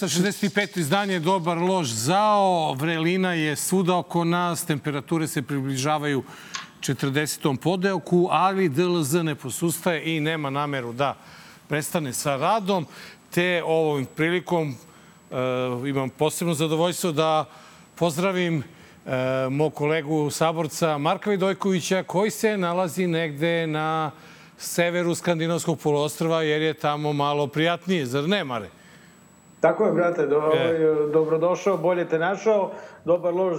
[0.00, 0.78] 265.
[0.78, 2.74] izdanje Dobar lož zao.
[2.74, 4.64] Vrelina je svuda oko nas.
[4.64, 6.22] Temperature se približavaju
[6.80, 7.56] 40.
[7.56, 11.16] podelku, ali DLZ ne posustaje i nema nameru da
[11.68, 12.86] prestane sa radom.
[13.30, 14.68] Te ovom prilikom
[15.30, 17.44] uh, imam posebno zadovoljstvo da
[17.94, 19.12] pozdravim uh,
[19.50, 24.10] mog kolegu saborca Marka Vidojkovića koji se nalazi negde na
[24.58, 28.75] severu Skandinavskog polostrva jer je tamo malo prijatnije, zar ne, Mare?
[29.66, 31.10] Tako je, brate, do, e.
[31.12, 32.70] dobrodošao, bolje te našao.
[33.04, 33.56] Dobar lož,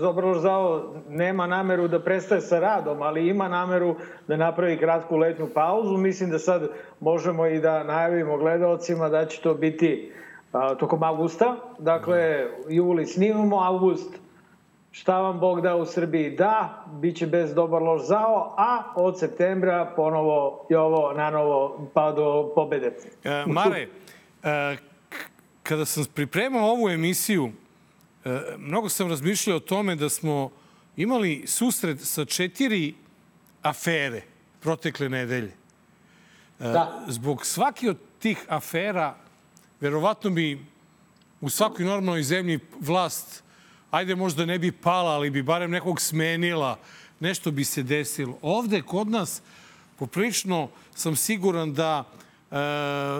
[0.00, 3.94] dobar lož zao nema nameru da prestaje sa radom, ali ima nameru
[4.28, 5.96] da napravi kratku letnju pauzu.
[5.96, 6.68] Mislim da sad
[7.00, 10.12] možemo i da najavimo gledalcima da će to biti
[10.52, 11.56] a, tokom augusta.
[11.78, 14.18] Dakle, juli snimamo, august
[14.90, 19.18] šta vam Bog da u Srbiji da, bit će bez dobar lož zao, a od
[19.18, 22.92] septembra ponovo i ovo na novo pa do pobede.
[23.24, 23.86] E, Mare,
[24.42, 24.76] e,
[25.68, 27.52] kada sam pripremao ovu emisiju,
[28.24, 30.50] e, mnogo sam razmišljao o tome da smo
[30.96, 32.94] imali susret sa četiri
[33.62, 34.22] afere
[34.60, 35.52] protekle nedelje.
[36.60, 37.04] E, da.
[37.08, 39.16] Zbog svaki od tih afera,
[39.80, 40.64] verovatno bi
[41.40, 43.42] u svakoj normalnoj zemlji vlast,
[43.90, 46.78] ajde možda ne bi pala, ali bi barem nekog smenila,
[47.20, 48.38] nešto bi se desilo.
[48.42, 49.42] Ovde kod nas,
[49.98, 52.04] poprilično sam siguran da
[52.50, 52.56] e,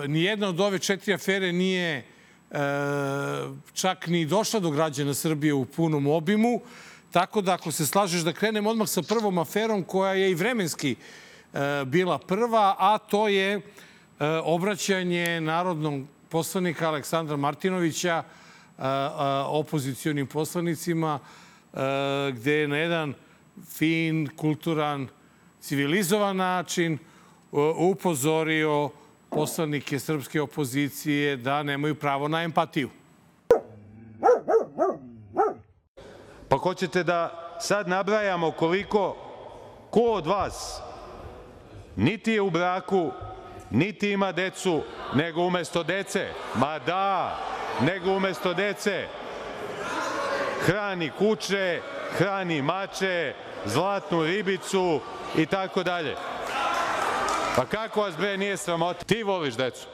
[0.08, 2.17] nijedna od ove četiri afere nije
[3.74, 6.60] čak ni došla do građana Srbije u punom obimu.
[7.12, 10.96] Tako da ako se slažeš da krenem odmah sa prvom aferom koja je i vremenski
[11.52, 13.60] e, bila prva, a to je e,
[14.44, 18.88] obraćanje narodnog poslanika Aleksandra Martinovića e, e,
[19.46, 21.78] opozicijonim poslanicima e,
[22.32, 23.14] gde je na jedan
[23.68, 25.08] fin, kulturan,
[25.60, 26.98] civilizovan način e,
[27.78, 28.90] upozorio
[29.30, 32.90] poslanike srpske opozicije da nemaju pravo na empatiju.
[36.48, 39.16] Pa hoćete da sad nabrajamo koliko
[39.90, 40.80] ko od vas
[41.96, 43.10] niti je u braku,
[43.70, 44.82] niti ima decu,
[45.14, 47.38] nego umesto dece, ma da,
[47.80, 49.06] nego umesto dece
[50.60, 51.80] hrani kuće,
[52.18, 53.34] hrani mače,
[53.64, 55.00] zlatnu ribicu
[55.36, 56.16] i tako dalje.
[57.58, 59.04] Pa kako vas bre nije sramota?
[59.04, 59.86] Ti voliš decu.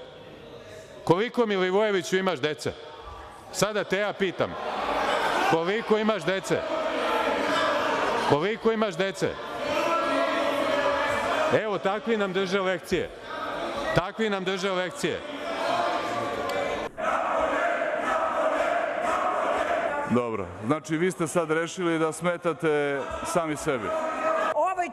[1.04, 2.72] Koliko Milivojeviću imaš dece?
[3.52, 4.54] Sada te ja pitam.
[5.50, 6.60] Koliko imaš dece?
[8.28, 9.28] Koliko imaš dece?
[11.62, 13.10] Evo, takvi nam drže lekcije.
[13.94, 15.20] Takvi nam drže lekcije.
[20.10, 23.88] Dobro, znači vi ste sad rešili da smetate sami sebi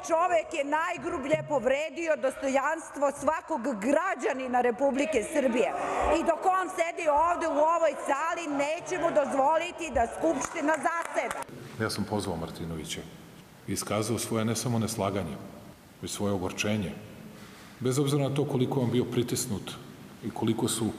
[0.08, 5.70] čovek je najgrublje povredio dostojanstvo svakog građanina Republike Srbije.
[6.18, 11.40] I dok on sedi ovde u ovoj sali, nećemo dozvoliti da Skupština zaseda.
[11.84, 13.02] Ja sam pozvao Martinovića
[13.68, 15.36] i iskazao svoje ne samo neslaganje,
[16.02, 16.92] već svoje ogorčenje.
[17.80, 19.72] Bez obzira na to koliko on bio pritisnut
[20.24, 20.92] i koliko su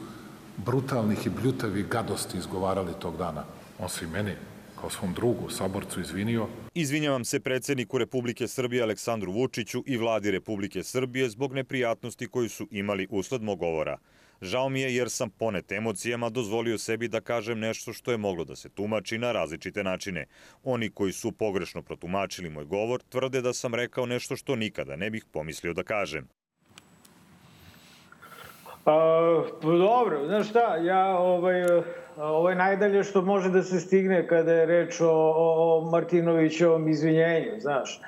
[0.57, 3.45] brutalnih i bljutavi gadosti izgovarali tog dana.
[3.79, 4.37] On se i meni
[4.83, 6.47] kao svom drugu, saborcu, izvinio.
[6.75, 12.69] Izvinjavam se predsedniku Republike Srbije Aleksandru Vučiću i vladi Republike Srbije zbog neprijatnosti koju su
[12.71, 13.99] imali usled mog govora.
[14.41, 18.45] Žao mi je jer sam ponet emocijama dozvolio sebi da kažem nešto što je moglo
[18.45, 20.27] da se tumači na različite načine.
[20.65, 25.11] Oni koji su pogrešno protumačili moj govor tvrde da sam rekao nešto što nikada ne
[25.11, 26.29] bih pomislio da kažem.
[28.85, 31.63] A, pa dobro, znaš šta, ja ovaj,
[32.17, 37.61] ovo je najdalje što može da se stigne kada je reč o, o, Martinovićevom izvinjenju,
[37.61, 38.01] znaš.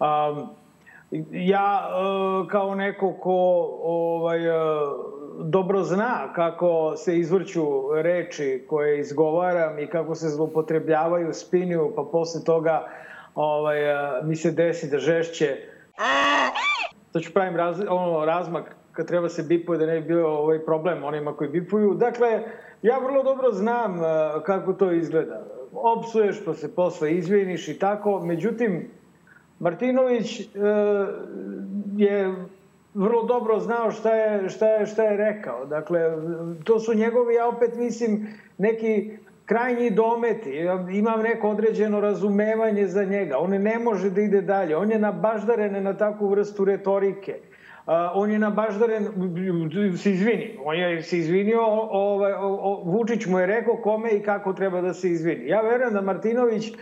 [0.00, 0.48] Um,
[1.30, 4.56] ja uh, kao neko ko ovaj, uh,
[5.44, 7.64] dobro zna kako se izvrću
[7.94, 12.86] reči koje izgovaram i kako se zlopotrebljavaju, spinju, pa posle toga
[13.34, 15.56] ovaj, uh, mi se desi da žešće
[17.12, 20.64] to ću pravim raz, ono, razmak kad treba se bipuje da ne bi bio ovaj
[20.64, 21.94] problem onima koji bipuju.
[21.94, 22.42] Dakle,
[22.82, 24.04] ja vrlo dobro znam uh,
[24.46, 25.42] kako to izgleda.
[25.72, 28.20] Opsuješ pa se posle izviniš i tako.
[28.24, 28.90] Međutim,
[29.58, 30.46] Martinović uh,
[31.96, 32.34] je
[32.94, 35.66] vrlo dobro znao šta je, šta, je, šta je rekao.
[35.66, 36.00] Dakle,
[36.64, 40.50] to su njegovi, ja opet mislim, neki krajnji dometi.
[40.92, 43.38] Imam neko određeno razumevanje za njega.
[43.38, 44.76] On ne može da ide dalje.
[44.76, 47.38] On je nabaždaren na takvu vrstu retorike
[47.86, 49.08] on je na baždaren,
[49.96, 52.32] se izvini, on je se izvinio, ovaj,
[52.84, 55.48] Vučić mu je rekao kome i kako treba da se izvini.
[55.48, 56.72] Ja verujem da Martinović,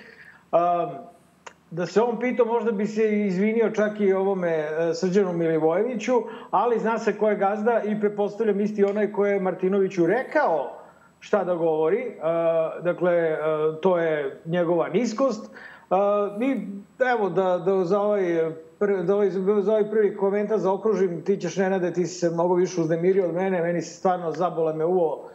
[1.71, 6.79] da se on pitao, možda bi se izvinio čak i ovome e, Srđanu Milivojeviću, ali
[6.79, 10.81] zna se ko je gazda i prepostavljam isti onaj ko je Martinoviću rekao
[11.21, 12.17] šta da govori.
[12.83, 15.51] Dakle, uh, to je njegova niskost.
[16.39, 16.69] Mi,
[17.15, 19.31] evo, da, da za ovaj prvi, da ovaj,
[19.63, 23.35] za ovaj prvi komentar zaokružim, ti ćeš Nenade, ti si se mnogo više uznemirio od
[23.35, 25.31] mene, meni se stvarno zabole me uvo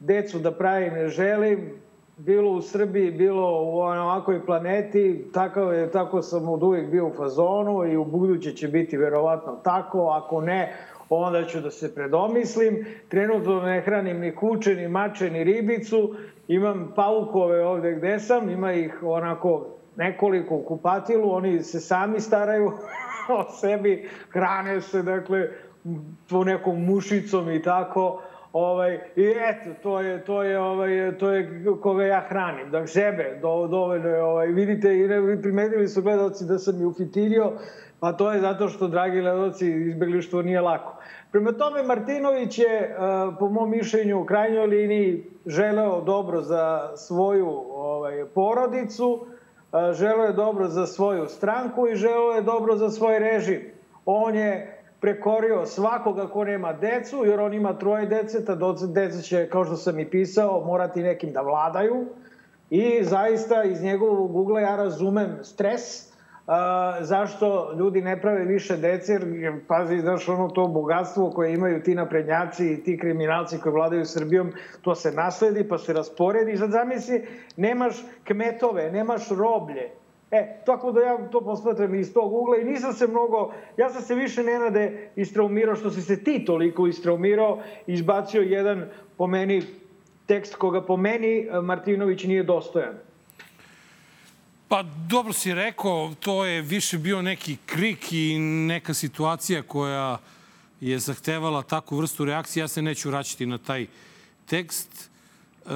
[0.00, 1.70] decu da pravim ne želim,
[2.16, 7.12] bilo u Srbiji, bilo u ovakvoj planeti, tako, je, tako sam od uvijek bio u
[7.12, 10.72] fazonu i u buduće će biti verovatno tako, ako ne,
[11.08, 12.86] onda ću da se predomislim.
[13.08, 16.14] Trenutno ne hranim ni kuće, ni mače, ni ribicu.
[16.48, 19.66] Imam paukove ovde gde sam, ima ih onako
[19.96, 22.72] nekoliko u kupatilu, oni se sami staraju
[23.38, 25.48] o sebi, hrane se, dakle,
[26.28, 28.22] po nekom mušicom i tako.
[28.52, 32.70] Ovaj, I eto, to je, to je, ovaj, to je koga ja hranim.
[32.70, 36.84] Dakle, sebe, do, dovoljno je, ovaj, vidite, i ne, primetili su gledalci da sam i
[36.84, 37.52] ufitirio,
[38.00, 40.96] pa to je zato što, dragi gledalci, izbeglištvo nije lako.
[41.32, 42.96] Prema tome, Martinović je, eh,
[43.38, 49.26] po mom mišljenju, u krajnjoj liniji želeo dobro za svoju ovaj, porodicu,
[49.92, 53.60] želeo je dobro za svoju stranku i želeo je dobro za svoj režim.
[54.06, 58.56] On je prekorio svakoga ko nema decu, jer on ima troje dece, ta
[58.94, 62.06] deca će, kao što sam i pisao, morati nekim da vladaju.
[62.70, 66.13] I zaista iz njegovog ugla ja razumem stres,
[66.46, 71.82] a, zašto ljudi ne prave više dece, jer pazi, znaš, ono to bogatstvo koje imaju
[71.82, 74.52] ti naprednjaci i ti kriminalci koji vladaju Srbijom,
[74.82, 76.52] to se nasledi pa se rasporedi.
[76.52, 77.26] I sad zamisli,
[77.56, 79.90] nemaš kmetove, nemaš roblje,
[80.34, 84.02] E, tako da ja to posmatram iz tog ugla i nisam se mnogo, ja sam
[84.02, 88.84] se više nenade istraumirao što si se ti toliko istraumirao, izbacio jedan
[89.16, 89.62] po meni
[90.26, 92.94] tekst koga po meni Martinović nije dostojan.
[94.68, 100.18] Pa dobro si rekao, to je više bio neki krik i neka situacija koja
[100.80, 102.60] je zahtevala takvu vrstu reakcije.
[102.60, 103.86] Ja se neću vraćati na taj
[104.46, 105.10] tekst.
[105.64, 105.70] Uh,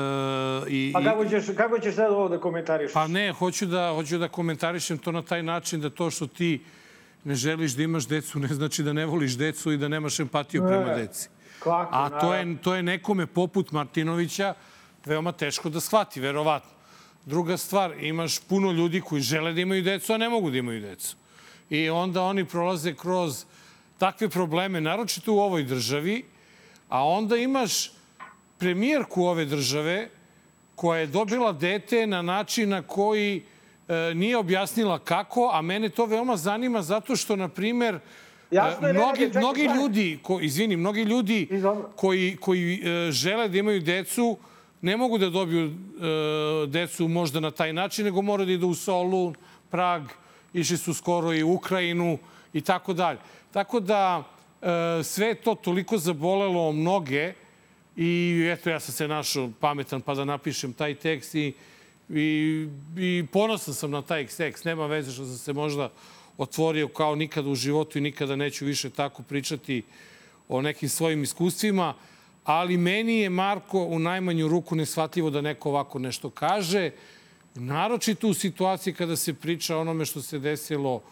[0.69, 2.95] i, pa kako ćeš, kako ćeš sad ovo da komentarišeš?
[2.95, 6.61] Pa ne, hoću da, hoću da komentarišem to na taj način da to što ti
[7.25, 10.63] ne želiš da imaš decu ne znači da ne voliš decu i da nemaš empatiju
[10.63, 11.29] ne, prema deci.
[11.59, 14.55] Kako, A to je, to je nekome poput Martinovića
[15.05, 16.78] veoma teško da shvati, verovatno.
[17.29, 20.81] Druga stvar, imaš puno ljudi koji žele da imaju decu, a ne mogu da imaju
[20.81, 21.17] decu.
[21.71, 23.45] I onda oni prolaze kroz
[23.99, 26.25] takve probleme, naročito u ovoj državi,
[26.89, 27.93] a onda imaš
[28.59, 30.09] premijerku ove države
[30.75, 33.43] koja je dobila dete na način na koji
[33.89, 37.99] e, nije objasnila kako, a mene to veoma zanima zato što, na primer,
[38.51, 41.49] Jasno je, mnogi, čekaj, mnogi ljudi, ko, izvini, mnogi ljudi
[41.97, 44.39] koji, koji e, žele da imaju decu,
[44.83, 45.71] ne mogu da dobiju e,
[46.67, 49.35] decu možda na taj način, nego moraju da idu u Solun,
[49.71, 50.03] Prag,
[50.55, 52.19] išli su skoro i u Ukrajinu
[52.53, 53.19] i tako dalje.
[53.53, 54.25] Tako da
[54.63, 57.33] e, sve to toliko zabolelo mnoge
[57.97, 61.53] i eto ja sam se našao pametan pa da napišem taj tekst i,
[62.09, 64.65] i, i ponosan sam na taj tekst.
[64.65, 65.91] Nema veze što sam se možda
[66.39, 69.83] otvorio kao nikada u životu i nikada neću više tako pričati
[70.49, 71.95] o nekim svojim iskustvima
[72.49, 76.91] ali meni je Marko u najmanju ruku neshvatljivo da neko ovako nešto kaže,
[77.55, 81.03] naročito u situaciji kada se priča o onome što se desilo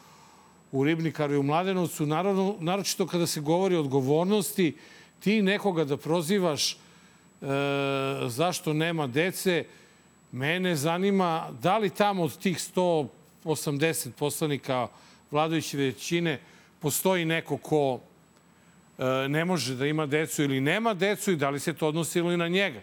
[0.73, 4.77] u Ribnikaru i u Mladenovcu, naravno, naročito kada se govori o odgovornosti,
[5.21, 6.77] ti nekoga da prozivaš e,
[8.27, 9.65] zašto nema dece,
[10.33, 14.89] mene zanima da li tamo od tih 180 poslanika
[15.31, 16.41] vladajuće većine
[16.81, 18.01] postoji neko ko
[19.29, 22.37] ne može da ima decu ili nema decu i da li se to odnosi ili
[22.37, 22.81] na njega.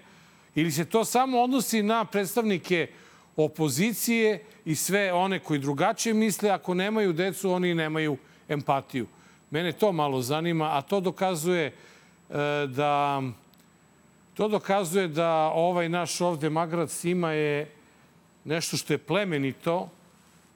[0.56, 2.88] Ili se to samo odnosi na predstavnike
[3.36, 8.18] opozicije i sve one koji drugačije misle, ako nemaju decu, oni nemaju
[8.50, 9.08] empatiju.
[9.52, 11.74] Mene to malo zanima, a to dokazuje e,
[12.68, 13.22] da
[14.34, 17.72] to dokazuje da ovaj naš ovde Magrad Sima je
[18.46, 19.90] nešto što je plemenito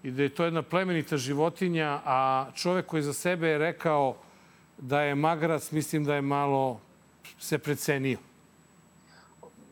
[0.03, 4.15] i da je to jedna plemenita životinja, a čovek koji za sebe je rekao
[4.77, 6.79] da je Magarac, mislim da je malo
[7.39, 8.17] se precenio.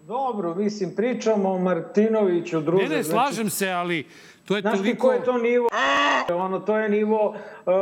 [0.07, 2.83] Dobro, mislim, pričamo o Martinoviću, druže.
[2.83, 4.05] Ne, ne, znači- slažem znači, se, ali
[4.45, 5.07] to je znaš toliko...
[5.07, 5.67] Znaš ko je to nivo?
[6.33, 7.35] Ono, to je nivo,
[7.65, 7.73] uh,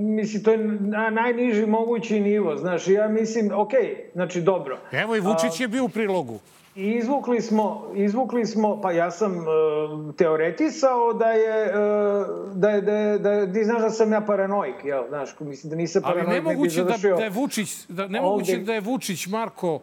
[0.00, 4.78] mislim, to je na, najniži mogući nivo, znaš, ja mislim, okej, okay, znači, dobro.
[4.92, 6.40] Evo i Vučić je bio u prilogu.
[6.76, 12.80] I izvukli smo, izvukli smo, pa ja sam uh, teoretisao da je, uh, da je,
[12.80, 16.02] da je, da je, ti znaš da sam ja paranoik, jel, znaš, mislim da nisam
[16.02, 18.64] paranoik, Ali nemoguće ne da, da je Vučić, da, nemoguće ovde...
[18.64, 19.82] da je Vučić, Marko, uh,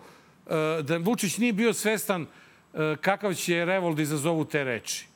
[0.81, 5.07] da Vučić nije bio svestan uh, kakav će revolt da izazovu te reči.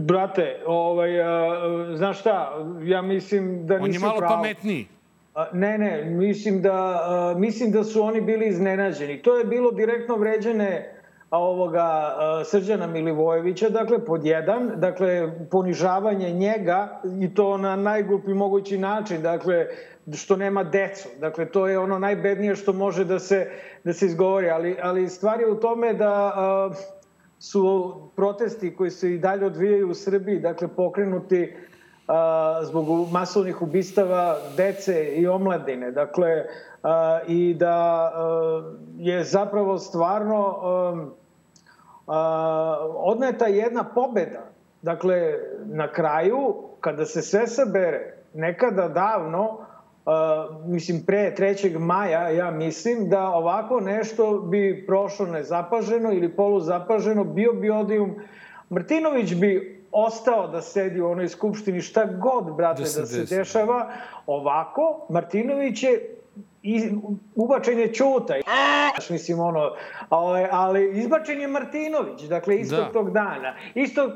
[0.00, 4.34] Brate, ovaj, uh, znaš šta, ja mislim da On nisi je malo pravo.
[4.34, 4.86] pametniji.
[5.52, 9.22] Ne, ne, mislim da, mislim da su oni bili iznenađeni.
[9.22, 10.94] To je bilo direktno vređene
[11.30, 19.22] ovoga Srđana Milivojevića, dakle, pod jedan, dakle, ponižavanje njega i to na najglupi mogući način,
[19.22, 19.66] dakle,
[20.14, 21.08] što nema decu.
[21.20, 23.50] Dakle, to je ono najbednije što može da se,
[23.84, 26.32] da se izgovori, ali, ali stvar je u tome da
[26.70, 26.76] uh,
[27.38, 31.52] su protesti koji se i dalje odvijaju u Srbiji, dakle, pokrenuti
[32.08, 35.90] uh, zbog masovnih ubistava dece i omladine.
[35.90, 36.44] Dakle,
[37.26, 38.12] i da
[38.96, 40.56] je zapravo stvarno
[42.96, 44.44] odneta jedna pobeda.
[44.82, 45.34] Dakle,
[45.64, 49.58] na kraju, kada se sve sabere, nekada davno,
[50.66, 51.78] mislim pre 3.
[51.78, 58.14] maja, ja mislim da ovako nešto bi prošlo nezapaženo ili poluzapaženo, bio bi odijum.
[58.70, 63.36] Martinović bi ostao da sedi u onoj skupštini šta god, brate, da se, da se
[63.36, 63.92] dešava.
[64.26, 66.18] Ovako, Martinović je
[66.62, 66.90] i
[67.34, 68.34] ubačen je Ćuta.
[69.10, 69.70] Mislim, ono,
[70.08, 72.92] ali, ali izbačen je Martinović, dakle, istog da.
[72.92, 73.54] tog dana.
[73.74, 74.10] Istog,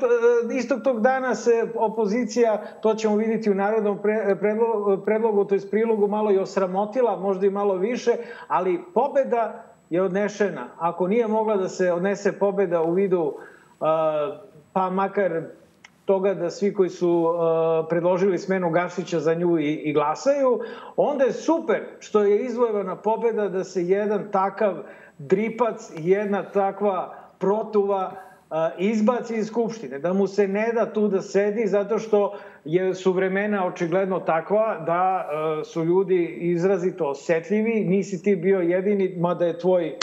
[0.54, 5.60] istog tog dana se opozicija, to ćemo vidjeti u narodnom pre, predlogu, predlogu, to je
[5.70, 8.12] prilogu, malo i osramotila, možda i malo više,
[8.48, 10.68] ali pobeda je odnešena.
[10.78, 13.86] Ako nije mogla da se odnese pobeda u vidu, uh,
[14.72, 15.42] pa makar
[16.04, 20.60] toga da svi koji su uh, predložili smenu Gašića za nju i, i glasaju,
[20.96, 24.74] onda je super što je izvojevana pobeda da se jedan takav
[25.18, 31.22] dripac, jedna takva protuva uh, izbaci iz Skupštine, da mu se ne da tu da
[31.22, 38.22] sedi zato što je, su vremena očigledno takva da uh, su ljudi izrazito osetljivi, nisi
[38.22, 39.96] ti bio jedini, mada je tvoj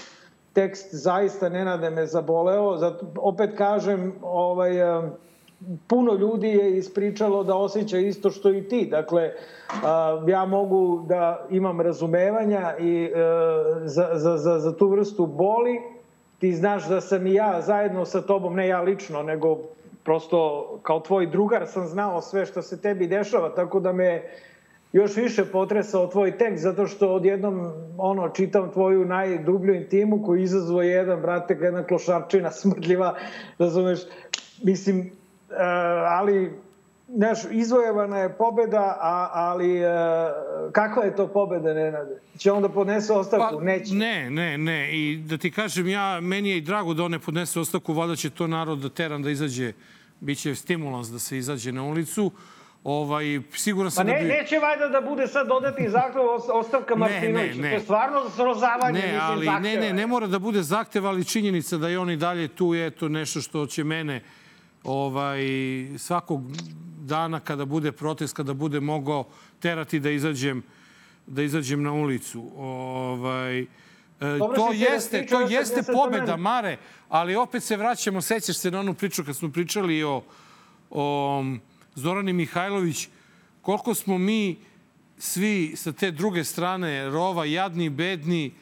[0.53, 5.03] tekst zaista nenade me zaboleo, zato opet kažem, ovaj, uh,
[5.88, 8.88] puno ljudi je ispričalo da osjeća isto što i ti.
[8.92, 9.32] Dakle,
[10.28, 13.10] ja mogu da imam razumevanja i e,
[13.86, 15.80] za, za, za, za tu vrstu boli.
[16.39, 19.58] Ti znaš da sam i ja zajedno sa tobom, ne ja lično, nego
[20.04, 24.24] prosto kao tvoj drugar sam znao sve što se tebi dešava, tako da me
[24.94, 30.82] još više potresao tvoj tekst, zato što odjednom ono, čitam tvoju najdublju intimu koju izazvo
[30.82, 33.16] jedan, brate, jedna klošarčina smrdljiva,
[33.58, 34.00] razumeš,
[34.63, 35.12] mislim,
[36.08, 36.51] ali
[37.15, 39.89] Znaš, izvojevana je pobeda, a, ali e,
[40.72, 42.20] kakva je to pobeda, Nenade?
[42.38, 43.58] Će on da podnese ostavku?
[43.58, 43.94] Pa, Neće.
[43.94, 44.98] Ne, ne, ne.
[44.98, 48.15] I da ti kažem, ja, meni je i drago da on ne podnese ostavku, valjda
[48.15, 49.74] će to narod da teran da izađe,
[50.20, 52.32] biće stimulans da se izađe na ulicu.
[52.84, 54.32] Ovaj, siguran sam pa ne, da bi...
[54.32, 56.22] neće valjda da bude sad dodati zahtev
[56.53, 57.56] ostavka Martinovića.
[57.56, 57.70] Ne, ne, ne.
[57.70, 59.60] To je stvarno srozavanje, ne, ali, zahteva.
[59.60, 62.74] Ne, ne, ne mora da bude zahtev, ali činjenica da je on i dalje tu
[62.74, 64.22] je to nešto što će mene
[64.83, 65.41] ovaj,
[65.98, 66.41] svakog
[67.01, 69.27] dana kada bude protest, kada bude mogao
[69.59, 70.63] terati da izađem,
[71.27, 72.51] da izađem na ulicu.
[72.57, 73.67] Ovaj, e,
[74.19, 76.77] Dobro, to jeste, to jeste pobeda, Mare,
[77.09, 80.24] ali opet se vraćamo, sećaš se na onu priču kad smo pričali o,
[80.89, 81.43] o
[81.95, 83.07] Zorani Mihajlović,
[83.62, 84.57] koliko smo mi
[85.17, 88.53] svi sa te druge strane rova, jadni, bedni,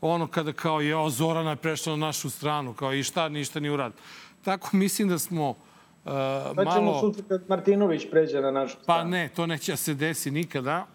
[0.00, 3.60] ono kada kao je, o, Zorana je prešla na našu stranu, kao i šta, ništa
[3.60, 3.92] ni urad.
[4.42, 5.56] Tako mislim da smo uh,
[6.04, 6.76] pa malo...
[6.76, 9.02] ćemo sutra kad Martinović pređe na našu pa stranu.
[9.02, 10.86] Pa ne, to neće da se desi nikada.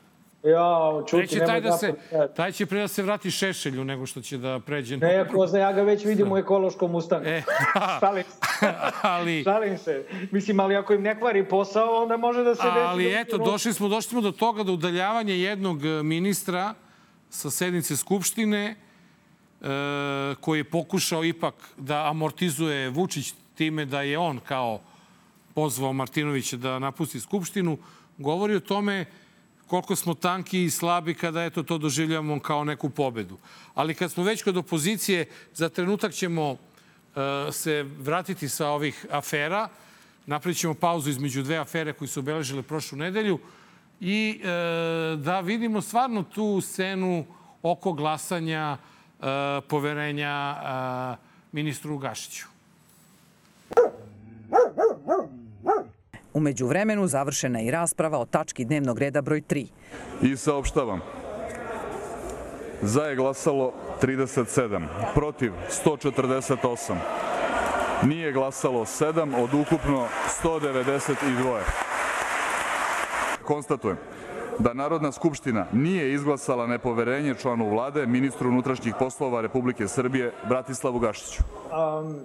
[0.44, 1.94] Ja, čuti, Treće, taj, da se,
[2.36, 4.98] taj će pre da se vrati Šešelju nego što će da pređe...
[4.98, 7.30] Ne, ko zna, ja ga već vidim u ekološkom ustanku.
[7.30, 7.44] E,
[7.76, 7.98] da.
[8.00, 8.74] Šalim se.
[9.02, 9.44] ali...
[9.44, 10.06] Šalim se.
[10.32, 12.78] Mislim, ali ako im ne kvari posao, onda može da se desi...
[12.80, 16.74] Ali da eto, došli smo, došli smo do toga da udaljavanje jednog ministra
[17.30, 18.76] sa sednice Skupštine
[20.42, 24.82] koji je pokušao ipak da amortizuje Vučić time da je on kao
[25.54, 27.78] pozvao Martinovića da napusti Skupštinu,
[28.18, 29.06] govori o tome
[29.68, 33.38] koliko smo tanki i slabi kada eto to doživljamo kao neku pobedu.
[33.74, 39.70] Ali kad smo već kod opozicije, za trenutak ćemo e, se vratiti sa ovih afera.
[40.26, 43.40] Napravit ćemo pauzu između dve afere koji su obeležile prošlu nedelju
[44.00, 44.48] i e,
[45.18, 47.26] da vidimo stvarno tu scenu
[47.64, 48.97] oko glasanja E,
[49.68, 51.18] poverenja e,
[51.52, 52.46] ministru Gašiću.
[56.34, 59.68] Umeđu vremenu završena je i rasprava o tački dnevnog reda broj 3.
[60.22, 61.02] I saopštavam.
[62.82, 65.52] Za je glasalo 37, protiv
[65.86, 66.96] 148.
[68.04, 70.08] Nije glasalo 7 od ukupno
[70.44, 71.60] 192.
[73.44, 73.98] Konstatujem
[74.60, 81.44] da Narodna skupština nije izglasala nepoverenje članu vlade, ministru unutrašnjih poslova Republike Srbije, Bratislavu Gašiću?
[81.44, 82.16] Um,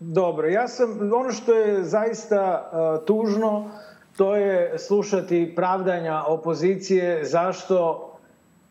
[0.00, 3.70] dobro, ja sam, ono što je zaista uh, tužno,
[4.16, 8.10] to je slušati pravdanja opozicije zašto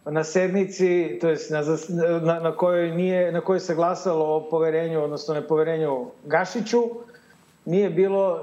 [0.06, 1.62] na sednici, to jest na,
[2.22, 6.84] na, na, kojoj nije, na kojoj se glasalo o poverenju, odnosno nepoverenju Gašiću,
[7.66, 8.42] nije bilo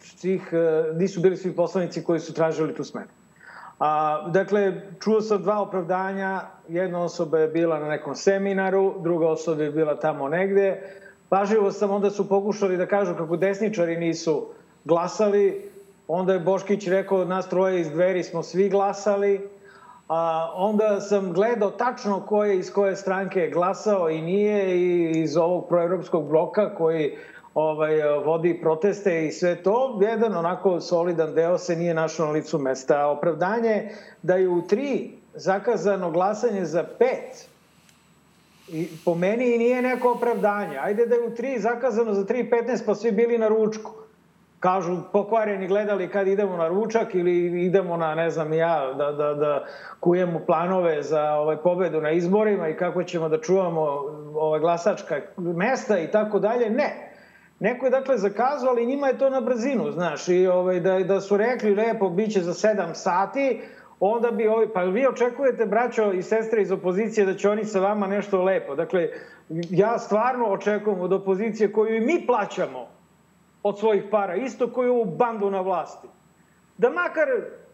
[0.00, 0.52] svih,
[0.94, 3.19] nisu bili svi poslanici koji su tražili tu smenu.
[3.80, 6.40] A, dakle, čuo sam dva opravdanja.
[6.68, 10.82] Jedna osoba je bila na nekom seminaru, druga osoba je bila tamo negde.
[11.28, 14.46] Pažljivo sam, onda su pokušali da kažu kako desničari nisu
[14.84, 15.70] glasali.
[16.08, 19.48] Onda je Boškić rekao, nas troje iz dveri smo svi glasali.
[20.08, 25.10] A, onda sam gledao tačno ko je iz koje stranke je glasao i nije i
[25.20, 27.16] iz ovog proevropskog bloka koji
[27.54, 32.58] ovaj, vodi proteste i sve to, jedan onako solidan deo se nije našao na licu
[32.58, 33.06] mesta.
[33.06, 33.90] Opravdanje
[34.22, 37.50] da je u tri zakazano glasanje za pet,
[38.72, 40.78] I po meni i nije neko opravdanje.
[40.78, 43.90] Ajde da je u tri zakazano za 3.15 pa svi bili na ručku.
[44.60, 49.34] Kažu pokvareni gledali kad idemo na ručak ili idemo na ne znam ja da, da,
[49.34, 49.64] da
[50.00, 53.80] kujemo planove za ovaj pobedu na izborima i kako ćemo da čuvamo
[54.34, 56.70] ovaj glasačka mesta i tako dalje.
[56.70, 57.09] Ne.
[57.60, 61.20] Neko je dakle zakazao, ali njima je to na brzinu, znaš, i ovaj, da, da
[61.20, 63.60] su rekli lepo, bit će za 7 sati,
[64.00, 67.80] onda bi ovi, pa vi očekujete, braćo i sestre iz opozicije, da će oni sa
[67.80, 68.74] vama nešto lepo.
[68.74, 69.08] Dakle,
[69.70, 72.88] ja stvarno očekujem od opozicije koju i mi plaćamo
[73.62, 76.08] od svojih para, isto koju ovu bandu na vlasti,
[76.78, 77.28] da makar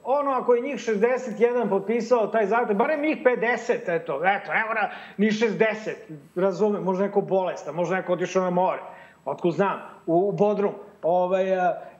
[0.04, 5.26] ono ako je njih 61 potpisao taj zahtev, barem njih 50, eto, eto, evo ni
[5.26, 5.90] 60,
[6.34, 8.95] razumem, možda neko bolestan, možda neko otišao na more
[9.26, 10.72] otko znam, u, u Bodrum.
[11.02, 11.44] Ovaj,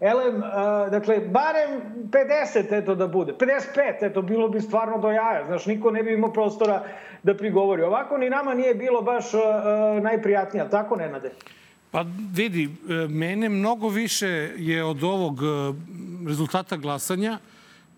[0.01, 0.41] elem,
[0.91, 1.71] dakle, barem
[2.11, 3.33] 50, eto da bude.
[3.33, 5.47] 55, eto, bilo bi stvarno do jaja.
[5.47, 6.85] Znaš, niko ne bi imao prostora
[7.23, 7.83] da prigovori.
[7.83, 9.41] Ovako ni nama nije bilo baš uh,
[10.03, 11.31] najprijatnije, tako Nenade?
[11.91, 12.05] Pa
[12.35, 15.47] vidi, e, mene mnogo više je od ovog e,
[16.29, 17.39] rezultata glasanja,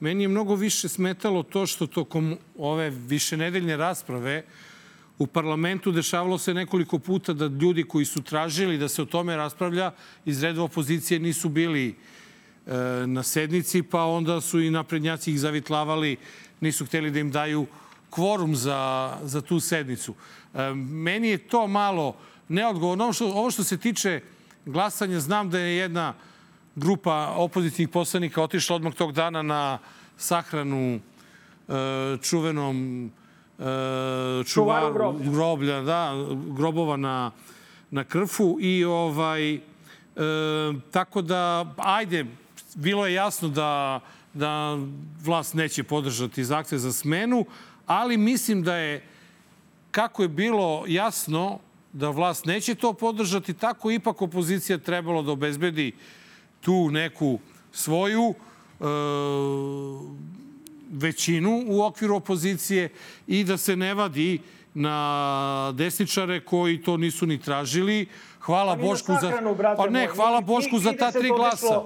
[0.00, 4.67] meni je mnogo više smetalo to što tokom ove višenedeljne rasprave uh,
[5.18, 9.36] u parlamentu dešavalo se nekoliko puta da ljudi koji su tražili da se o tome
[9.36, 9.92] raspravlja
[10.24, 12.72] iz redova opozicije nisu bili e,
[13.06, 16.16] na sednici, pa onda su i naprednjaci ih zavitlavali,
[16.60, 17.66] nisu hteli da im daju
[18.10, 20.14] kvorum za, za tu sednicu.
[20.54, 22.16] E, meni je to malo
[22.48, 23.04] neodgovorno.
[23.04, 24.20] Ovo što, ovo što se tiče
[24.66, 26.14] glasanja, znam da je jedna
[26.76, 29.78] grupa opozicijnih poslanika otišla odmah tog dana na
[30.16, 31.00] sahranu
[31.68, 31.72] e,
[32.22, 33.10] čuvenom
[34.46, 35.30] čuvar, groblja.
[35.30, 36.14] groblja, da,
[36.48, 37.30] grobova na,
[37.90, 39.60] na krfu i ovaj, e,
[40.90, 42.26] tako da, ajde,
[42.74, 44.00] bilo je jasno da,
[44.34, 44.78] da
[45.24, 47.44] vlast neće podržati zahtev za smenu,
[47.86, 49.04] ali mislim da je,
[49.90, 51.58] kako je bilo jasno
[51.92, 55.92] da vlast neće to podržati, tako ipak opozicija trebalo da obezbedi
[56.60, 57.38] tu neku
[57.72, 58.34] svoju
[58.80, 58.84] e,
[60.90, 62.88] većinu u okviru opozicije
[63.26, 64.40] i da se ne vadi
[64.74, 68.06] na desničare koji to nisu ni tražili.
[68.40, 69.74] Hvala pa Bošku sahranu, za...
[69.76, 71.82] Pa ne, hvala Bošku za ta tri glasa.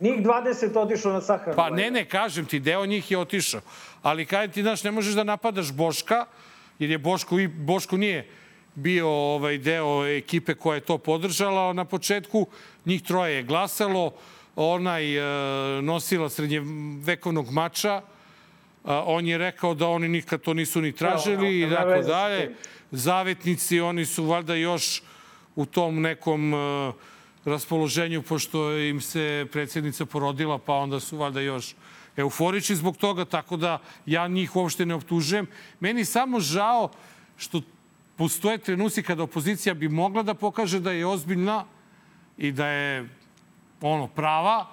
[0.00, 1.56] Njih 20 otišlo na sahranu.
[1.56, 3.60] Pa ne, ne, kažem ti, deo njih je otišao.
[4.02, 6.26] Ali kada ti, znaš, ne možeš da napadaš Boška,
[6.78, 8.28] jer je Boško, Boško nije
[8.74, 12.46] bio ovaj deo ekipe koja je to podržala na početku.
[12.84, 14.12] Njih troje je glasalo.
[14.56, 18.02] Onaj e, nosila srednjevekovnog mača,
[18.84, 22.54] on je rekao da oni nikad to nisu ni tražili i tako dalje.
[22.90, 25.02] Zavetnici, oni su valjda još
[25.56, 26.92] u tom nekom e,
[27.44, 31.74] raspoloženju, pošto im se predsjednica porodila, pa onda su valjda još
[32.16, 35.46] euforični zbog toga, tako da ja njih uopšte ne optužujem.
[35.80, 36.90] Meni samo žao
[37.36, 37.62] što
[38.16, 41.64] postoje trenuci kada opozicija bi mogla da pokaže da je ozbiljna
[42.38, 43.08] i da je
[43.80, 44.66] ono prava,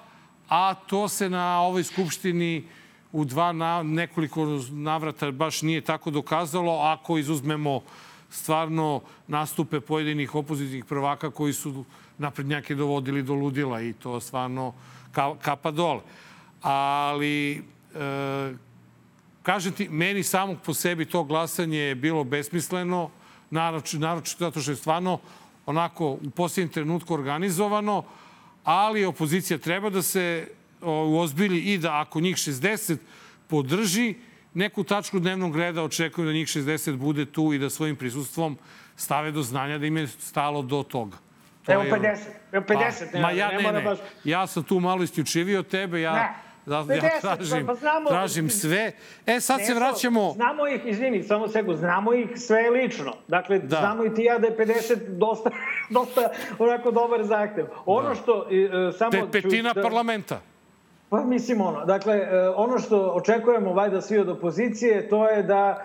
[0.50, 2.81] a to se na ovoj skupštini uh,
[3.12, 7.82] u dva na, nekoliko navrata baš nije tako dokazalo, ako izuzmemo
[8.30, 11.86] stvarno nastupe pojedinih opozicijnih prvaka koji su
[12.18, 14.74] naprednjake dovodili do ludila i to stvarno
[15.12, 16.02] ka, kapa dole.
[16.62, 17.64] Ali,
[17.96, 18.54] e,
[19.44, 23.10] kažem ti, meni samog po sebi to glasanje je bilo besmisleno,
[23.50, 25.20] naročito, naročito zato što je stvarno
[25.66, 28.04] onako u posljednjem trenutku organizovano,
[28.64, 30.48] ali opozicija treba da se
[30.82, 32.98] uozbilji i da ako njih 60
[33.48, 34.16] podrži
[34.54, 38.58] neku tačku dnevnog reda, očekujem da njih 60 bude tu i da svojim prisustvom
[38.96, 41.18] stave do znanja da im je stalo do toga.
[41.66, 42.18] To Evo 50,
[42.52, 43.12] evo 50.
[43.12, 44.00] Pa, ma ja ne, ne, baš...
[44.24, 46.14] ja sam tu malo isključiviji od tebe, ja...
[46.14, 46.52] Ne.
[46.66, 48.92] Da, 50, ja tražim, pa znamo, tražim sve.
[49.26, 50.32] E, sad ne, se vraćamo...
[50.36, 53.14] Znamo ih, izvini, samo segu, znamo ih sve lično.
[53.28, 53.78] Dakle, da.
[53.80, 55.50] znamo i ti ja da je 50 dosta,
[55.90, 57.66] dosta onako dobar zahtev.
[57.86, 58.16] Ono da.
[58.16, 58.48] što...
[58.52, 60.42] E, samo Te petina da, parlamenta.
[61.12, 65.82] Pa mislim ono, dakle, e, ono što očekujemo valjda svi od opozicije, to je da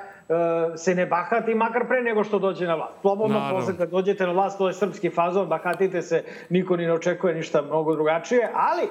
[0.77, 2.93] se ne bahati makar pre nego što dođe na vlast.
[3.01, 6.93] Slobodno posle kad dođete na vlast, to je srpski fazon, bahatite se, niko ni ne
[6.93, 8.89] očekuje ništa mnogo drugačije, ali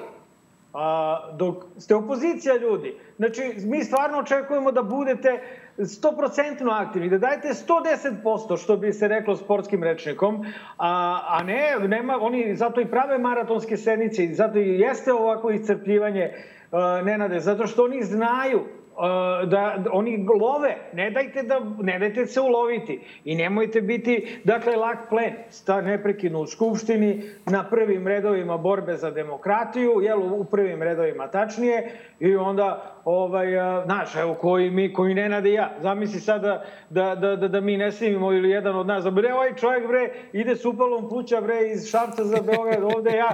[0.74, 5.40] a, dok ste opozicija ljudi, znači mi stvarno očekujemo da budete
[5.78, 10.46] 100% aktivni, da dajete 110%, što bi se reklo sportskim rečnikom,
[10.78, 15.50] a, a ne, nema, oni zato i prave maratonske sednice i zato i jeste ovako
[15.50, 21.98] iscrpljivanje uh, Nenade, zato što oni znaju uh, da oni love, ne dajte da ne
[21.98, 28.06] dajte se uloviti i nemojte biti dakle lak plen, sta neprekidno u skupštini na prvim
[28.06, 34.34] redovima borbe za demokratiju, jel u prvim redovima tačnije i onda ovaj a, znaš evo
[34.34, 38.32] koji mi koji Nenad i ja zamisli sada da da da da mi ne snimimo
[38.32, 41.90] ili jedan od nas da bre ovaj čovjek bre ide s upalom pluća bre iz
[41.90, 43.32] Šapca za Beograd ovde ja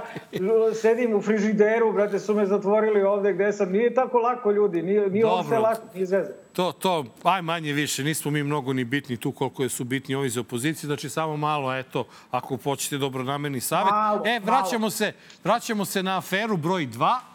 [0.73, 5.09] sedim u frižideru brate su me zatvorili ovde gde sam nije tako lako ljudi nije
[5.09, 8.83] nije ovo sve lako nije zvezda To, to, aj manje više, nismo mi mnogo ni
[8.83, 13.59] bitni tu koliko su bitni ovi iz opozicije, znači samo malo, eto, ako hoćete dobronamerni
[13.59, 13.91] savjet.
[13.91, 17.32] Malo, e, vraćamo se, vraćamo se na aferu broj 2.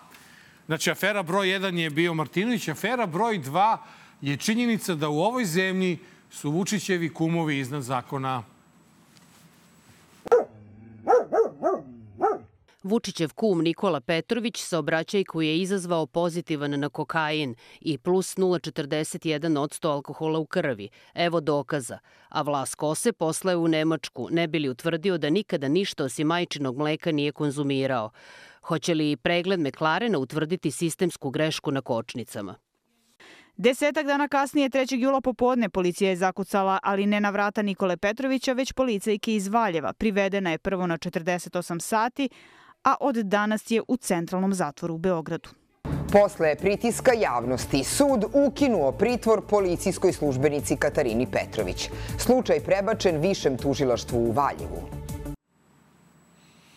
[0.69, 3.77] Znači, afera broj 1 je bio Martinović, afera broj 2
[4.21, 5.99] je činjenica da u ovoj zemlji
[6.31, 8.43] su Vučićevi kumovi iznad zakona.
[12.83, 20.39] Vučićev kum Nikola Petrović saobraćaj koji je izazvao pozitivan na kokain i plus 0,41 alkohola
[20.39, 20.89] u krvi.
[21.15, 21.99] Evo dokaza.
[22.29, 27.13] A Vlas Kose poslao u Nemačku, ne bili utvrdio da nikada ništa osim majčinog mleka
[27.13, 28.11] nije konzumirao.
[28.69, 32.55] Hoće li pregled Meklarena utvrditi sistemsku grešku na kočnicama?
[33.57, 34.97] Desetak dana kasnije, 3.
[34.99, 39.93] jula popodne, policija je zakucala, ali ne na vrata Nikole Petrovića, već policajke iz Valjeva.
[39.93, 42.29] Privedena je prvo na 48 sati,
[42.85, 45.49] a od danas je u centralnom zatvoru u Beogradu.
[46.13, 51.91] Posle pritiska javnosti, sud ukinuo pritvor policijskoj službenici Katarini Petrović.
[52.19, 55.08] Slučaj prebačen višem tužilaštvu u Valjevu.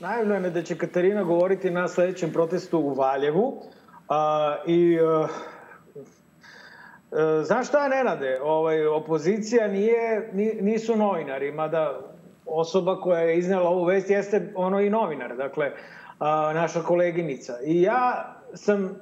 [0.01, 3.61] Najavljeno je da će Katarina govoriti na sledećem protestu u Valjevu.
[4.09, 5.27] A, I a,
[7.11, 8.39] a, znaš šta, Nenade?
[8.43, 11.99] Ovaj, opozicija nije, ni, nisu novinari, mada
[12.45, 15.71] osoba koja je iznela ovu vest jeste ono i novinar, dakle,
[16.19, 17.53] a, naša koleginica.
[17.65, 19.01] I ja sam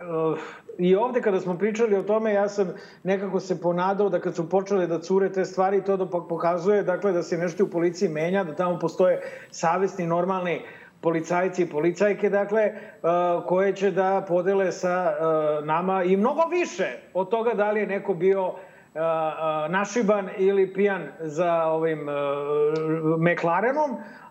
[0.00, 0.38] Uh,
[0.78, 4.48] I ovde kada smo pričali o tome, ja sam nekako se ponadao da kad su
[4.50, 8.44] počele da cure te stvari, to da pokazuje dakle, da se nešto u policiji menja,
[8.44, 10.60] da tamo postoje savesni, normalni
[11.00, 16.88] policajci i policajke, dakle, uh, koje će da podele sa uh, nama i mnogo više
[17.14, 18.52] od toga da li je neko bio
[19.68, 22.08] našiban ili pijan za ovim
[23.18, 24.25] McLarenom, Uh,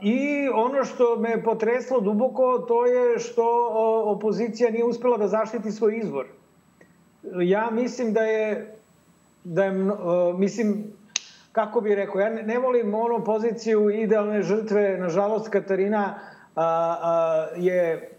[0.00, 3.70] I ono što me potreslo duboko, to je što
[4.04, 6.26] opozicija nije uspela da zaštiti svoj izvor.
[7.42, 8.76] Ja mislim da je,
[9.44, 9.72] da je
[10.38, 10.92] mislim,
[11.52, 16.18] kako bih rekao, ja ne, volim ono poziciju idealne žrtve, nažalost Katarina
[17.56, 18.10] je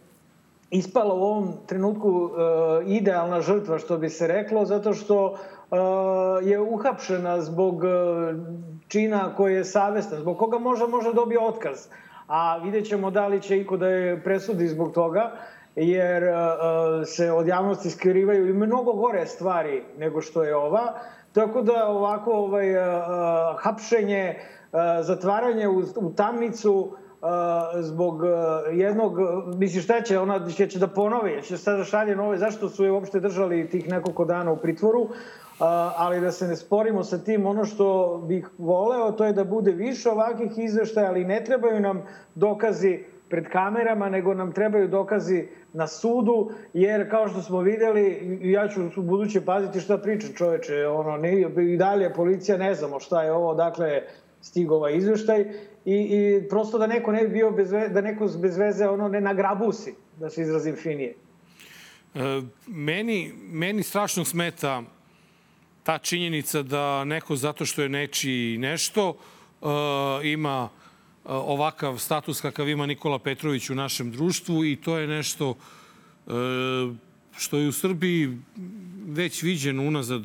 [0.70, 5.38] ispala u ovom trenutku a, idealna žrtva, što bi se reklo, zato što
[6.44, 7.84] je uhapšena zbog
[8.92, 11.88] čina koji je savestan, zbog koga možda može dobije otkaz.
[12.28, 15.32] A vidjet ćemo da li će iko da je presudi zbog toga,
[15.76, 16.24] jer
[17.06, 20.94] se od javnosti skrivaju i mnogo gore stvari nego što je ova.
[21.34, 22.66] Tako da ovako ovaj,
[23.58, 24.36] hapšenje,
[25.02, 26.92] zatvaranje u, u tamnicu,
[27.80, 28.22] zbog
[28.74, 29.18] jednog,
[29.58, 32.92] misli šta će, ona će, će da ponovi, će sada šalje nove, zašto su je
[32.92, 35.08] uopšte držali tih nekoliko dana u pritvoru,
[35.98, 39.72] ali da se ne sporimo sa tim, ono što bih voleo to je da bude
[39.72, 42.04] više ovakvih izveštaja, ali ne trebaju nam
[42.36, 48.68] dokazi pred kamerama, nego nam trebaju dokazi na sudu, jer kao što smo videli, ja
[48.68, 51.42] ću u buduće paziti šta priča čoveče, ono, ne,
[51.74, 54.02] i dalje policija ne znamo šta je ovo, dakle,
[54.42, 55.42] stigao ovaj izveštaj
[55.86, 59.08] i, i prosto da neko ne bi bio bez veze, da neko bez veze ono
[59.08, 61.16] ne nagrabusi, da se izrazim finije.
[62.16, 64.84] E, meni, meni strašno smeta
[65.84, 69.10] ta činjenica da neko zato što je nečiji nešto
[69.62, 69.70] uh,
[70.24, 70.70] ima uh,
[71.24, 76.34] ovakav status kakav ima Nikola Petrović u našem društvu i to je nešto uh,
[77.38, 78.38] što je u Srbiji
[79.08, 80.24] već viđeno unazad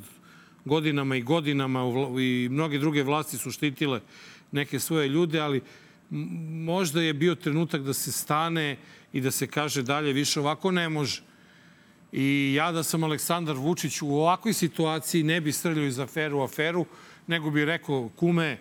[0.65, 1.81] godinama i godinama
[2.21, 4.01] i mnoge druge vlasti su štitile
[4.53, 5.61] neke svoje ljude, ali
[6.51, 8.77] možda je bio trenutak da se stane
[9.13, 11.23] i da se kaže dalje više ovako ne može.
[12.19, 16.43] I ja da sam Aleksandar Vučić u ovakvoj situaciji ne bi srljao iz aferu u
[16.43, 16.87] aferu,
[17.27, 18.59] nego bi rekao, kume,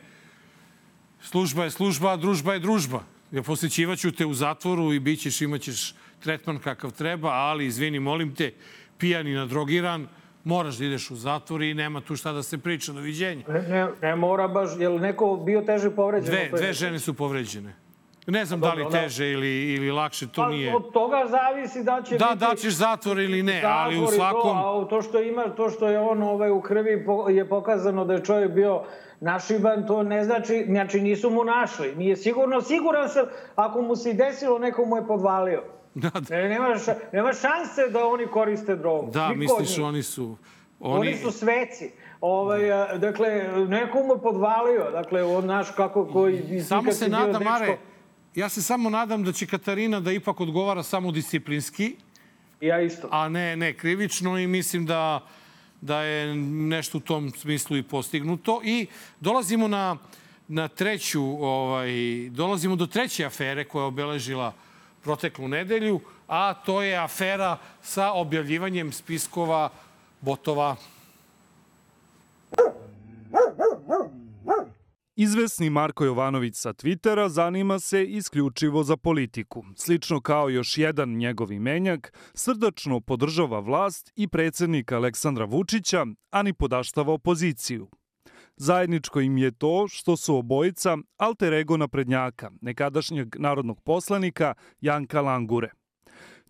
[1.21, 3.03] služba je služba, a družba je družba.
[3.31, 8.35] Ja posjećivaću te u zatvoru i bit ćeš, imaćeš tretman kakav treba, ali, izvini, molim
[8.35, 8.51] te,
[8.97, 10.07] pijan i nadrogiran,
[10.43, 12.93] moraš da ideš u zatvor i nema tu šta da se priča.
[12.93, 13.43] Doviđenja.
[13.47, 16.29] Ne, ne, ne mora baš, je li neko bio teže povređen?
[16.29, 17.84] Dve, dve žene su povređene.
[18.27, 20.75] Ne znam da li teže ili, ili lakše, to pa, nije...
[20.75, 22.39] Od toga zavisi da će da, biti...
[22.39, 24.41] Da, ćeš zatvor ili ne, ali u svakom...
[24.41, 28.13] To, a to što ima, to što je on ovaj, u krvi je pokazano da
[28.13, 28.81] je čovjek bio
[29.19, 31.95] našiban, to ne znači, znači nisu mu našli.
[31.95, 35.63] Nije sigurno, siguran sam, ako mu se desilo, neko mu je podvalio.
[35.95, 36.35] Da, da.
[36.35, 39.11] E, nema, ša, nema šanse da oni koriste drogu.
[39.11, 40.37] Da, Niko misliš, oni su...
[40.79, 40.99] Oni...
[40.99, 41.91] oni su sveci.
[42.21, 42.59] Ovaj,
[42.97, 44.91] dakle, neko mu je podvalio.
[44.91, 46.61] Dakle, on naš kako koji...
[46.61, 47.77] Samo se nada, Mare,
[48.35, 51.95] ja se samo nadam da će Katarina da ipak odgovara samo disciplinski.
[52.61, 53.07] Ja isto.
[53.11, 55.27] A ne, ne krivično i mislim da
[55.81, 58.61] da je nešto u tom smislu i postignuto.
[58.63, 58.87] I
[59.19, 59.97] dolazimo na,
[60.47, 61.89] na treću, ovaj,
[62.29, 64.53] dolazimo do treće afere koja je obeležila
[65.03, 69.69] proteklu nedelju, a to je afera sa objavljivanjem spiskova
[70.21, 70.75] botova
[75.17, 79.63] Izvesni Marko Jovanović sa Twittera zanima se isključivo za politiku.
[79.75, 86.53] Slično kao još jedan njegov imenjak, srdačno podržava vlast i predsednika Aleksandra Vučića, a ni
[86.53, 87.89] podaštava opoziciju.
[88.57, 95.71] Zajedničko im je to što su obojica alter ego naprednjaka, nekadašnjeg narodnog poslanika Janka Langure–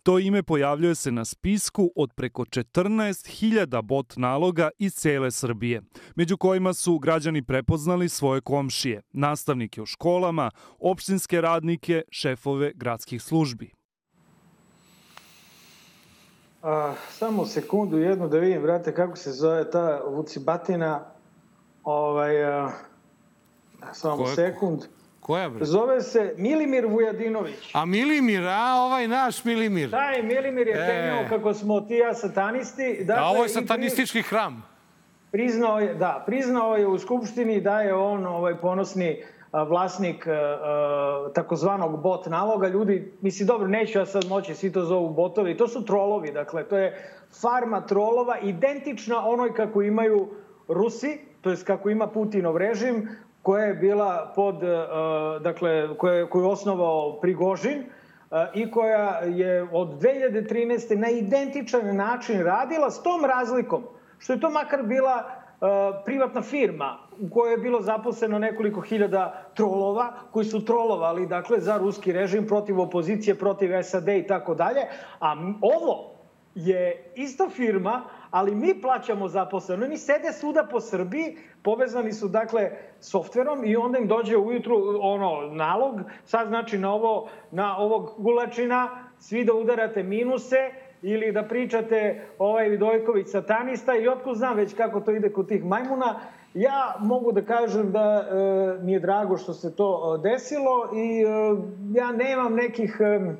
[0.06, 5.82] To ime pojavljuje se na spisku od preko 14.000 bot naloga iz cele Srbije,
[6.16, 13.72] među kojima su građani prepoznali svoje komšije, nastavnike u školama, opštinske radnike, šefove gradskih službi.
[16.62, 21.04] A, samo sekundu jednu da vidim, brate, kako se zove ta vucibatina.
[21.84, 22.70] Ovaj, a,
[23.92, 24.34] samo Koje?
[24.34, 24.82] sekund.
[25.26, 25.64] Koja bre?
[25.64, 27.70] Zove se Milimir Vujadinović.
[27.74, 29.90] A Milimir, a ovaj naš Milimir.
[29.90, 31.26] Taj Milimir je e.
[31.28, 33.04] kako smo ti ja satanisti.
[33.04, 34.28] Dakle, a ovo je satanistički pri...
[34.28, 34.62] hram.
[35.30, 40.26] Priznao je, da, priznao je u Skupštini da je on ovaj ponosni vlasnik
[41.34, 42.68] takozvanog bot naloga.
[42.68, 45.56] Ljudi, misli, dobro, neću ja sad moći, svi to zovu botovi.
[45.56, 50.28] To su trolovi, dakle, to je farma trolova, identična onoj kako imaju
[50.68, 53.08] Rusi, to jest kako ima Putinov režim,
[53.46, 54.66] koja je bila pod, e,
[55.40, 57.86] dakle, koje, koju je osnovao Prigožin e,
[58.54, 60.96] i koja je od 2013.
[60.96, 63.82] na identičan način radila s tom razlikom,
[64.18, 65.66] što je to makar bila e,
[66.04, 71.78] privatna firma u kojoj je bilo zaposleno nekoliko hiljada trolova koji su trolovali dakle za
[71.78, 74.80] ruski režim protiv opozicije, protiv SAD i tako dalje,
[75.20, 76.16] a ovo
[76.56, 79.84] je ista firma, ali mi plaćamo zaposleno.
[79.84, 85.40] Oni sede svuda po Srbiji, povezani su dakle softverom i onda im dođe ujutru ono
[85.40, 90.56] nalog, sad znači na ovo na ovog gulačina svi da udarate minuse
[91.02, 95.64] ili da pričate ovaj Vidojković satanista i otko znam već kako to ide kod tih
[95.64, 96.20] majmuna.
[96.54, 101.22] Ja mogu da kažem da e, mi je drago što se to e, desilo i
[101.22, 101.26] e,
[101.94, 103.34] ja nemam nekih e,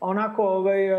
[0.00, 0.96] onako, ovaj, e,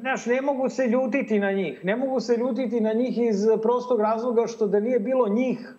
[0.00, 1.84] znaš, ne mogu se ljutiti na njih.
[1.84, 5.74] Ne mogu se ljutiti na njih iz prostog razloga što da nije bilo njih,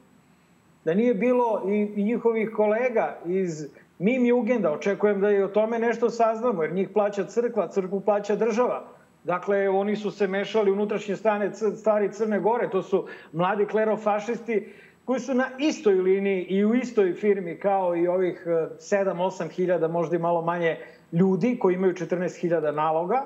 [0.86, 3.68] da nije bilo i, i njihovih kolega iz
[4.00, 8.36] Mim Jugenda, očekujem da i o tome nešto saznamo, jer njih plaća crkva, crkvu plaća
[8.36, 8.84] država.
[9.24, 14.74] Dakle, oni su se mešali unutrašnje stane, stvari Crne Gore, to su mladi klerofašisti
[15.06, 19.88] koji su na istoj liniji i u istoj firmi kao i ovih 7-8 e, hiljada,
[19.88, 20.78] možda i malo manje
[21.12, 23.26] ljudi koji imaju 14.000 naloga.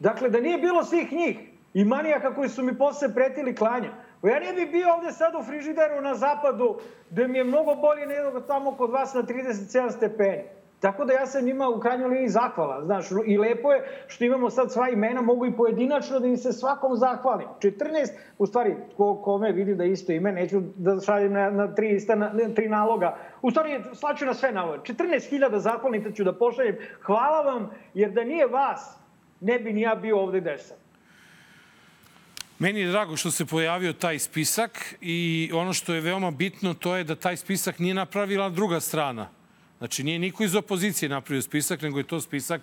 [0.00, 1.38] Dakle, da nije bilo svih njih
[1.74, 3.90] i manijaka koji su mi posle pretili klanja.
[4.22, 6.78] Ja ne bi bio ovde sad u frižideru na zapadu,
[7.10, 10.42] gde mi je mnogo bolje nego tamo kod vas na 37 stepeni.
[10.82, 14.50] Tako da ja sam njima u krajnjoj liniji zahvala, znaš, i lepo je što imamo
[14.50, 17.46] sad sva imena, mogu i pojedinačno da im se svakom zahvalim.
[17.60, 17.78] 14,
[18.38, 22.14] u stvari, ko, kome vidim da isto ime, neću da šaljem na, na tri, ista,
[22.14, 23.16] na, na, tri naloga.
[23.42, 24.82] U stvari, slaću na sve naloga.
[24.82, 26.76] 14.000 zahvalnica ću da pošaljem.
[27.02, 28.96] Hvala vam, jer da nije vas,
[29.40, 30.76] ne bi ni ja bio ovde desan.
[32.58, 36.96] Meni je drago što se pojavio taj spisak i ono što je veoma bitno to
[36.96, 39.41] je da taj spisak nije napravila druga strana
[39.82, 42.60] Znači, nije niko iz opozicije napravio spisak, nego je to spisak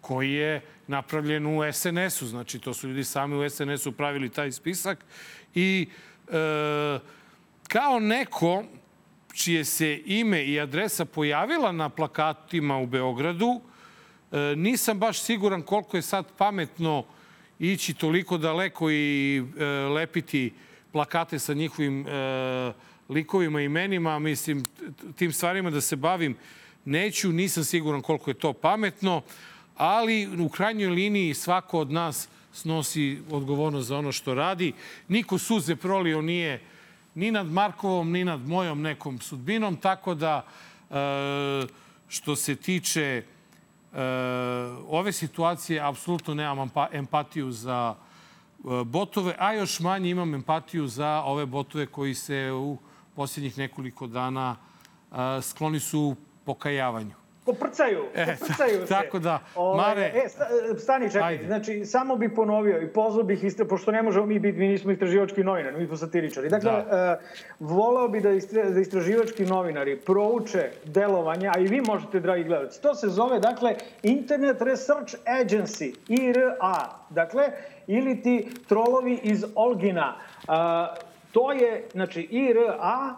[0.00, 2.26] koji je napravljen u SNS-u.
[2.26, 5.04] Znači, to su ljudi sami u SNS-u pravili taj spisak.
[5.54, 5.88] I
[6.28, 6.98] e,
[7.68, 8.64] kao neko
[9.32, 13.60] čije se ime i adresa pojavila na plakatima u Beogradu,
[14.32, 17.04] e, nisam baš siguran koliko je sad pametno
[17.58, 20.52] ići toliko daleko i e, lepiti
[20.92, 22.72] plakate sa njihovim e,
[23.08, 24.18] likovima i imenima.
[24.18, 24.64] Mislim,
[25.16, 26.36] tim stvarima da se bavim
[26.84, 29.22] neću, nisam siguran koliko je to pametno,
[29.76, 34.72] ali u krajnjoj liniji svako od nas snosi odgovornost za ono što radi.
[35.08, 36.60] Niko suze prolio nije
[37.14, 40.44] ni nad Markovom, ni nad mojom nekom sudbinom, tako da
[40.90, 41.66] e,
[42.08, 43.24] što se tiče e,
[44.88, 51.46] ove situacije, apsolutno nemam empatiju za e, botove, a još manje imam empatiju za ove
[51.46, 52.78] botove koji se u
[53.18, 54.56] posljednjih nekoliko dana
[55.42, 57.18] skloni su pokajavanju.
[57.48, 58.88] Poprcaju, e, poprcaju se.
[58.88, 60.12] Tako da, ovaj, Mare...
[60.14, 60.28] E,
[60.78, 61.28] stani, čekaj.
[61.28, 61.46] Ajde.
[61.46, 64.92] Znači, samo bih ponovio i pozvao bih, istra, pošto ne možemo mi biti, mi nismo
[64.92, 66.48] istraživački novinari, mi smo satiričari.
[66.48, 67.18] Dakle, da.
[67.60, 72.44] uh, volao bi da, istra, da istraživački novinari prouče delovanje, a i vi možete, dragi
[72.44, 72.82] gledalci.
[72.82, 76.88] To se zove, dakle, Internet Research Agency, IRA.
[77.10, 77.48] Dakle,
[77.86, 80.16] ili ti trolovi iz Olgina.
[80.48, 83.14] Uh, to je, znači, IRA,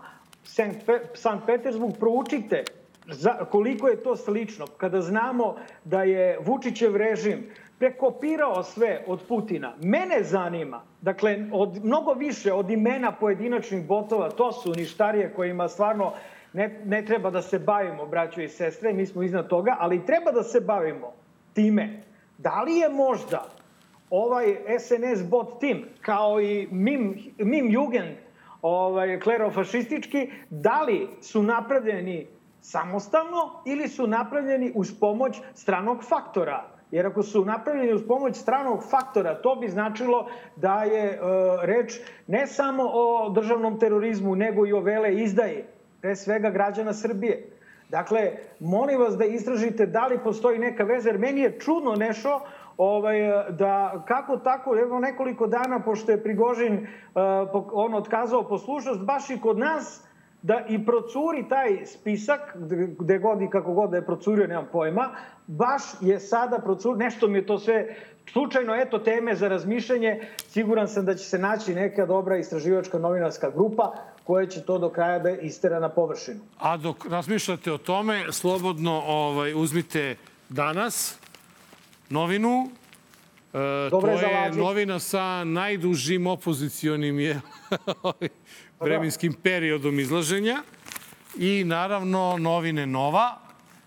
[1.15, 2.65] Sankt Petersburg, proučite
[3.07, 9.75] za, koliko je to slično kada znamo da je Vučićev režim prekopirao sve od Putina.
[9.83, 16.13] Mene zanima, dakle, od, mnogo više od imena pojedinačnih botova, to su ništarije kojima stvarno
[16.53, 20.33] ne, ne treba da se bavimo, braćo i sestre, mi smo iznad toga, ali treba
[20.33, 21.13] da se bavimo
[21.55, 22.03] time.
[22.39, 23.60] Da li je možda
[24.11, 28.17] ovaj SNS bot tim, kao i Mim, Mim Jugend,
[28.63, 32.27] ovaj, klerofašistički, da li su napravljeni
[32.61, 36.65] samostalno ili su napravljeni uz pomoć stranog faktora.
[36.91, 41.19] Jer ako su napravljeni uz pomoć stranog faktora, to bi značilo da je e,
[41.63, 45.67] reč ne samo o državnom terorizmu, nego i o vele izdaje,
[46.01, 47.47] pre svega građana Srbije.
[47.89, 52.41] Dakle, molim vas da istražite da li postoji neka veza, jer meni je čudno nešto
[52.83, 53.19] ovaj,
[53.51, 59.41] da kako tako, evo nekoliko dana, pošto je Prigožin uh, on otkazao poslušnost, baš i
[59.41, 60.05] kod nas
[60.43, 62.57] da i procuri taj spisak,
[62.99, 65.11] gde god i kako god da je procurio, nemam pojma,
[65.47, 67.97] baš je sada procur, nešto mi je to sve
[68.33, 73.51] slučajno, eto, teme za razmišljanje, siguran sam da će se naći neka dobra istraživačka novinarska
[73.51, 73.93] grupa
[74.25, 76.41] koja će to do kraja da istera na površinu.
[76.59, 80.17] A dok razmišljate o tome, slobodno ovaj, uzmite
[80.49, 81.20] danas
[82.11, 82.71] novinu,
[83.55, 87.41] E, to je novina sa najdužim opozicionim je,
[88.03, 88.29] ovaj,
[88.81, 90.63] vremenskim periodom izlaženja
[91.39, 93.39] i naravno novine Nova,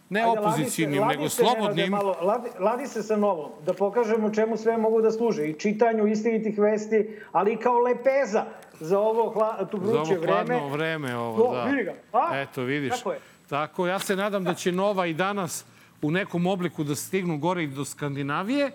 [0.09, 1.91] ne Ajde, opozicijnim, nego slobodnim.
[1.91, 5.47] Malo, ladi, ladi se sa novom, da pokažemo čemu sve mogu da služe.
[5.47, 8.45] I čitanju istinitih vesti, ali i kao lepeza
[8.79, 10.27] za ovo hla, tu vruće vreme.
[10.27, 11.63] Za ovo hladno vreme, vreme ovo, to, da.
[11.63, 11.93] Vidi ga.
[12.13, 12.41] A?
[12.41, 12.97] Eto, vidiš.
[12.97, 13.19] Tako je.
[13.49, 15.65] Tako, ja se nadam da će Nova i danas
[16.03, 18.71] u nekom obliku da stignu gore i do Skandinavije,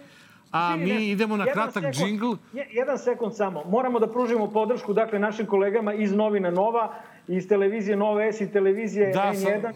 [0.52, 2.32] A mi ne, idemo na kratak sekund, džingl.
[2.72, 3.64] Jedan sekund samo.
[3.64, 6.94] Moramo da pružimo podršku dakle, našim kolegama iz Novina Nova,
[7.26, 9.60] iz televizije Nova S i televizije da, N1.
[9.62, 9.72] Sam...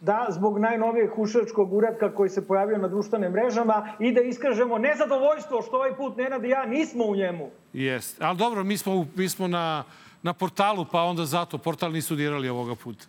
[0.00, 5.62] Da, zbog najnovijeg hušačkog uradka koji se pojavio na društvenim mrežama i da iskažemo nezadovoljstvo
[5.62, 7.50] što ovaj put Nenad i ja nismo u njemu.
[7.72, 8.24] Jeste.
[8.24, 9.84] Ali dobro, mi smo, mi smo na,
[10.22, 13.06] na portalu, pa onda zato portal nisu dirali ovoga puta.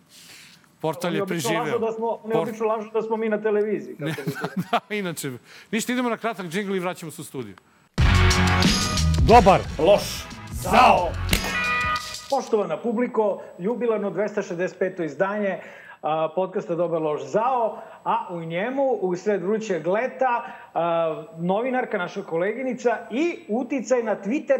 [0.80, 1.78] Portal je preživeo.
[1.78, 2.48] Da smo, oni Port...
[2.48, 3.96] obično lažu da smo mi na televiziji.
[3.96, 4.06] Kako
[4.56, 5.32] ne, da, inače.
[5.70, 7.54] Ništa, idemo na kratak džingl i vraćamo se u studiju.
[9.28, 9.60] Dobar.
[9.78, 10.24] Loš.
[10.52, 11.08] Zao.
[12.30, 15.04] Poštovana publiko, jubilarno 265.
[15.04, 15.58] izdanje
[16.34, 20.44] podcasta Dobar loš zao, a u njemu, u sred vrućeg leta,
[21.38, 24.58] novinarka, naša koleginica i uticaj na Twitter,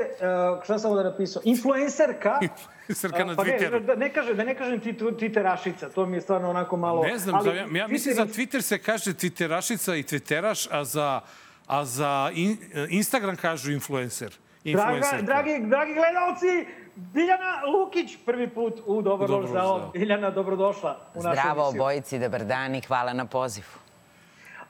[0.64, 2.38] šta sam da napisao, influencerka.
[2.88, 3.72] Influencerka na pa Twitteru.
[3.72, 7.03] Ne, da ne, kaže, da ne kažem Twitterašica, to mi je stvarno onako malo...
[7.03, 11.20] Ne znam, ali, ja, ja mislim za Twitter se kaže Twitterašica i Twitteraš, a za,
[11.66, 12.57] a za in,
[12.88, 14.33] Instagram kažu influencer.
[14.64, 16.66] Draga, dragi, dragi gledalci,
[16.99, 19.91] Biljana Lukić prvi put u Dobar Dobro zao.
[19.93, 21.83] Biljana, dobrodošla u našu Zdravo emisiju.
[21.83, 23.67] obojici, dobar dan i hvala na pozivu.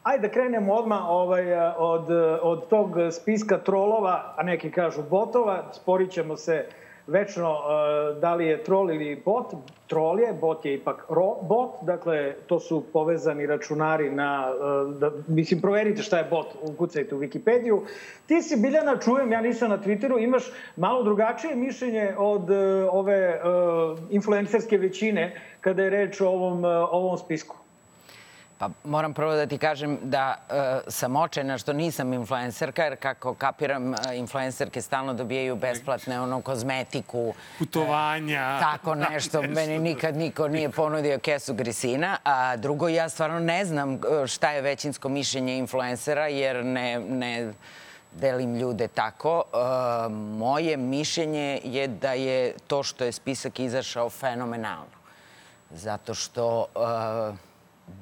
[0.02, 2.10] Ajde da krenemo odmah ovaj, od,
[2.42, 5.72] od tog spiska trolova, a neki kažu botova.
[5.72, 6.68] Sporit ćemo se
[7.08, 9.52] večno uh, da li je troll ili bot.
[9.86, 15.10] Troll je, bot je ipak ro, bot, dakle to su povezani računari na, uh, da,
[15.28, 17.80] mislim proverite šta je bot, ukucajte u Wikipediju.
[18.26, 22.56] Ti si Biljana, čujem, ja nisam na Twitteru, imaš malo drugačije mišljenje od uh,
[22.92, 23.40] ove
[24.10, 27.56] influencerske većine kada je reč o ovom, ovom spisku.
[28.58, 30.56] Pa moram prvo da ti kažem da uh,
[30.88, 37.34] sam očena što nisam influencerka, jer kako kapiram, uh, influencerke stalno dobijaju besplatne ono kozmetiku.
[37.58, 38.54] Putovanja.
[38.54, 39.42] Uh, tako nešto.
[39.56, 42.16] Meni nikad niko nije ponudio kesu grisina.
[42.24, 47.52] A drugo, ja stvarno ne znam šta je većinsko mišljenje influencera, jer ne, ne
[48.12, 49.42] delim ljude tako.
[50.38, 54.98] Moje mišljenje je da je to što je spisak izašao fenomenalno.
[55.70, 56.66] Zato što...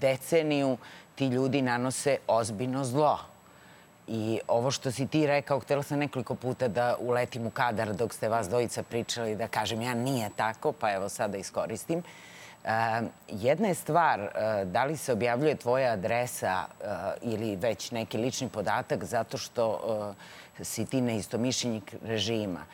[0.00, 0.76] deceniju
[1.14, 3.18] ti ljudi nanose ozbiljno zlo.
[4.08, 8.14] I ovo što si ti rekao, htela sam nekoliko puta da uletim u kadar dok
[8.14, 11.98] ste vas dvojica pričali, da kažem ja nije tako, pa evo sada iskoristim.
[11.98, 12.70] Uh,
[13.28, 16.86] jedna je stvar, uh, da li se objavljuje tvoja adresa uh,
[17.22, 20.14] ili već neki lični podatak zato što
[20.62, 22.64] si ti neistomišljenik režima.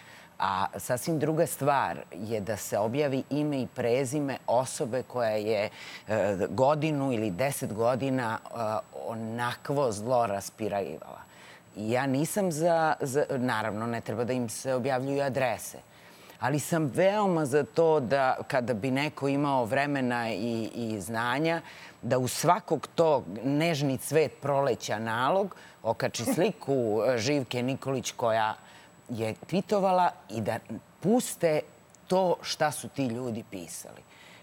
[0.45, 5.71] A sasvim druga stvar je da se objavi ime i prezime osobe koja je
[6.09, 8.49] e, godinu ili deset godina e,
[9.07, 11.21] onakvo zlo raspirajivala.
[11.77, 13.25] Ja nisam za, za...
[13.31, 15.79] Naravno, ne treba da im se objavljuju adrese.
[16.41, 21.61] Ali sam veoma za to da kada bi neko imao vremena i, i znanja,
[22.03, 28.55] da u svakog tog nežni cvet proleća nalog okači sliku e, Živke Nikolić koja
[29.13, 30.59] je tvitovala i da
[31.01, 31.61] puste
[32.09, 34.01] to šta su ti ljudi pisali.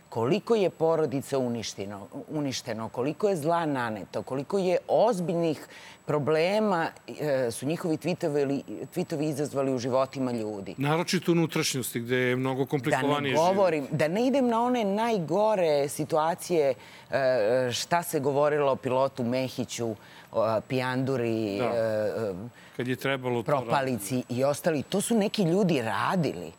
[0.10, 5.68] Koliko je porodica uništeno, uništeno, koliko je zla naneto, koliko je ozbiljnih
[6.06, 6.88] problema
[7.20, 8.64] e, su njihovi tvitovi,
[8.94, 10.76] tvitovi izazvali u životima ljudi.
[10.78, 14.00] Naročito unutrašnjosti, gde je mnogo komplikovanije Da ne govorim, život.
[14.00, 16.74] da ne idem na one najgore situacije
[17.12, 19.96] e, šta se govorilo o pilotu Mehiću,
[20.68, 21.66] Pijanduri, da.
[21.66, 22.34] E,
[22.78, 24.84] kad je trebalo propalici i ostali.
[24.84, 26.52] To su neki ljudi radili.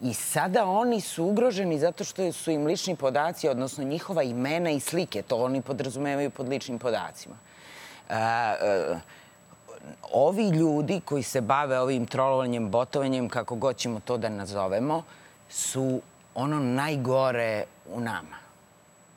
[0.00, 4.80] I sada oni su ugroženi zato što su im lični podaci, odnosno njihova imena i
[4.80, 7.34] slike, to oni podrazumevaju pod ličnim podacima.
[8.10, 8.54] A,
[10.12, 15.02] ovi ljudi koji se bave ovim trolovanjem, botovanjem, kako god ćemo to da nazovemo,
[15.48, 16.00] su
[16.34, 18.43] ono najgore u nama.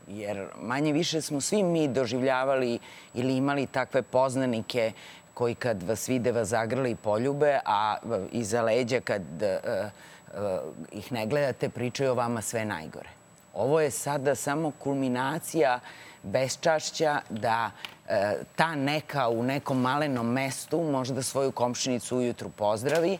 [0.07, 2.79] Jer manje više smo svi mi doživljavali
[3.13, 4.91] ili imali takve poznanike
[5.33, 7.97] koji kad vas vide vas zagrli i poljube, a
[8.31, 9.85] iza leđa kad uh,
[10.33, 13.09] uh, ih ne gledate pričaju o vama sve najgore.
[13.53, 15.79] Ovo je sada samo kulminacija
[16.23, 18.11] besčašća da uh,
[18.55, 23.17] ta neka u nekom malenom mestu možda svoju komšinicu ujutru pozdravi,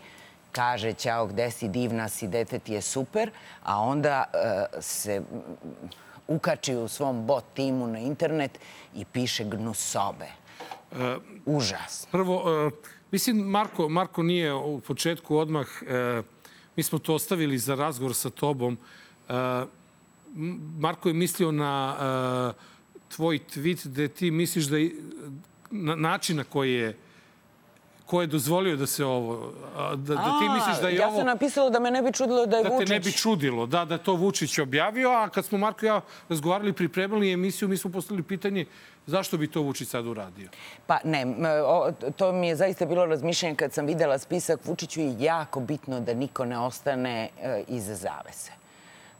[0.51, 3.31] kaže ćao gde si, divna si, dete ti je super,
[3.63, 4.23] a onda
[4.79, 5.21] se
[6.28, 8.59] ukači u svom bot timu na internet
[8.95, 10.25] i piše gnusobe.
[10.91, 10.97] Uh,
[11.45, 12.07] Užas.
[12.11, 12.73] Prvo, uh,
[13.11, 16.25] mislim, Marko, Marko nije u početku odmah, uh,
[16.75, 18.78] mi smo to ostavili za razgovor sa tobom.
[19.30, 19.36] Uh,
[20.80, 22.53] Marko je mislio na
[23.15, 24.91] tvoj tweet gde ti misliš da je,
[25.71, 26.97] na način na koji je
[28.08, 29.53] ko je dozvolio da se ovo...
[29.95, 31.16] Da, da ti misliš da je ja ovo...
[31.16, 32.88] Ja sam napisala da me ne bi čudilo da je da Vučić...
[32.88, 35.88] Da te ne bi čudilo, da, da to Vučić objavio, a kad smo Marko i
[35.88, 38.66] ja razgovarali, pripremili emisiju, mi smo postavili pitanje
[39.05, 40.49] zašto bi to Vučić sad uradio?
[40.88, 41.26] Pa ne,
[42.16, 46.14] to mi je zaista bilo razmišljanje kad sam videla spisak Vučiću i jako bitno da
[46.14, 48.57] niko ne ostane e, iza zavese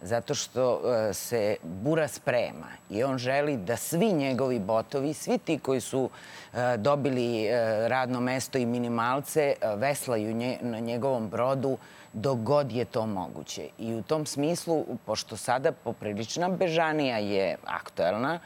[0.02, 5.60] zato što e, se bura sprema i on želi da svi njegovi botovi, svi ti
[5.60, 6.10] koji su
[6.54, 11.78] e, dobili e, radno mesto i minimalce, veslaju na njegovom brodu
[12.14, 13.70] dok god je to moguće.
[13.78, 18.40] I u tom smislu, pošto sada poprilična bežanija je aktuelna,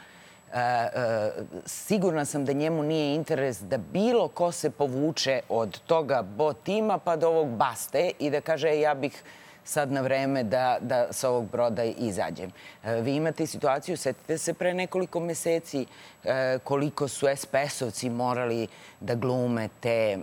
[1.66, 6.98] sigurna sam da njemu nije interes da bilo ko se povuče od toga bot tima
[6.98, 9.22] pa do ovog baste i da kaže ja bih
[9.64, 12.50] sad na vreme da, da sa ovog broda izađem.
[12.84, 15.86] E, vi imate situaciju, setite se pre nekoliko meseci
[16.24, 18.66] e, koliko su SPS-ovci morali
[19.00, 20.18] da glume te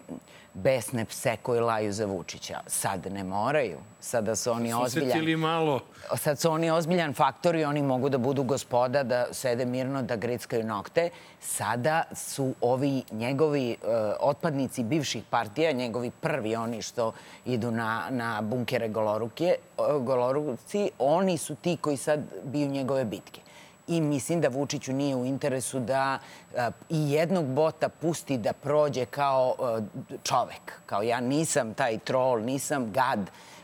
[0.64, 2.60] besne pse koji laju za Vučića.
[2.68, 3.78] Sad ne moraju.
[4.00, 5.40] Sada su oni ozbiljan...
[5.40, 5.80] malo.
[6.18, 10.16] Sad su oni ozbiljan faktor i oni mogu da budu gospoda, da sede mirno, da
[10.16, 11.10] grickaju nokte.
[11.40, 13.90] Sada su ovi njegovi uh,
[14.20, 17.12] otpadnici bivših partija, njegovi prvi, oni što
[17.46, 23.42] idu na, na bunkere goloruke, uh, goloruci, oni su ti koji sad biju njegove bitke
[23.90, 26.20] i mislim da Vučiću nije u interesu da
[26.58, 29.82] a, i jednog bota pusti da prođe kao a,
[30.24, 30.74] čovek.
[30.86, 33.20] Kao ja nisam taj trol, nisam gad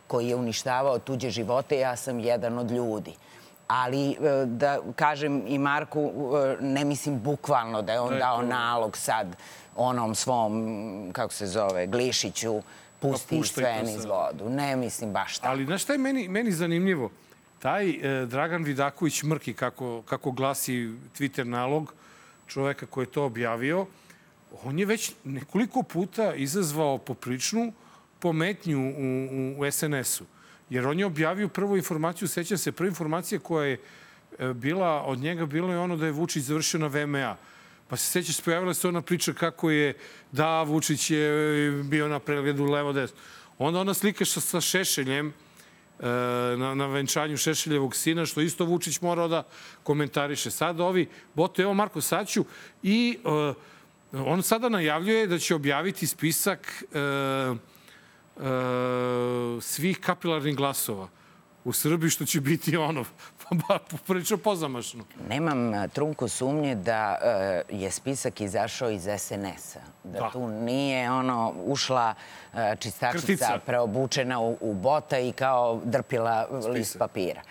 [0.07, 3.13] koji je uništavao tuđe živote, ja sam jedan od ljudi.
[3.67, 6.11] Ali da kažem i Marku,
[6.59, 9.36] ne mislim bukvalno da je on dao nalog sad
[9.76, 12.61] onom svom, kako se zove, Glišiću,
[12.99, 14.49] pusti pa sve niz vodu.
[14.49, 15.51] Ne mislim baš tako.
[15.51, 17.09] Ali znaš šta je meni, meni zanimljivo?
[17.60, 21.93] Taj e, Dragan Vidaković Mrki, kako, kako glasi Twitter nalog
[22.47, 23.86] čoveka koji je to objavio,
[24.64, 27.74] on je već nekoliko puta izazvao popričnu
[28.20, 30.26] pometnju u, u, SNS-u.
[30.70, 33.80] Jer on je objavio prvu informaciju, sećam se, prva informacija koja je
[34.39, 37.36] e, bila od njega bilo je ono da je Vučić završio na VMA.
[37.88, 39.93] Pa se sećaš, pojavila se ona priča kako je,
[40.32, 43.18] da, Vučić je bio na pregledu levo-desno.
[43.58, 45.44] Onda ona slika sa Šešeljem, E,
[46.57, 49.43] na, na venčanju Šešeljevog sina, što isto Vučić morao da
[49.83, 50.51] komentariše.
[50.51, 52.45] Sad ovi, bote, evo Marko Saću
[52.83, 53.55] i uh,
[54.13, 57.55] On sada najavljuje da će objaviti spisak e, e,
[59.61, 61.09] svih kapilarnih glasova
[61.66, 63.05] u Srbiji, što će biti ono,
[63.68, 65.03] pa prilično pozamašno.
[65.30, 69.80] Nemam trunku sumnje da e, je spisak izašao iz SNS-a.
[70.03, 70.30] Da, Da.
[70.32, 72.13] tu nije ono ušla
[72.53, 73.59] e, čistačica Krtica.
[73.66, 77.41] preobučena u, u bota i kao drpila list papira.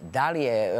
[0.00, 0.72] Da li je e,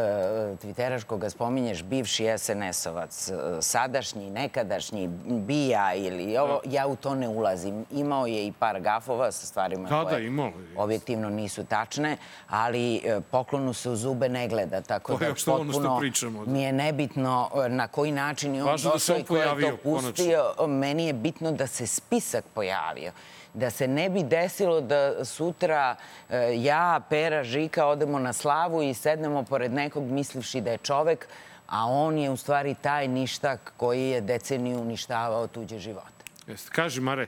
[0.62, 7.28] Twitteraš koga spominješ bivši SNS-ovac, e, sadašnji, nekadašnji, bija ili ovo, ja u to ne
[7.28, 7.84] ulazim.
[7.90, 12.16] Imao je i par gafova sa stvarima Da, da, koje objektivno nisu tačne,
[12.48, 15.98] ali e, poklonu se u zube ne gleda, tako To da još ono što potpuno
[15.98, 16.50] pričamo, da.
[16.52, 19.36] mi je nebitno e, na koji način je on Važno da došao on i ko
[19.36, 20.66] je to pustio.
[20.66, 23.12] Meni je bitno da se spisak pojavio.
[23.54, 25.96] Da se ne bi desilo da sutra
[26.30, 31.28] e, ja, Pera, Žika odemo na slavu i sednemo pored nekog mislivši da je čovek,
[31.68, 36.24] a on je u stvari taj ništak koji je deceniju uništavao tuđe živote.
[36.46, 36.70] Jeste.
[36.74, 37.26] Kaži, Mare,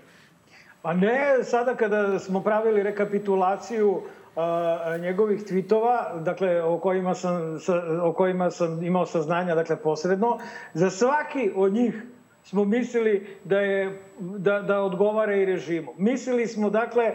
[0.87, 4.03] Pa ne, sada kada smo pravili rekapitulaciju
[4.37, 10.39] a, njegovih tvitova, dakle, o kojima, sam, sa, o kojima sam imao saznanja, dakle, posredno,
[10.75, 12.03] za svaki od njih
[12.45, 15.93] smo mislili da, je, da, da odgovara i režimu.
[15.97, 17.13] Mislili smo, dakle,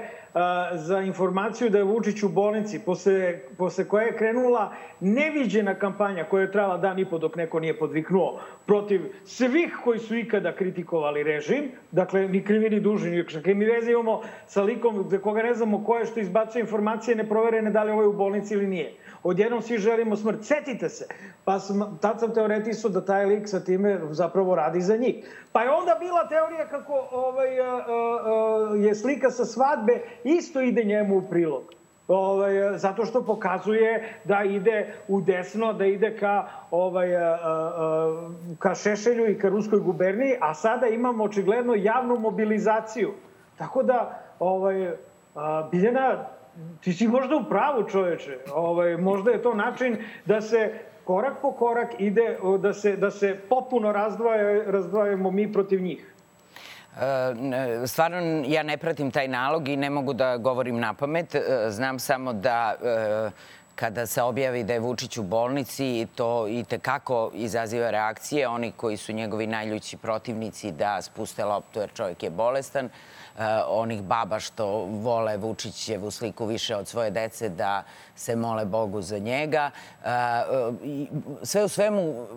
[0.73, 6.41] za informaciju da je Vučić u bolnici, posle, posle koje je krenula neviđena kampanja koja
[6.41, 11.23] je trala dan i po dok neko nije podviknuo protiv svih koji su ikada kritikovali
[11.23, 15.43] režim, dakle, ni krivi ni dužni, ni kakve mi veze imamo sa likom za koga
[15.43, 18.67] ne znamo ko je što izbacuje informacije neproverene da li ovo je u bolnici ili
[18.67, 18.93] nije.
[19.23, 20.43] Odjednom svi želimo smrt.
[20.43, 21.05] Setite se.
[21.45, 25.45] Pa sam, tad sam teoretisao da taj lik sa time zapravo radi za njih.
[25.51, 30.61] Pa je onda bila teorija kako ovaj, a, a, a, je slika sa svadbe isto
[30.61, 31.63] ide njemu u prilog.
[32.07, 37.09] Ovaj, zato što pokazuje da ide u desno, da ide ka, ovaj,
[38.59, 43.13] ka Šešelju i ka Ruskoj guberniji, a sada imamo očigledno javnu mobilizaciju.
[43.57, 44.91] Tako da, ovaj,
[45.71, 46.25] Biljana,
[46.81, 48.37] ti si možda u pravu čoveče.
[48.53, 50.73] Ovaj, možda je to način da se
[51.03, 56.13] korak po korak ide, da se, da se potpuno razdvaja, razdvajamo mi protiv njih.
[57.01, 61.35] E, Stvarno, ja ne pratim taj nalog i ne mogu da govorim na pamet.
[61.35, 63.31] E, Znam samo da e,
[63.75, 68.47] kada se objavi da je Vučić u bolnici, to i tekako izaziva reakcije.
[68.47, 72.85] Oni koji su njegovi najljući protivnici da spuste loptu jer čovjek je bolestan.
[72.85, 72.89] E,
[73.67, 77.83] onih baba što vole Vučićevu sliku više od svoje dece da
[78.15, 79.71] se mole Bogu za njega.
[80.05, 80.09] E,
[81.43, 82.27] Sve u svemu,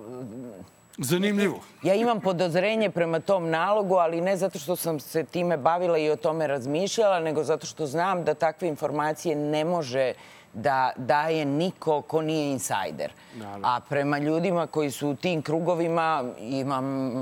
[0.99, 1.61] zanimljivo.
[1.83, 6.11] Ja imam podozrenje prema tom nalogu, ali ne zato što sam se time bavila i
[6.11, 10.13] o tome razmišljala, nego zato što znam da takve informacije ne može
[10.55, 13.13] da daje niko ko nije insajder.
[13.35, 13.69] Naravno.
[13.69, 17.13] A prema ljudima koji su u tim krugovima imam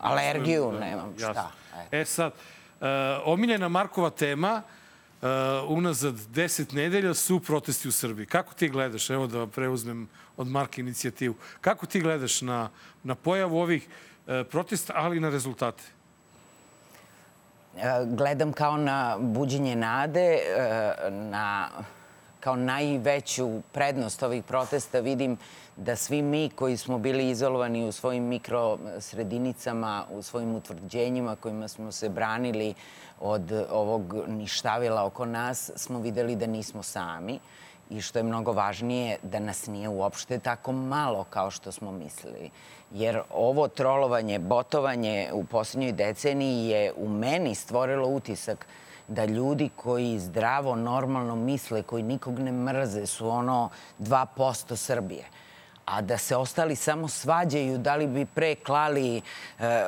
[0.00, 1.50] alergiju, nemam šta.
[1.90, 2.32] E sad,
[2.80, 2.86] uh,
[3.24, 5.28] omiljena Markova tema uh,
[5.68, 8.26] unazad deset nedelja su protesti u Srbiji.
[8.26, 12.68] Kako ti gledaš, evo da preuzmem od Marka inicijativu, kako ti gledaš na,
[13.02, 15.82] na pojavu ovih uh, protesta, ali i na rezultate?
[18.04, 20.38] Gledam kao na buđenje nade,
[21.10, 21.68] na,
[22.42, 25.36] kao najveću prednost ovih protesta vidim
[25.76, 31.92] da svi mi koji smo bili izolovani u svojim mikrosredinicama, u svojim utvrđenjima kojima smo
[31.92, 32.74] se branili
[33.20, 37.38] od ovog ništavila oko nas, smo videli da nismo sami
[37.90, 42.50] i što je mnogo važnije, da nas nije uopšte tako malo kao što smo mislili.
[42.90, 48.66] Jer ovo trolovanje, botovanje u posljednjoj deceniji je u meni stvorilo utisak
[49.12, 55.24] da ljudi koji zdravo, normalno misle, koji nikog ne mrze, su ono 2% Srbije.
[55.84, 59.22] A da se ostali samo svađaju da li bi pre klali e,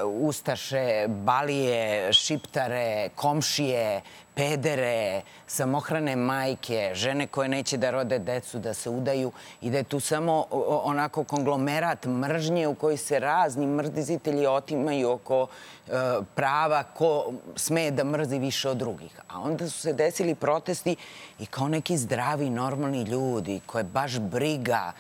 [0.04, 4.00] ustaše, balije, šiptare, komšije,
[4.34, 9.84] pedere, samohrane majke, žene koje neće da rode decu, da se udaju i da je
[9.84, 10.46] tu samo
[10.84, 15.90] onako konglomerat mržnje u koji se razni mrzitelji otimaju oko e,
[16.34, 19.20] prava ko sme da mrzi više od drugih.
[19.28, 20.96] A onda su se desili protesti
[21.38, 24.92] i kao neki zdravi, normalni ljudi koje baš briga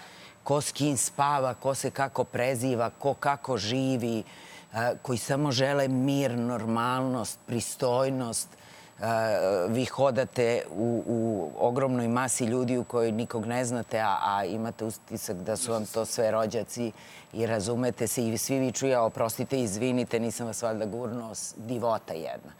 [0.44, 4.24] ko s kim spava, ko se kako preziva, ko kako živi, e,
[5.02, 8.48] koji samo žele mir, normalnost, pristojnost.
[9.68, 14.84] Vi hodate u, u ogromnoj masi ljudi u kojoj nikog ne znate, a, a imate
[14.84, 16.92] utisak da su vam to sve rođaci
[17.32, 22.52] i razumete se i svi vi čuja, oprostite, izvinite, nisam vas valjda gurno, divota jedna.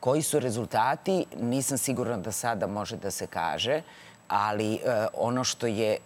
[0.00, 3.82] Koji su rezultati, nisam sigurna da sada može da se kaže,
[4.28, 5.98] ali e, ono što je, e,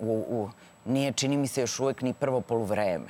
[0.00, 0.50] u, u,
[0.84, 3.08] nije čini mi se još uvek ni prvo poluvreme.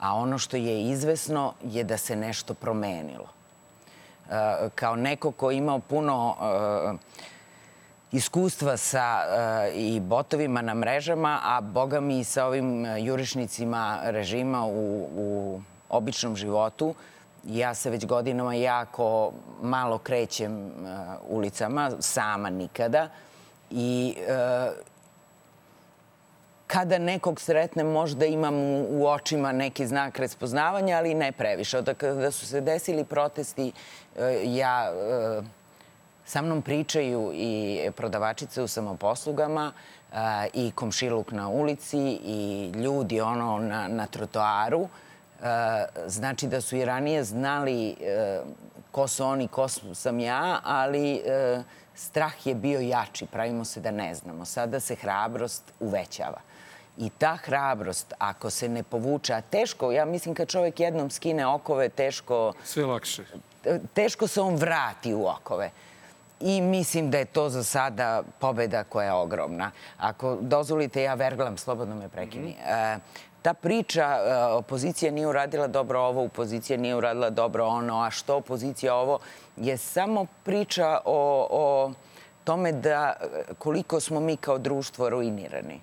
[0.00, 3.33] A ono što je izvesno je da se nešto promenilo.
[4.30, 6.92] E, kao neko ko imao puno e,
[8.12, 14.66] iskustva sa e, i botovima na mrežama, a boga mi i sa ovim jurišnicima režima
[14.66, 16.94] u, u običnom životu,
[17.44, 20.72] ja se već godinama jako malo krećem
[21.28, 23.08] ulicama, sama nikada.
[23.70, 24.16] I
[26.66, 28.54] kada nekog sretnem možda imam
[28.88, 31.78] u, očima neki znak raspoznavanja, ali ne previše.
[31.78, 33.72] Od kada su se desili protesti,
[34.18, 35.42] e, ja e,
[36.24, 40.16] sa mnom pričaju i prodavačice u samoposlugama e,
[40.54, 44.88] i komšiluk na ulici i ljudi ono na, na trotoaru.
[46.06, 47.96] Znači da su i ranije znali
[48.90, 51.22] ko su oni, ko sam ja, ali
[51.94, 53.26] strah je bio jači.
[53.26, 54.44] Pravimo se da ne znamo.
[54.44, 56.40] Sada se hrabrost uvećava.
[56.98, 61.46] I ta hrabrost, ako se ne povuče, a teško, ja mislim kad čovek jednom skine
[61.46, 62.52] okove, teško...
[62.64, 63.24] Sve lakše.
[63.94, 65.70] Teško se on vrati u okove.
[66.40, 69.70] I mislim da je to za sada pobeda koja je ogromna.
[69.98, 72.50] Ako dozvolite, ja verglam, slobodno me prekini.
[72.50, 72.96] Mm -hmm.
[72.96, 72.98] e,
[73.42, 78.36] ta priča, e, opozicija nije uradila dobro ovo, opozicija nije uradila dobro ono, a što
[78.36, 79.18] opozicija ovo,
[79.56, 81.92] je samo priča o, o
[82.44, 83.16] tome da
[83.58, 85.80] koliko smo mi kao društvo ruinirani.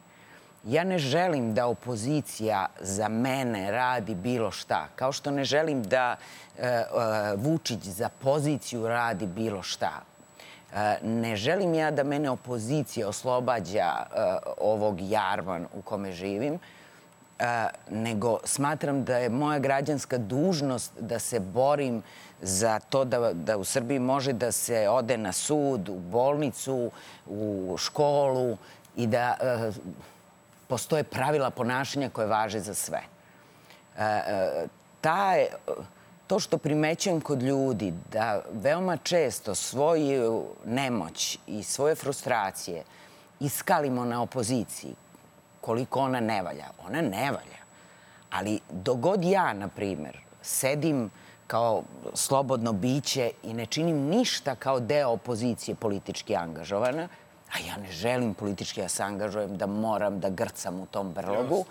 [0.64, 4.88] Ja ne želim da opozicija za mene radi bilo šta.
[4.95, 6.16] Kao što ne želim da
[6.57, 6.86] e, e,
[7.36, 9.91] Vučić za poziciju radi bilo šta.
[10.74, 13.91] E, ne želim ja da mene opozicija oslobađa
[14.57, 16.59] ovog jarvan u kome živim,
[17.89, 22.03] nego smatram da je moja građanska dužnost da se borim
[22.41, 26.91] za to da, da u Srbiji može da se ode na sud, u bolnicu,
[27.28, 28.57] u školu
[28.95, 29.36] i da
[30.72, 33.01] postoje pravila ponašanja koje važe za sve.
[33.97, 34.67] E, e,
[35.01, 35.49] ta je,
[36.28, 42.84] to što primećujem kod ljudi da veoma često svoju nemoć i svoje frustracije
[43.39, 44.95] iskalimo na opoziciji,
[45.61, 46.69] koliko ona ne valja.
[46.88, 47.59] Ona ne valja.
[48.30, 51.09] Ali dogod ja, na primer, sedim
[51.47, 57.07] kao slobodno biće i ne činim ništa kao deo opozicije politički angažovana,
[57.54, 61.66] a ja ne želim politički da se angažujem, da moram da grcam u tom brlogu.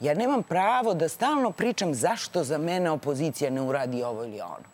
[0.00, 4.68] Ja nemam pravo da stalno pričam zašto za mene opozicija ne uradi ovo ili ono.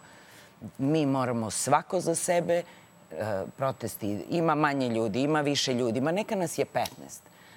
[0.78, 2.62] Mi moramo svako za sebe,
[3.10, 6.84] e, protesti, ima manje ljudi, ima više ljudi, ma neka nas je 15.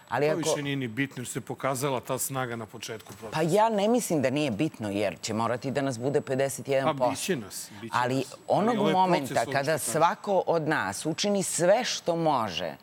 [0.09, 0.49] Ali to ako...
[0.49, 3.39] više nije ni bitno, jer se pokazala ta snaga na početku protesta.
[3.39, 6.97] Pa ja ne mislim da nije bitno, jer će morati da nas bude 51%.
[6.97, 7.69] Pa biće nas.
[7.81, 12.75] Biće Ali onog Ali momenta kada svako od nas učini sve što može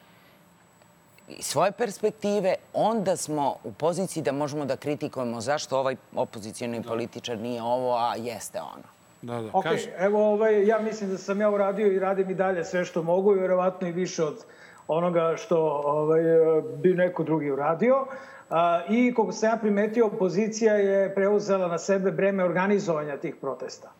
[1.40, 6.88] svoje perspektive, onda smo u poziciji da možemo da kritikujemo zašto ovaj opozicijani da.
[6.88, 8.88] političar nije ovo, a jeste ono.
[9.22, 9.50] Da, da.
[9.52, 9.88] Ok, Kaži...
[9.98, 13.36] evo ovaj, ja mislim da sam ja uradio i radim i dalje sve što mogu
[13.36, 14.44] i verovatno i više od
[14.88, 16.20] onoga što ovaj,
[16.76, 18.06] bi neko drugi uradio.
[18.50, 23.92] A, I koliko sam ja primetio, opozicija je preuzela na sebe breme organizovanja tih protesta.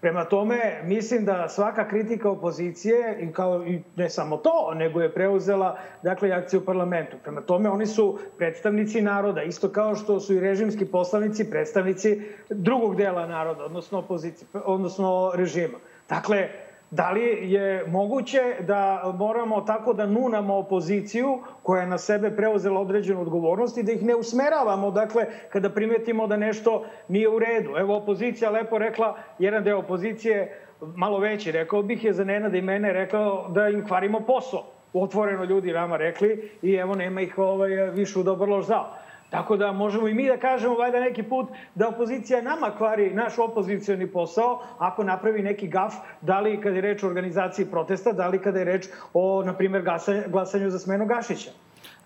[0.00, 5.08] Prema tome, mislim da svaka kritika opozicije, i kao i ne samo to, nego je
[5.08, 5.70] preuzela
[6.02, 7.16] dakle, akciju u parlamentu.
[7.18, 12.20] Prema tome, oni su predstavnici naroda, isto kao što su i režimski poslanici predstavnici
[12.50, 15.78] drugog dela naroda, odnosno opozicije, odnosno režima.
[16.08, 22.30] Dakle, Da li je moguće da moramo tako da nunamo opoziciju koja je na sebe
[22.36, 27.38] preuzela određenu odgovornost i da ih ne usmeravamo, dakle, kada primetimo da nešto nije u
[27.38, 27.70] redu.
[27.78, 32.62] Evo, opozicija lepo rekla, jedan deo opozicije, malo veći, rekao bih, je za Nenada i
[32.62, 34.64] mene rekao da im kvarimo posao.
[34.92, 39.05] Otvoreno ljudi nama rekli i evo nema ih ovaj, više u dobro zao.
[39.30, 43.38] Tako da možemo i mi da kažemo valjda neki put da opozicija nama kvari naš
[43.38, 48.28] opozicioni posao ako napravi neki gaf, da li kada je reč o organizaciji protesta, da
[48.28, 49.84] li kada je reč o, na primjer,
[50.28, 51.50] glasanju za smenu Gašića.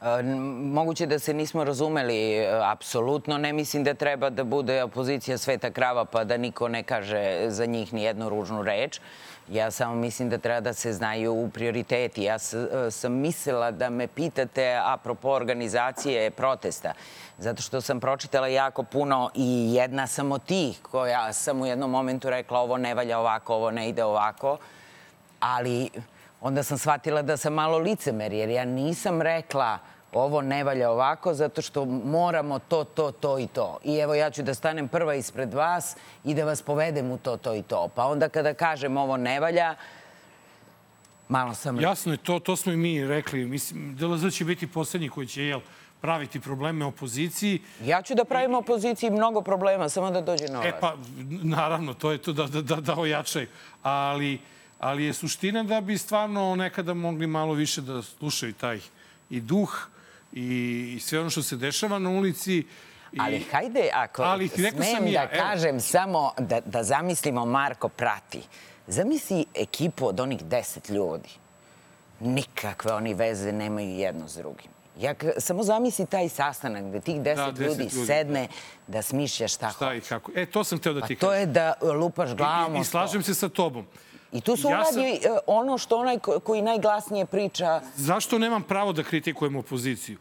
[0.02, 0.22] E,
[0.72, 3.38] moguće da se nismo razumeli e, apsolutno.
[3.38, 7.66] Ne mislim da treba da bude opozicija sveta krava pa da niko ne kaže za
[7.66, 9.00] njih ni jednu ružnu reč.
[9.48, 12.22] Ja samo mislim da treba da se znaju prioriteti.
[12.22, 16.92] Ja e, sam mislila da me pitate apropo organizacije protesta,
[17.38, 21.90] zato što sam pročitala jako puno i jedna sam od tih koja sam u jednom
[21.90, 24.58] momentu rekla ovo ne valja ovako, ovo ne ide ovako,
[25.40, 25.90] ali
[26.40, 29.78] onda sam shvatila da sam malo licemer, jer ja nisam rekla
[30.12, 33.78] ovo ne valja ovako zato što moramo to, to, to i to.
[33.84, 37.36] I evo ja ću da stanem prva ispred vas i da vas povedem u to,
[37.36, 37.88] to i to.
[37.94, 39.74] Pa onda kada kažem ovo ne valja,
[41.28, 41.80] malo sam...
[41.80, 43.44] Jasno je, to, to smo i mi rekli.
[43.44, 45.60] Mislim, DLZ će biti poslednji koji će, jel,
[46.00, 47.62] praviti probleme opoziciji.
[47.84, 50.96] Ja ću da pravim opoziciji mnogo problema, samo da dođe na E pa,
[51.42, 53.46] naravno, to je to da, da, da, da ojačaju.
[53.82, 54.38] Ali,
[54.80, 58.80] ali je suština da bi stvarno nekada mogli malo više da slušaju taj
[59.30, 59.88] i duh
[60.32, 62.56] i, i sve ono što se dešava na ulici.
[63.12, 65.42] I, Ali hajde, ako Ali smem da ja, evo.
[65.42, 68.40] kažem samo da, da zamislimo Marko prati.
[68.86, 71.28] Zamisli ekipu od onih deset ljudi.
[72.20, 74.70] Nikakve oni veze nemaju jedno s drugim.
[75.00, 78.48] Ja, samo zamisli taj sastanak gde tih deset, deset ljudi, ljudi, sedne
[78.86, 80.32] da smišlja šta, šta i kako.
[80.34, 81.40] E, to sam teo da Pa ti to kažem.
[81.40, 83.86] je da lupaš glavom I, i, I slažem se sa tobom.
[84.32, 88.38] I tu se Ja sam- uradi e, ono što onaj ko- koji najglasnije priča Zašto
[88.38, 90.18] nemam pravo da kritikujem opoziciju?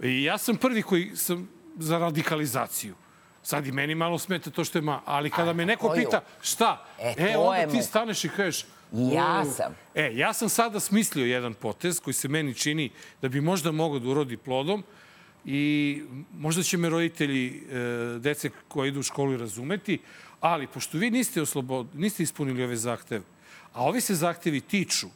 [0.00, 2.94] I ja sam prvi koji sam za radikalizaciju.
[3.42, 5.96] Sad i meni malo smeta to što je ma, ali kada me neko koju?
[5.96, 8.64] pita šta, E, e, onda ti staneš i kažeš...
[8.92, 9.74] Ja sam.
[9.94, 12.90] E, ja sam sada smislio jedan potez koji se meni čini
[13.22, 14.84] da bi možda mogao da urodi plodom
[15.44, 16.02] i
[16.32, 17.78] možda će me roditelji e,
[18.18, 19.98] dece koje idu u školu razumeti,
[20.40, 23.22] ali pošto vi niste, oslobod, niste ispunili ove zahteve,
[23.72, 25.06] a ovi se zahtevi tiču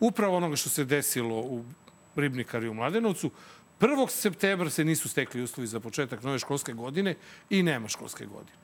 [0.00, 1.64] upravo onoga što se desilo u
[2.16, 3.30] Ribnikari u Mladenovcu,
[3.80, 4.08] 1.
[4.08, 7.14] septembra se nisu stekli uslovi za početak nove školske godine
[7.50, 8.56] i nema školske godine.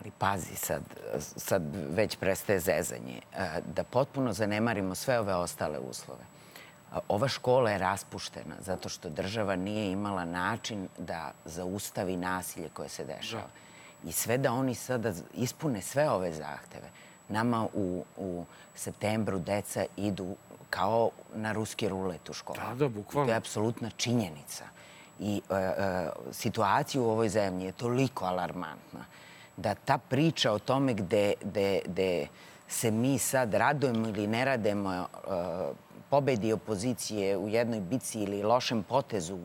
[0.00, 0.82] Ali pazi, sad,
[1.18, 3.20] sad već prestaje zezanje.
[3.32, 6.24] E, Da potpuno zanemarimo sve ove ostale uslove.
[7.08, 13.04] Ova škola je raspuštena zato što država nije imala način da zaustavi nasilje koje se
[13.04, 13.48] dešava.
[14.04, 16.90] I sve da oni sada ispune sve ove zahteve.
[17.28, 18.44] Nama u, u
[18.74, 20.36] septembru deca idu
[20.70, 22.58] kao na ruski rulet u školu.
[22.68, 23.26] Da, da, bukvalno.
[23.26, 24.64] To je apsolutna činjenica.
[25.20, 29.04] I e, e, situacija u ovoj zemlji je toliko alarmantna
[29.56, 32.26] da ta priča o tome gde, gde, gde
[32.68, 35.06] se mi sad radujemo ili ne radujemo e,
[36.10, 39.38] pobedi opozicije u jednoj bici ili lošem potezu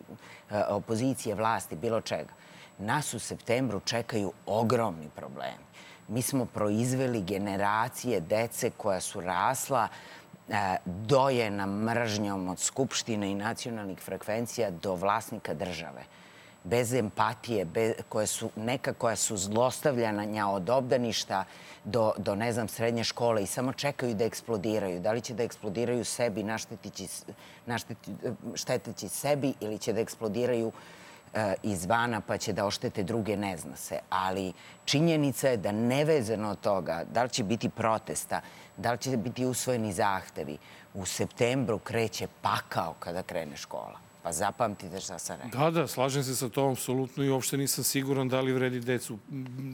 [0.50, 2.34] e, opozicije vlasti, bilo čega.
[2.78, 5.69] Nas u septembru čekaju ogromni problemi.
[6.10, 9.88] Mi smo proizveli generacije dece koja su rasla
[10.50, 16.04] e, dojena mržnjom od Skupštine i nacionalnih frekvencija do vlasnika države.
[16.64, 21.46] Bez empatije, bez, koje su, neka koja su zlostavljanja od obdaništa
[21.84, 25.00] do, do, ne znam, srednje škole i samo čekaju da eksplodiraju.
[25.00, 27.08] Da li će da eksplodiraju sebi, naštetići,
[27.66, 28.12] našteti,
[28.56, 30.99] šteteći sebi ili će da eksplodiraju e,
[31.64, 34.00] izvana pa će da oštete druge, ne zna se.
[34.10, 34.54] Ali
[34.86, 38.42] činjenica je da nevezano od toga da li će biti protesta,
[38.78, 40.58] da li će biti usvojeni zahtevi,
[40.94, 44.09] u septembru kreće pakao kada krene škola.
[44.24, 45.72] Pa zapamtite šta sam rekao.
[45.72, 49.18] Da, da, slažem se sa tom apsolutno i uopšte nisam siguran da li vredi decu,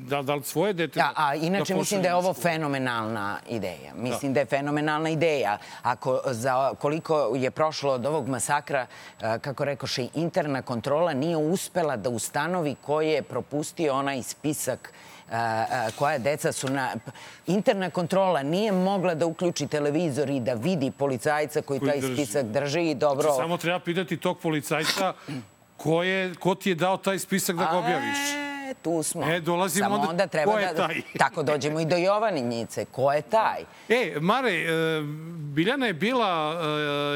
[0.10, 1.00] da, da li svoje dete...
[1.00, 3.94] Da, a inače da mislim da je ovo fenomenalna ideja.
[3.96, 4.40] Mislim da.
[4.40, 5.58] je fenomenalna ideja.
[5.82, 8.88] Ako za koliko je prošlo od ovog masakra,
[9.22, 15.15] e, kako rekoše, interna kontrola nije uspela da ustanovi ko je propustio onaj spisak e,
[15.92, 16.94] koja deca su na...
[17.48, 22.14] Interna kontrola nije mogla da uključi televizor i da vidi policajca koji, Koji taj drži.
[22.16, 23.22] spisak drži i dobro...
[23.24, 25.14] Znači, samo treba pitati tog policajca
[25.78, 28.18] ko, je, ko ti je dao taj spisak da ga objaviš.
[28.82, 29.24] Tu smo.
[29.26, 30.88] E, dolazimo Samo onda- onda treba ko je da...
[30.88, 31.02] taj?
[31.18, 32.86] Tako dođemo i do Jovaninjice.
[32.86, 33.62] Ko je taj?
[33.90, 34.66] E, Mare, e,
[35.36, 36.54] Biljana je bila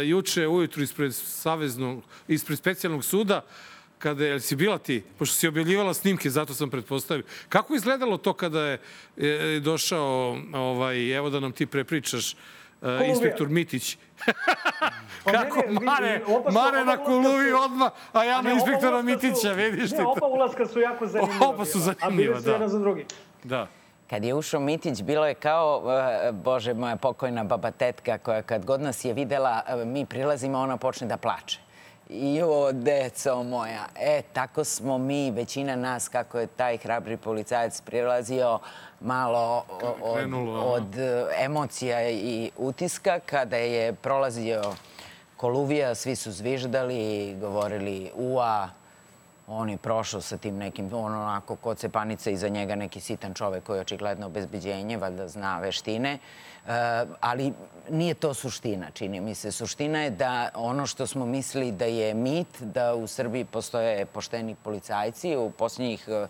[0.02, 3.42] e, juče ujutru ispred Saveznog, ispred specijalnog suda,
[4.00, 7.24] kada je, si bila ti, pošto si objavljivala snimke, zato sam pretpostavio.
[7.50, 8.80] Kako je izgledalo to kada je
[9.18, 12.36] e, došao, ovaj, evo da nam ti prepričaš, e,
[13.06, 13.98] inspektor Mitić?
[15.24, 17.12] Pa Kako ne, ne, Mare, oba Mare na su-
[17.56, 20.28] odmah, a ja na inspektora Mitića, vidiš ti Ne, oba to.
[20.28, 21.48] ulaska su jako zanimljiva.
[21.48, 22.52] Oba su zanimljiva, A bili su da.
[22.52, 23.06] jedan za drugi.
[23.44, 23.68] Da.
[24.10, 25.84] Kad je ušao Mitić, bilo je kao,
[26.24, 30.60] e, bože, moja pokojna baba tetka, koja kad god nas je videla, e, mi prilazimo,
[30.60, 31.60] ona počne da plače.
[32.10, 38.60] Jo, deco moja, e, tako smo mi, većina nas, kako je taj hrabri policajac prilazio,
[39.02, 44.62] malo od, Krenulo, od e, emocija i utiska, kada je prolazio
[45.38, 48.70] Koluvija, svi su zviždali, govorili ua,
[49.48, 53.34] on je prošao sa tim nekim, on onako kod se panica iza njega neki sitan
[53.34, 56.14] čovek koji je očigledno obezbeđenje, valjda zna veštine.
[56.14, 56.49] E,
[57.20, 57.54] ali
[57.90, 59.52] nije to suština, čini mi se.
[59.52, 64.56] Suština je da ono što smo mislili da je mit, da u Srbiji postoje pošteni
[64.56, 66.28] policajci, u posljednjih e,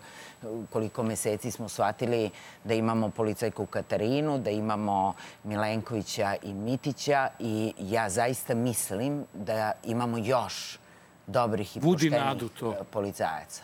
[0.72, 2.30] koliko meseci smo shvatili
[2.64, 5.14] da imamo policajku Katarinu, da imamo
[5.44, 10.78] Milenkovića i Mitića i ja zaista mislim da imamo još
[11.26, 13.62] dobrih i Budi poštenih e, policajaca.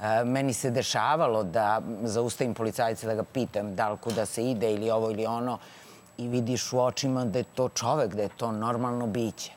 [0.00, 4.72] E, Meni se dešavalo da zaustavim policajca da ga pitam da li kuda se ide
[4.72, 5.58] ili ovo ili ono
[6.18, 9.52] i vidiš u očima da je to čovek, da je to normalno biće.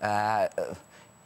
[0.00, 0.48] E,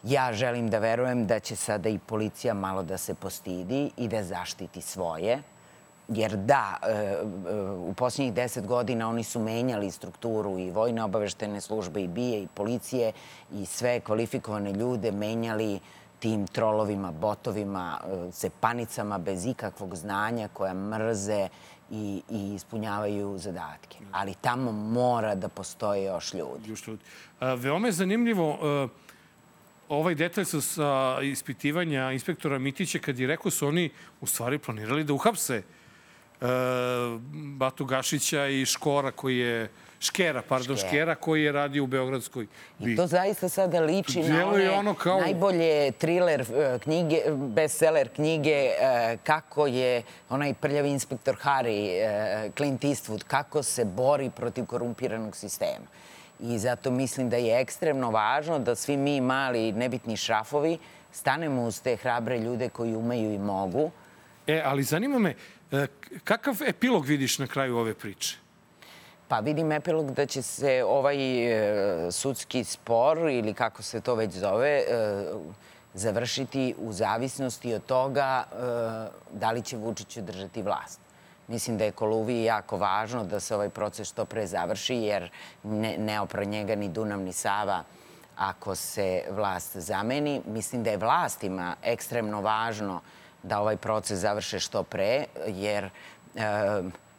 [0.07, 4.22] Ja želim da verujem da će sada i policija malo da se postidi i da
[4.22, 5.43] zaštiti svoje.
[6.09, 7.24] Jer da, e, e,
[7.70, 12.49] u posljednjih deset godina oni su menjali strukturu i vojne obaveštene službe i bije i
[12.55, 13.12] policije
[13.53, 15.80] i sve kvalifikovane ljude menjali
[16.18, 18.01] tim trolovima, botovima,
[18.32, 21.49] cepanicama bez ikakvog znanja koja mrze
[21.91, 23.99] i, i ispunjavaju zadatke.
[24.12, 26.70] Ali tamo mora da postoje još ljudi.
[26.70, 27.03] Još ljudi.
[27.41, 28.89] A, veoma je zanimljivo a,
[29.89, 35.05] ovaj detalj sa, sa ispitivanja inspektora Mitića kad je rekao su oni u stvari planirali
[35.05, 35.62] da uhapse
[36.41, 37.18] a,
[37.57, 39.70] Batu Gašića i Škora koji je
[40.01, 42.47] Škera, pardon, Škera, Škera koji je radio u Beogradskoj
[42.79, 42.93] bi.
[42.93, 45.21] I to zaista sada liči na one ono kao...
[45.21, 52.83] najbolje thriller e, knjige, bestseller knjige e, kako je onaj prljavi inspektor Harry, e, Clint
[52.83, 55.87] Eastwood, kako se bori protiv korumpiranog sistema.
[56.41, 60.79] I zato mislim da je ekstremno važno da svi mi mali nebitni šrafovi
[61.13, 63.91] stanemo uz te hrabre ljude koji umeju i mogu.
[64.47, 65.35] E, ali zanima me,
[66.25, 68.46] kakav epilog vidiš na kraju ove priče?
[69.29, 74.33] Pa vidim epilog da će se ovaj e, sudski spor ili kako se to već
[74.33, 74.85] zove e,
[75.95, 78.57] završiti u zavisnosti od toga e,
[79.33, 81.01] da li će Vučić održati vlast.
[81.49, 85.31] Mislim da je Koluviji jako važno da se ovaj proces što pre završi jer
[85.62, 87.83] ne, ne opra njega ni Dunav ni Sava
[88.37, 90.43] ako se vlast zameni.
[90.47, 93.01] Mislim da je vlastima ekstremno važno
[93.43, 95.91] da ovaj proces završe što pre jer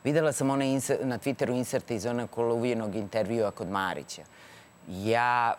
[0.08, 0.68] Videla sam onaj
[1.04, 4.22] na Twitteru inserte iz onog koluvijenog intervjua kod Marića.
[4.88, 5.54] Ja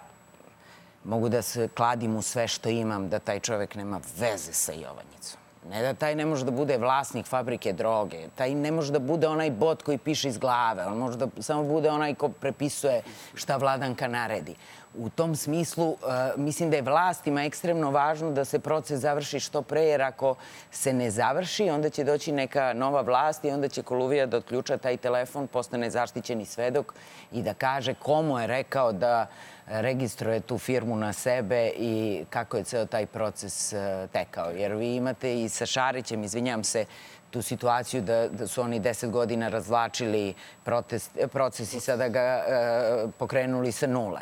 [1.05, 5.41] mogu da se kladim u sve što imam da taj čovek nema veze sa Jovanjicom.
[5.71, 9.29] Ne da taj ne može da bude vlasnik fabrike droge, taj ne može da bude
[9.29, 13.03] onaj bot koji piše iz glave, on može da samo bude onaj ko prepisuje
[13.35, 14.55] šta vladanka naredi.
[14.95, 15.99] U tom smislu, uh,
[16.37, 20.35] mislim da je vlastima ekstremno važno da se proces završi što pre, jer ako
[20.71, 24.79] se ne završi, onda će doći neka nova vlast i onda će Koluvija da otključa
[24.79, 26.95] taj telefon, postane zaštićeni svedok
[27.33, 29.27] i da kaže komu je rekao da
[29.67, 34.51] registruje tu firmu na sebe i kako je ceo taj proces uh, tekao.
[34.51, 36.85] Jer vi imate i sa Šarićem, izvinjam se,
[37.31, 40.35] tu situaciju da, da su oni deset godina razvlačili
[40.65, 44.21] protest, proces i sada ga uh, pokrenuli sa nule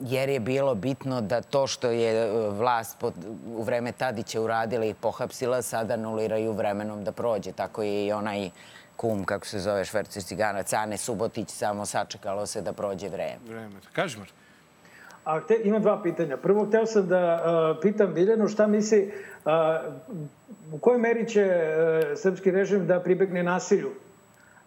[0.00, 3.14] jer je bilo bitno da to što je e, vlast pod,
[3.46, 7.52] u vreme Tadića uradila i pohapsila, sada anuliraju vremenom da prođe.
[7.52, 8.50] Tako je i onaj
[8.96, 13.38] kum, kako se zove, švercer cigana, Cane Subotić, samo sačekalo se da prođe vreme.
[13.48, 13.80] Vreme.
[13.92, 14.28] Kaži, Mar.
[15.24, 16.36] A te, ima dva pitanja.
[16.36, 19.12] Prvo, hteo sam da uh, pitam Biljanu šta misli,
[19.44, 19.52] uh,
[20.72, 23.90] u kojoj meri će uh, srpski režim da pribegne nasilju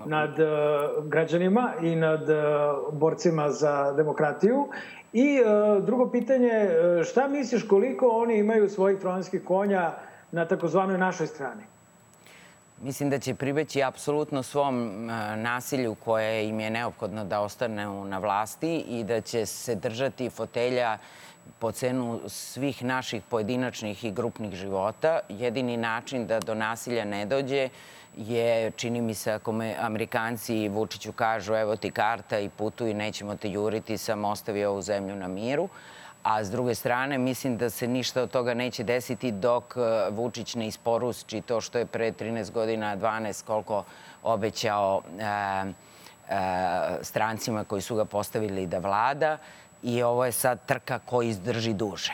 [0.06, 4.68] nad uh, građanima i nad uh, borcima za demokratiju
[5.14, 9.94] I e, drugo pitanje, e, šta misliš koliko oni imaju svojih trojanskih konja
[10.32, 11.64] na takozvanoj našoj strani?
[12.82, 18.18] Mislim da će pribeći apsolutno svom e, nasilju koje im je neophodno da ostane na
[18.18, 20.98] vlasti i da će se držati fotelja
[21.60, 25.20] po cenu svih naših pojedinačnih i grupnih života.
[25.30, 27.70] Jedini način da do nasilja ne dođe
[28.76, 33.36] čini mi se, ako me Amerikanci Vučiću kažu evo ti karta i putuj i nećemo
[33.36, 35.70] te juriti, sam ostavi ovu zemlju na miru.
[36.24, 40.56] A s druge strane, mislim da se ništa od toga neće desiti dok e, Vučić
[40.56, 43.84] ne isporusči to što je pre 13 godina, 12, koliko
[44.24, 45.74] obećao e, e,
[47.02, 49.38] strancima koji su ga postavili da vlada.
[49.84, 52.14] I ovo je sad trka ko izdrži duže.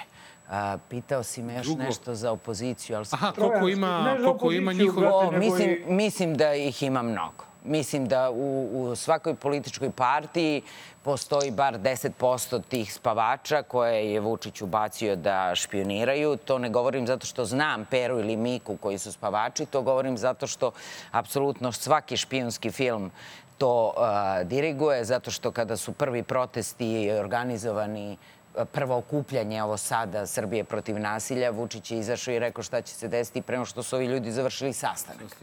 [0.49, 1.83] A, pitao si me još Drugo.
[1.83, 3.05] nešto za opoziciju, ali...
[3.11, 5.07] Aha, koliko ima, koliko ima njihove...
[5.07, 7.49] O, mislim, mislim da ih ima mnogo.
[7.63, 10.61] Mislim da u, u svakoj političkoj partiji
[11.03, 16.37] postoji bar 10% tih spavača koje je Vučić ubacio da špioniraju.
[16.37, 20.47] To ne govorim zato što znam Peru ili Miku koji su spavači, to govorim zato
[20.47, 20.71] što
[21.11, 23.11] apsolutno svaki špionski film
[23.57, 28.17] to uh, diriguje, zato što kada su prvi protesti organizovani
[28.71, 33.07] prvo okupljanje ovo sada Srbije protiv nasilja, Vučić je izašao i rekao šta će se
[33.07, 35.35] desiti prema što su ovi ljudi završili sastanak.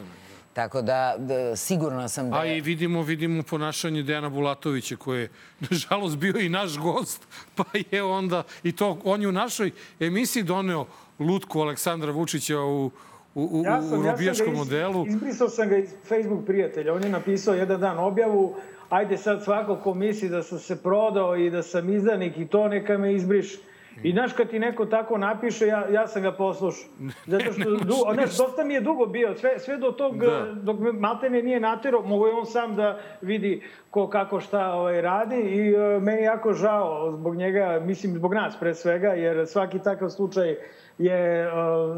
[0.52, 2.36] Tako da, da sigurno sam da...
[2.36, 5.28] A i vidimo, vidimo ponašanje Dejana Bulatovića koji je,
[5.70, 10.42] nažalost, bio i naš gost, pa je onda, i to on je u našoj emisiji
[10.42, 10.86] doneo
[11.18, 12.90] lutku Aleksandra Vučića u, u,
[13.34, 15.06] u, ja sam, u robijaškom ja modelu.
[15.06, 16.94] Iz, izbrisao sam ga iz Facebook prijatelja.
[16.94, 18.56] On je napisao jedan dan objavu
[18.88, 22.68] ajde sad svako ko misli da sam se prodao i da sam izdanik i to
[22.68, 23.58] neka me izbriše.
[24.02, 26.88] I znaš, kad ti neko tako napiše, ja, ja sam ga poslušao.
[27.26, 30.46] Zato što, ne, du, znaš, dosta mi je dugo bio, sve, sve do tog, Da.
[30.54, 35.00] dok me Maltene nije natero, mogo je on sam da vidi ko kako šta ovaj,
[35.00, 39.46] radi i e, meni je jako žao zbog njega, mislim zbog nas pre svega, jer
[39.46, 40.56] svaki takav slučaj
[40.98, 41.48] je e,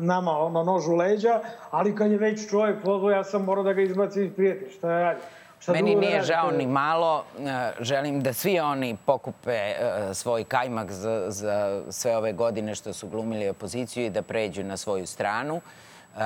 [0.01, 3.73] nama ono nož u leđa, ali kad je već čovjek pozvao, ja sam morao da
[3.73, 5.23] ga izbacim iz prijatelja, šta ja radim?
[5.61, 7.25] Šta Meni nije žao ni malo.
[7.39, 9.75] E, Želim da svi oni pokupe e,
[10.15, 14.77] svoj kajmak za, za sve ove godine što su glumili opoziciju i da pređu na
[14.77, 15.61] svoju stranu.
[16.17, 16.21] E,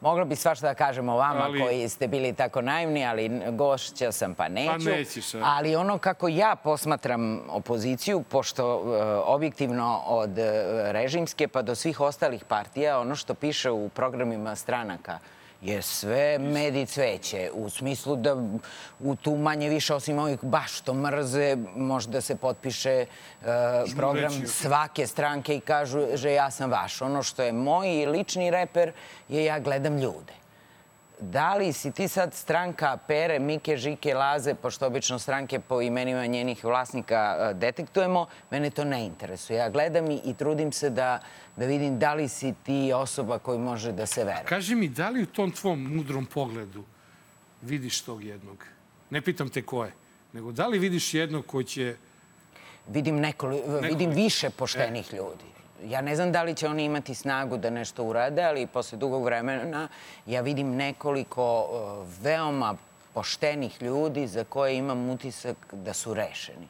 [0.00, 4.12] Mogla bi svašta da kažem o vama Ali- koji ste bili tako naivni, ali gošća
[4.12, 4.90] sam pa neću.
[4.90, 5.38] nećeš, a?
[5.42, 10.52] Ali ono kako ja posmatram opoziciju, pošto e, objektivno od e,
[10.92, 15.18] režimske pa do svih ostalih partija, ono što piše u programima stranaka
[15.60, 17.50] je sve med i cveće.
[17.54, 18.36] U smislu da
[19.00, 23.06] u tu manje više, osim ovih baš što mrze, može da se potpiše e,
[23.96, 24.46] program reći.
[24.46, 27.02] svake stranke i kažu že ja sam vaš.
[27.02, 28.92] Ono što je moj lični reper
[29.28, 30.32] je ja gledam ljude.
[31.20, 36.26] Da li si ti sad stranka Pere, Mike, Žike, Laze, pošto obično stranke po imenima
[36.26, 39.56] njenih vlasnika e, detektujemo, mene to ne interesuje.
[39.56, 41.20] Ja gledam i, i trudim se da,
[41.56, 44.44] da vidim da li si ti osoba koji može da se veruje.
[44.44, 46.84] Kaži mi, da li u tom tvom mudrom pogledu
[47.62, 48.64] vidiš tog jednog?
[49.10, 49.92] Ne pitam te ko je,
[50.32, 51.96] nego da li vidiš jednog koji će...
[52.88, 55.57] Vidim, nekoli, vidim više poštenih ljudi.
[55.84, 59.24] Ja ne znam da li će oni imati snagu da nešto urade, ali posle dugog
[59.24, 59.88] vremena
[60.26, 62.74] ja vidim nekoliko uh, veoma
[63.14, 66.68] poštenih ljudi za koje imam utisak da su rešeni.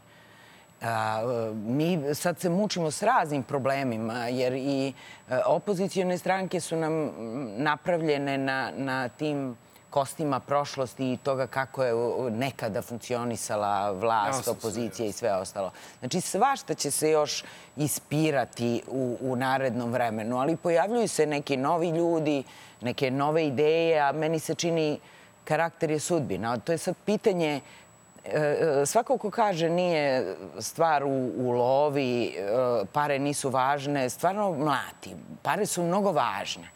[0.81, 0.87] E,
[1.55, 4.93] mi sad se mučimo s raznim problemima, jer i e,
[5.47, 7.13] opozicijone stranke su nam
[7.57, 9.57] napravljene na, na tim
[9.91, 11.95] kostima prošlosti i toga kako je
[12.31, 15.71] nekada funkcionisala vlast, Jasno, opozicija i sve ostalo.
[15.99, 17.45] Znači, svašta će se još
[17.77, 22.45] ispirati u, u narednom vremenu, ali pojavljuju se neki novi ljudi,
[22.81, 25.01] neke nove ideje, a meni se čini
[25.45, 26.59] karakter je sudbina.
[26.59, 27.61] To je sad pitanje
[28.33, 35.15] E, svako ko kaže nije stvar u, u lovi, e, pare nisu važne, stvarno mlati.
[35.43, 36.71] Pare su mnogo važne,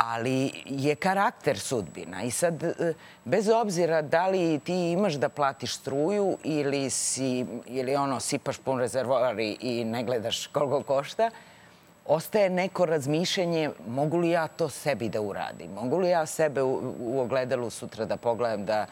[0.00, 2.22] ali je karakter sudbina.
[2.22, 2.94] I sad, e,
[3.24, 8.78] bez obzira da li ti imaš da platiš struju ili, si, ili ono, sipaš pun
[8.78, 11.30] rezervoar i, ne gledaš koliko košta,
[12.06, 15.70] ostaje neko razmišljanje mogu li ja to sebi da uradim?
[15.70, 18.86] Mogu li ja sebe u, u ogledalu sutra da pogledam da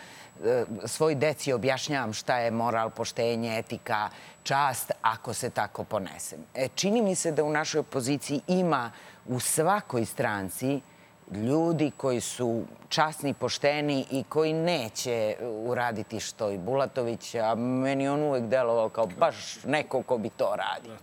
[0.44, 4.08] e, svoj deci objašnjavam šta je moral, poštenje, etika,
[4.42, 6.38] čast ako se tako ponesem.
[6.54, 8.90] E, čini mi se da u našoj opoziciji ima
[9.26, 10.80] u svakoj stranci
[11.32, 18.22] ljudi koji su časni, pošteni i koji neće uraditi što i Bulatović, a meni on
[18.22, 20.96] uvek delovao kao baš neko ko bi to radio.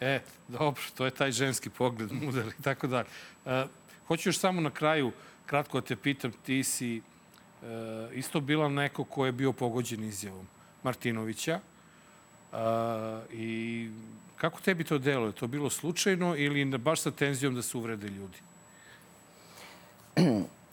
[0.00, 3.08] E, dobro, to je taj ženski pogled, mudar i tako dalje.
[3.46, 3.64] E,
[4.06, 5.12] hoću još samo na kraju,
[5.46, 7.02] kratko da te pitam, ti si e,
[8.12, 10.46] isto bila neko ko je bio pogođen izjavom
[10.82, 11.60] Martinovića.
[12.52, 12.56] E,
[13.32, 13.90] I
[14.36, 15.26] kako tebi to delo?
[15.26, 18.38] Je to bilo slučajno ili baš sa tenzijom da se uvrede ljudi?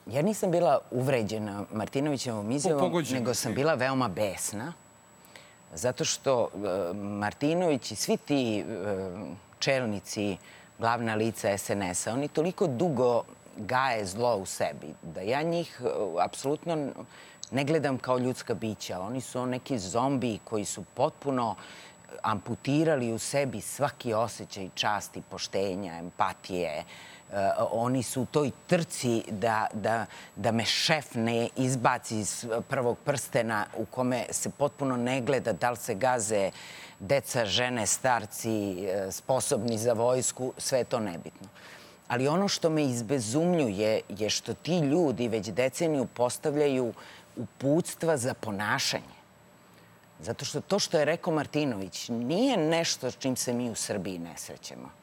[0.06, 4.72] Ja nisam bila uvređena Martinovićevom izjavom, nego sam bila veoma besna.
[5.74, 8.64] Zato što e, Martinović i svi ti e,
[9.58, 10.36] čelnici,
[10.78, 13.22] glavna lica SNS-a, oni toliko dugo
[13.56, 15.88] gaje zlo u sebi, da ja njih e,
[16.24, 16.92] apsolutno
[17.50, 19.00] ne gledam kao ljudska bića.
[19.00, 21.54] Oni su neki zombi koji su potpuno
[22.22, 26.68] amputirali u sebi svaki osjećaj časti, poštenja, empatije.
[26.68, 26.84] E,
[27.70, 30.06] oni su u toj trci da, da,
[30.36, 35.70] da me šef ne izbaci iz prvog prstena u kome se potpuno ne gleda da
[35.70, 36.50] li se gaze
[37.02, 41.48] deca, žene, starci, e, sposobni za vojsku, sve je to nebitno.
[42.08, 46.92] Ali ono što me izbezumljuje je što ti ljudi već deceniju postavljaju
[47.36, 49.22] uputstva za ponašanje.
[50.20, 54.18] Zato što to što je rekao Martinović nije nešto s čim se mi u Srbiji
[54.18, 55.01] ne srećemo.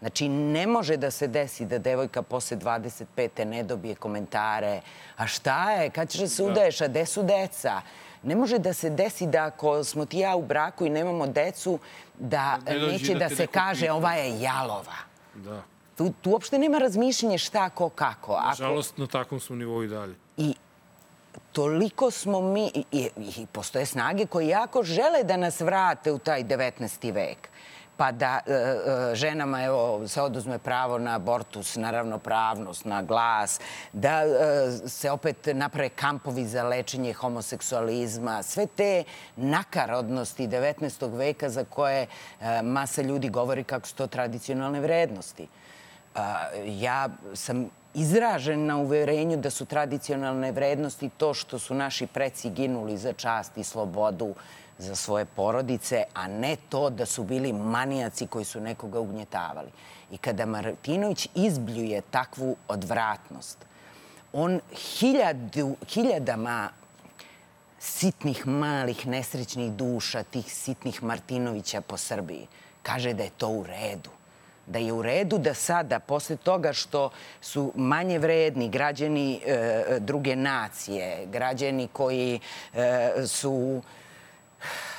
[0.00, 3.44] Znači, ne može da se desi da devojka posle 25.
[3.44, 4.80] ne dobije komentare.
[5.16, 5.90] A šta je?
[5.90, 6.80] Kad ćeš da se udaješ?
[6.80, 7.80] A gde su deca?
[8.22, 11.78] Ne može da se desi da ako smo ti ja u braku i nemamo decu,
[12.18, 14.96] da Ne dođe neće da da se kaže ova je jalova.
[15.34, 15.62] Da.
[15.96, 18.32] Tu, tu uopšte nema razmišljenja šta, ko, kako.
[18.32, 20.14] Ako, Nažalost, na takvom smo nivou i dalje.
[20.36, 20.54] I
[21.52, 26.18] toliko smo mi, i, i, i postoje snage koje jako žele da nas vrate u
[26.18, 27.12] taj 19.
[27.14, 27.48] vek.
[27.96, 33.60] Pa da e, e, ženama evo, se oduzme pravo na abortus, na ravnopravnost, na glas,
[33.92, 39.04] da e, se opet naprave kampovi za lečenje homoseksualizma, sve te
[39.36, 41.16] nakarodnosti 19.
[41.16, 42.06] veka za koje
[42.62, 45.48] masa ljudi govori kako su to tradicionalne vrednosti.
[46.66, 52.98] Ja sam izražen na uverenju da su tradicionalne vrednosti to što su naši preci ginuli
[52.98, 54.34] za čast i slobodu,
[54.78, 59.70] za svoje porodice, a ne to da su bili manijaci koji su nekoga ugnjetavali.
[60.10, 63.58] I kada Martinović izbljuje takvu odvratnost,
[64.32, 66.68] on hiljadu, hiljadama
[67.78, 72.46] sitnih, malih, nesrećnih duša, tih sitnih Martinovića po Srbiji,
[72.82, 74.10] kaže da je to u redu
[74.66, 77.10] da je u redu da sada, posle toga što
[77.40, 82.40] su manje vredni građani e, druge nacije, građani koji
[82.74, 83.82] e, su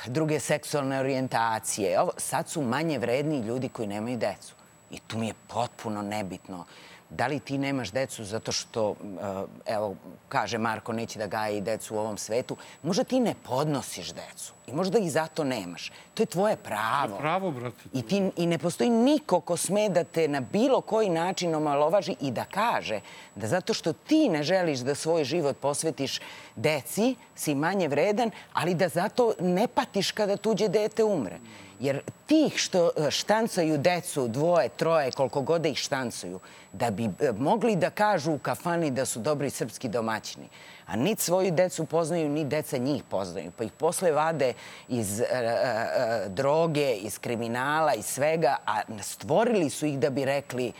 [0.06, 4.54] druge seksualne orijentacije, ovo, sad su manje vredni ljudi koji nemaju decu.
[4.90, 6.64] I tu mi je potpuno nebitno
[7.10, 9.96] Da li ti nemaš decu zato što, eh, evo,
[10.28, 14.72] kaže Marko, neće da gaji decu u ovom svetu, možda ti ne podnosiš decu i
[14.72, 15.92] možda ih zato nemaš.
[16.14, 17.14] To je tvoje pravo.
[17.14, 17.84] Je pravo, brate.
[17.92, 22.16] I, ti, I ne postoji niko ko sme da te na bilo koji način omalovaži
[22.20, 23.00] i da kaže
[23.34, 26.20] da zato što ti ne želiš da svoj život posvetiš
[26.56, 31.38] deci, si manje vredan, ali da zato ne patiš kada tuđe dete umre.
[31.80, 36.40] Jer tih što e, štancaju decu, dvoje, troje, koliko god da ih štancuju,
[36.72, 40.48] da bi e, mogli da kažu u kafani da su dobri srpski domaćini,
[40.86, 43.52] a ni svoju decu poznaju, ni deca njih poznaju.
[43.56, 44.52] Pa ih posle vade
[44.88, 50.72] iz e, e, droge, iz kriminala, iz svega, a stvorili su ih da bi rekli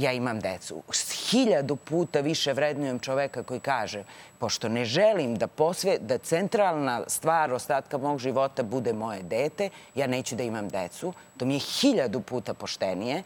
[0.00, 0.82] ja imam decu.
[1.30, 4.04] Hiljadu puta više vrednujem čoveka koji kaže
[4.38, 10.06] pošto ne želim da posve, da centralna stvar ostatka mog života bude moje dete, ja
[10.06, 11.12] neću da imam decu.
[11.36, 13.22] To mi je hiljadu puta poštenije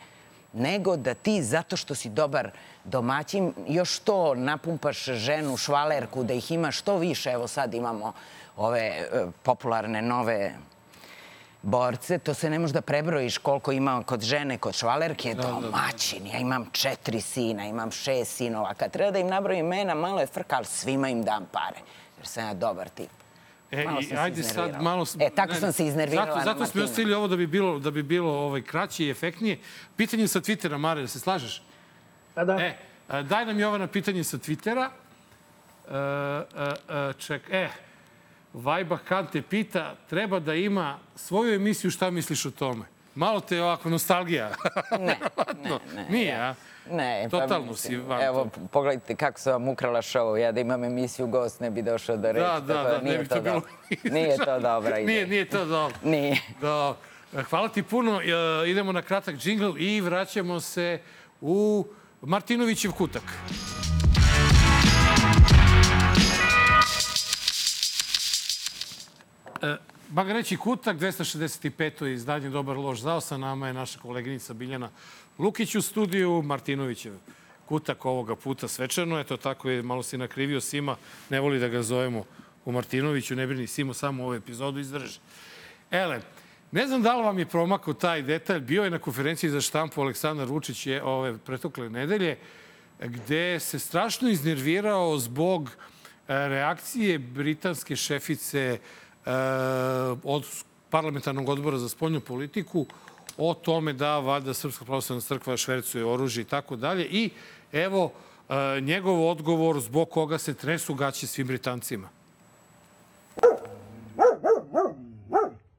[0.55, 2.51] nego da ti, zato što si dobar
[2.85, 7.31] domaćin, još to napumpaš ženu, švalerku, da ih ima što više.
[7.31, 8.13] Evo sad imamo
[8.57, 10.55] ove e, popularne nove
[11.65, 16.19] borce, to se ne može da prebrojiš koliko ima kod žene, kod švalerke, da, domaćin.
[16.19, 16.37] Da, da.
[16.37, 18.75] Ja imam četiri sina, imam šest sinova.
[18.75, 21.79] Kad treba da im nabrojim imena, malo je frka, ali svima im dam pare.
[22.19, 23.11] Jer sam ja dobar tip.
[23.71, 25.07] E, malo i, ajde sad malo...
[25.21, 27.91] E, tako ne, sam se iznervirala Zato, zato smo ostavili ovo da bi bilo, da
[27.91, 29.59] bi bilo ovaj, kraće i efektnije.
[29.97, 31.63] Pitanje sa Twittera, Mare, da se slažeš?
[32.35, 32.61] Da, da.
[32.61, 32.77] E,
[33.23, 34.89] daj nam Jovana pitanje sa Twittera.
[35.89, 37.69] E, e, e, ček, e,
[38.55, 42.85] Vajba Kante pita, treba da ima svoju emisiju, šta misliš o tome?
[43.15, 44.51] Malo te ovako nostalgija.
[44.91, 44.99] ne,
[45.65, 46.07] ne, ne.
[46.11, 46.43] Nije, ja.
[46.43, 46.55] a?
[46.91, 50.37] Ne, Totalno pa, si van Evo, pogledajte kako sam vam ukrala show.
[50.37, 52.41] Ja da imam emisiju gost ne bi došao do reći.
[52.41, 53.63] Da, da, da, nije ne bi to bilo...
[54.05, 55.07] nije to dobra ideja.
[55.07, 55.97] Nije, nije to dobro.
[56.03, 56.41] Nije.
[56.61, 56.97] Da.
[57.51, 58.21] Hvala ti puno.
[58.67, 61.01] Idemo na kratak džingl i vraćamo se
[61.41, 61.87] u
[62.23, 63.23] Martinovićev kutak.
[69.65, 69.77] E,
[70.09, 72.07] Bagareći kutak, 265.
[72.13, 73.21] izdanje Dobar loš zao.
[73.21, 74.91] Sa nama je naša koleginica Biljana
[75.39, 77.15] Lukić u studiju, Martinovićev
[77.69, 79.21] kutak ovoga puta svečano.
[79.21, 80.97] Eto, tako je, malo si nakrivio Sima.
[81.31, 82.25] Ne voli da ga zovemo
[82.65, 85.19] u Martinoviću, ne brini Simo, samo ovu epizodu izdrži.
[85.91, 86.21] Ele,
[86.73, 88.61] ne znam da li vam je promakao taj detalj.
[88.61, 92.37] Bio je na konferenciji za štampu Aleksandar Vučić je ove pretokle nedelje,
[93.01, 95.75] gde se strašno iznervirao zbog e,
[96.29, 98.79] reakcije britanske šefice e,
[100.25, 100.47] od
[100.91, 102.87] parlamentarnog odbora za spoljnu politiku
[103.37, 107.07] o tome da valjda Srpska pravoslavna crkva švercuje oružje i tako dalje.
[107.11, 107.31] I
[107.73, 108.13] evo
[108.49, 112.09] e, njegov odgovor zbog koga se tresu gaće svim Britancima.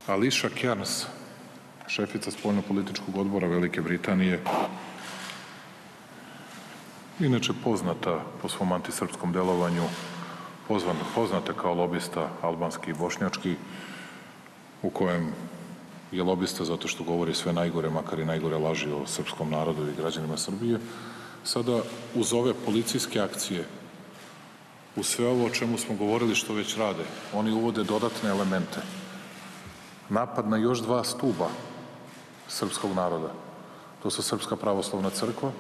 [0.07, 1.05] Ališa Kerns,
[1.87, 4.39] šefica spoljno-političkog odbora Velike Britanije,
[7.19, 9.83] inače poznata po svom antisrpskom delovanju,
[11.15, 13.55] poznata kao lobista albanski i bošnjački,
[14.81, 15.33] u kojem
[16.11, 19.95] je lobista zato što govori sve najgore, makar i najgore laži o srpskom narodu i
[19.97, 20.79] građanima Srbije,
[21.43, 21.81] sada
[22.15, 23.65] uz ove policijske akcije,
[24.95, 28.81] u sve ovo o čemu smo govorili što već rade, oni uvode dodatne elemente.
[30.09, 31.49] Napad na još dva stuba
[32.47, 33.33] srpskog naroda.
[34.03, 35.51] To su Srpska pravoslavna crkva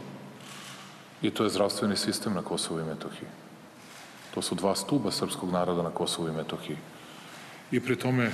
[1.21, 3.44] i to je zdravstveni sistem na Kosovu i Metohiji.
[4.35, 6.77] To su dva stuba srpskog naroda na Kosovu i Metohiji.
[7.71, 8.31] I pri tome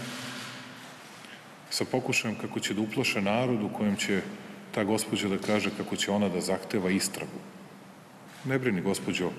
[1.69, 4.21] sa pokušajem kako će da uploše narod u kojem će
[4.71, 7.39] ta gospođa da kaže kako će ona da zahteva istragu.
[8.45, 9.29] Ne brini, gospođo,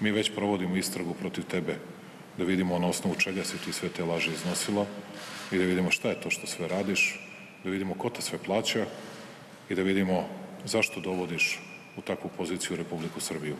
[0.00, 1.78] mi već provodimo istragu protiv tebe,
[2.38, 4.86] da vidimo na osnovu čega si ti sve te laži iznosila
[5.52, 7.20] i da vidimo šta je to što sve radiš
[7.64, 8.86] da vidimo ko te sve plaća
[9.68, 10.28] i da vidimo
[10.64, 11.60] zašto dovodiš
[11.96, 13.56] u takvu poziciju Republiku Srbiju.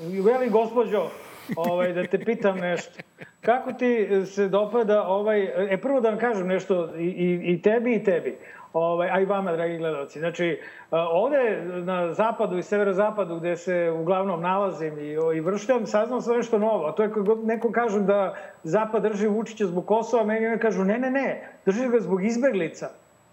[0.00, 1.10] Veli gospođo,
[1.56, 3.02] ovaj, da te pitam nešto.
[3.40, 5.42] Kako ti se dopada ovaj...
[5.74, 8.38] E, prvo da vam kažem nešto i, i, i tebi i tebi.
[8.72, 10.18] Ovaj, a i vama, dragi gledalci.
[10.18, 10.60] Znači,
[10.90, 16.58] ovde na zapadu i severozapadu gde se uglavnom nalazim i, i vršljam, saznam sam nešto
[16.58, 16.86] novo.
[16.86, 20.98] A to je kako neko kažem da zapad drži Vučića zbog Kosova, meni kažu ne,
[20.98, 22.88] ne, ne, drži ga zbog izbeglica.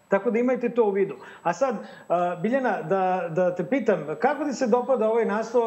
[0.09, 1.15] Tako da imajte to u vidu.
[1.43, 1.75] A sad,
[2.41, 5.61] Biljana, da, da te pitam, kako ti se dopada ovaj nastup,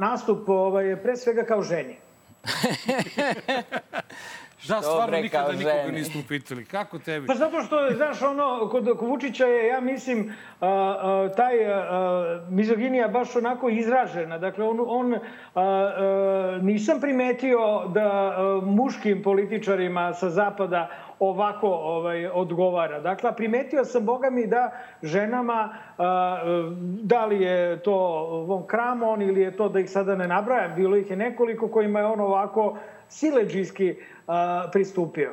[0.00, 1.96] nastup ovaj, pre svega kao ženi?
[4.68, 6.64] Da, stvarno nikada nikoga nismo pitali.
[6.64, 7.26] Kako tebi?
[7.26, 13.08] Pa zato što, znaš, ono, kod Vučića je, ja mislim, a, a, taj a, mizoginija
[13.08, 14.38] baš onako izražena.
[14.38, 15.20] Dakle, on, on a,
[15.54, 20.88] a, nisam primetio da a, muškim političarima sa zapada
[21.18, 23.00] ovako ovaj, odgovara.
[23.00, 24.70] Dakle, primetio sam, boga mi, da
[25.02, 26.38] ženama, a,
[27.02, 27.96] da li je to
[28.46, 31.98] Von Kramon ili je to, da ih sada ne nabrajam, bilo ih je nekoliko kojima
[31.98, 32.78] je on ovako
[33.08, 33.94] sileđijski
[34.26, 35.32] a, pristupio.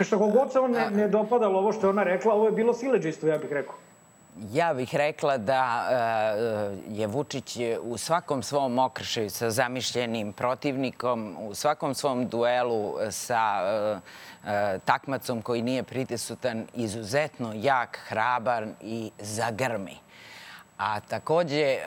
[0.00, 2.74] Što god se on ne, ne dopadalo ovo što je ona rekla, ovo je bilo
[2.74, 3.74] sileđistvo, ja bih rekao.
[4.52, 11.54] Ja bih rekla da uh, je Vučić u svakom svom okršaju sa zamišljenim protivnikom, u
[11.54, 14.50] svakom svom duelu sa uh,
[14.84, 19.96] takmacom koji nije prisutan, izuzetno jak, hrabar i zagrmi.
[20.78, 21.78] A takođe,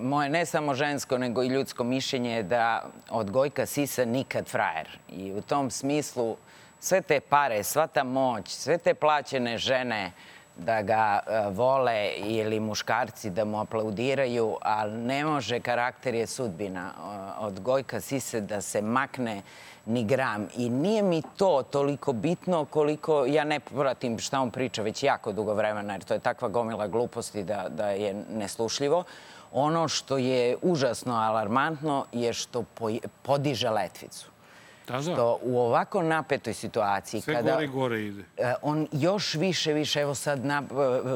[0.00, 4.98] moje ne samo žensko, nego i ljudsko mišljenje je da od Gojka Sisa nikad frajer.
[5.08, 6.36] I u tom smislu
[6.80, 10.12] sve te pare, sva ta moć, sve te plaćene žene,
[10.56, 16.92] da ga e, vole ili muškarci da mu aplaudiraju, ali ne može, karakter je sudbina.
[17.38, 19.42] Od Gojka Sise da se makne
[19.86, 20.48] ni gram.
[20.56, 25.32] I nije mi to toliko bitno koliko ja ne pratim šta on priča već jako
[25.32, 29.04] dugo vremena, jer to je takva gomila gluposti da, da je neslušljivo.
[29.52, 32.64] Ono što je užasno alarmantno je što
[33.22, 34.31] podiže letvicu.
[34.88, 35.02] Da, da.
[35.02, 37.20] Što u ovako napetoj situaciji...
[37.20, 38.22] Sve kada, gore i gore ide.
[38.36, 40.62] E, on još više, više, evo sad, na,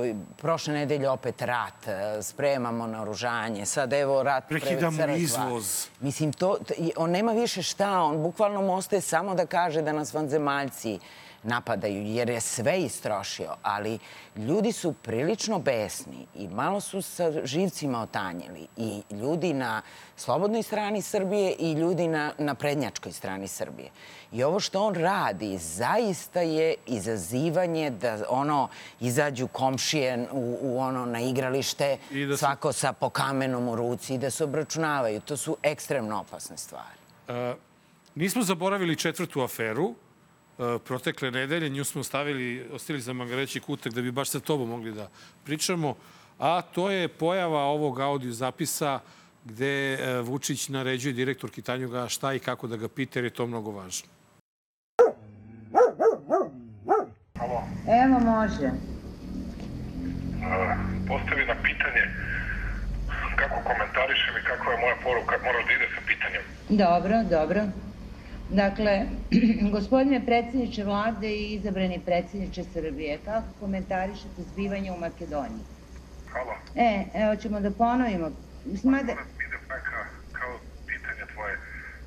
[0.05, 5.88] e, prošle nedelje opet rat, e, spremamo naoružanje, sad evo rat Prekidamo izvoz.
[6.01, 6.59] Mislim, to,
[6.97, 10.98] on nema više šta, on bukvalno ostaje samo da kaže da nas vanzemaljci
[11.47, 13.98] napadaju, jer je sve istrošio, ali
[14.36, 18.66] ljudi su prilično besni i malo su sa živcima otanjili.
[18.77, 19.82] I ljudi na
[20.16, 23.90] slobodnoj strani Srbije i ljudi na, na prednjačkoj strani Srbije.
[24.32, 28.68] I ovo što on radi zaista je izazivanje da ono
[29.01, 32.39] izađu komšije u, u ono na igralište, da su...
[32.39, 35.20] svako sa po kamenom u ruci i da se obračunavaju.
[35.20, 36.98] To su ekstremno opasne stvari.
[37.28, 37.35] Uh,
[38.14, 39.94] nismo zaboravili četvrtu aferu,
[40.84, 41.68] protekle nedelje.
[41.68, 45.08] Nju smo stavili, ostavili za magareći kutak da bi baš sa tobom mogli da
[45.44, 45.94] pričamo.
[46.38, 49.00] A to je pojava ovog audio zapisa
[49.44, 53.46] gde e, Vučić naređuje direktor Kitanjuga šta i kako da ga pita, jer je to
[53.46, 54.08] mnogo važno.
[58.04, 58.70] Evo može.
[61.08, 62.02] Postavi na pitanje
[63.36, 66.42] kako komentarišem i kakva je moja poruka, moraš da ide sa pitanjem.
[66.68, 67.85] Dobro, dobro.
[68.48, 69.06] Dakle,
[69.77, 75.64] gospodine predsjedniče vlade i izabrani predsjedniče Srbije, kako komentarišete zbivanje u Makedoniji?
[76.32, 76.52] Halo.
[76.74, 78.31] E, evo ćemo da ponovimo.
[78.64, 79.12] Mislim, da...
[79.12, 80.01] Idem neka
[80.32, 80.52] kao
[80.86, 81.55] pitanje tvoje.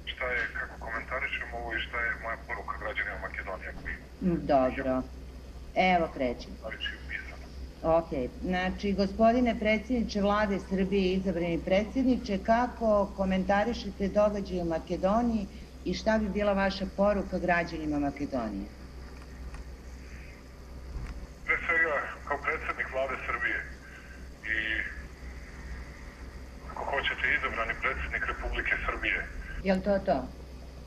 [0.06, 3.72] Šta je, kako komentarišemo ovo i šta je moja poruka građanima Makedonije?
[4.54, 5.02] Dobro.
[5.76, 6.54] Evo krećem.
[7.82, 8.10] Ok,
[8.42, 15.48] znači, gospodine predsjedniče vlade Srbije i izabrani predsjedniče, kako komentarišete događaje u Makedoniji
[15.86, 18.70] i šta bi bila vaša poruka građanima Makedonije?
[21.46, 21.96] Pre svega,
[22.28, 23.60] kao predsednik vlade Srbije
[24.44, 24.58] i
[26.72, 29.28] ako hoćete izabrani predsednik Republike Srbije.
[29.64, 30.18] Je li to to?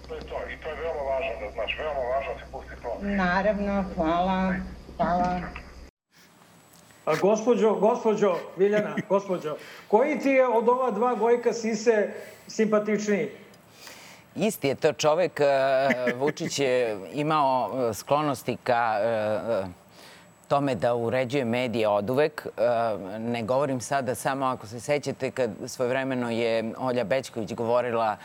[0.08, 2.74] To je to i to je veoma važno da znaš, veoma važno da se pusti
[2.82, 2.98] to.
[3.02, 4.54] Naravno, hvala,
[4.96, 5.40] hvala.
[7.04, 9.56] A gospođo, gospođo, Viljana, gospođo,
[9.88, 12.08] koji ti je od ova dva Gojka Sise
[12.46, 13.41] simpatičniji?
[14.36, 15.40] Isti je to čovek.
[15.40, 15.44] E,
[16.20, 19.64] Vučić je imao e, sklonosti ka e,
[20.48, 22.46] tome da uređuje medije od uvek.
[23.18, 28.16] Ne govorim sada samo ako se sećate kad svojevremeno je Olja Bećković govorila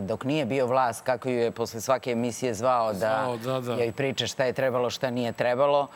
[0.00, 3.72] dok nije bio vlast, kako ju je posle svake emisije zvao da, da, da.
[3.72, 5.88] joj priča šta je trebalo, šta nije trebalo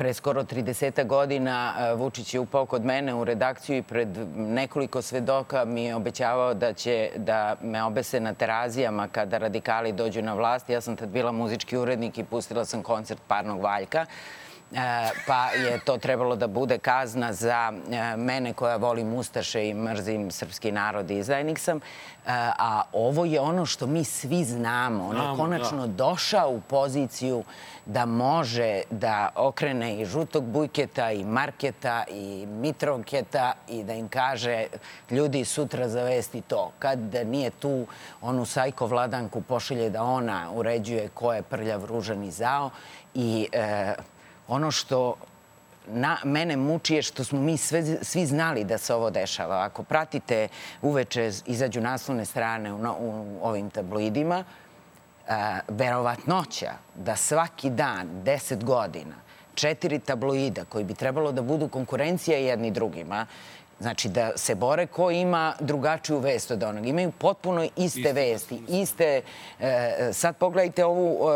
[0.00, 5.02] pre skoro 30 godina e, Vučić je upao kod mene u redakciju i pred nekoliko
[5.02, 10.34] svedoka mi je obećavao da će da me obese na terazijama kada radikali dođu na
[10.34, 10.70] vlast.
[10.70, 14.06] Ja sam tad bila muzički urednik i pustila sam koncert Parnog Valjka.
[14.72, 19.74] E, pa je to trebalo da bude kazna za e, mene koja volim Ustaše i
[19.74, 21.76] mrzim srpski narod i izdajnik sam.
[21.76, 21.80] E,
[22.58, 25.08] a ovo je ono što mi svi znamo.
[25.08, 25.92] On je konačno da.
[25.92, 27.44] došao u poziciju
[27.86, 34.66] da može da okrene i žutog bujketa i marketa i mitrovketa i da im kaže
[35.10, 36.70] ljudi sutra zavesti to.
[36.78, 37.86] Kad da nije tu
[38.22, 42.70] onu sajko vladanku pošilje da ona uređuje ko je prljav, ružan i zao
[43.14, 43.94] i e,
[44.50, 45.14] ono što
[45.86, 49.64] na, mene muči je što smo mi sve, svi znali da se ovo dešava.
[49.64, 50.48] Ako pratite
[50.82, 55.32] uveče izađu naslovne strane u, u ovim tabloidima, e,
[55.68, 59.14] verovatnoća da svaki dan, 10 godina,
[59.54, 63.26] četiri tabloida koji bi trebalo da budu konkurencija jedni drugima,
[63.80, 66.86] Znači da se bore ko ima drugačiju vest od onog.
[66.86, 69.22] Imaju potpuno iste vesti, iste...
[69.60, 71.30] E, sad pogledajte ovu,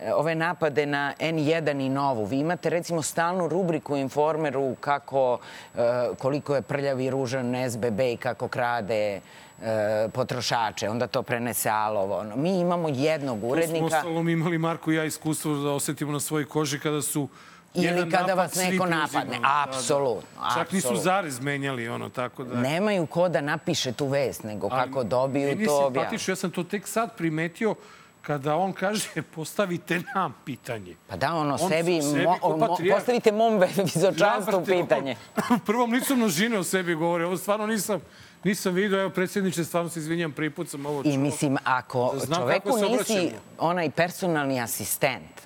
[0.00, 2.24] e, ove napade na N1 i Novu.
[2.24, 5.38] Vi imate recimo stalnu rubriku u Informeru kako,
[5.74, 5.78] e,
[6.18, 9.20] koliko je prljav i ružan SBB i kako krade
[9.62, 12.18] e, potrošače, onda to prenese Alovo.
[12.18, 12.36] Ono.
[12.36, 13.84] Mi imamo jednog To smo urednika...
[13.84, 17.28] ostalom imali, Marko i ja, iskustvo da osetimo na svojoj koži kada su
[17.74, 19.32] Ili kada vas neko napadne.
[19.32, 19.64] Da, da.
[19.68, 22.54] Apsolutno, Čak nisu zarez menjali, ono, tako da...
[22.54, 26.88] Nemaju ko da napiše tu vest, nego kako dobiju to simpatično, ja sam to tek
[26.88, 27.74] sad primetio
[28.22, 30.96] kada on kaže postavite nam pitanje.
[31.06, 35.16] Pa da, ono, On sebi, sebi mo, mo, postavite mom vizočanstvu pitanje.
[35.50, 37.24] on- Prvom licu množine o sebi govori.
[37.24, 38.00] Ovo stvarno nisam,
[38.44, 39.00] nisam vidio.
[39.00, 41.12] Evo, predsjedniče, stvarno se izvinjam, prvi put sam ovo čuo.
[41.12, 43.28] I mislim, ako Da čoveku nisi obraćamo.
[43.60, 45.43] onaj personalni asistent,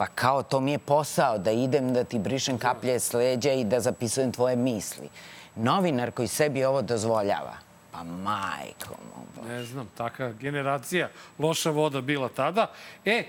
[0.00, 3.64] pa kao to mi je posao da idem da ti brišem kaplje s leđa i
[3.64, 5.08] da zapisujem tvoje misli.
[5.56, 7.56] Novinar koji sebi ovo dozvoljava,
[7.92, 9.48] pa majko mu.
[9.48, 11.08] Ne znam, taka generacija,
[11.38, 12.70] loša voda bila tada.
[13.04, 13.24] E, e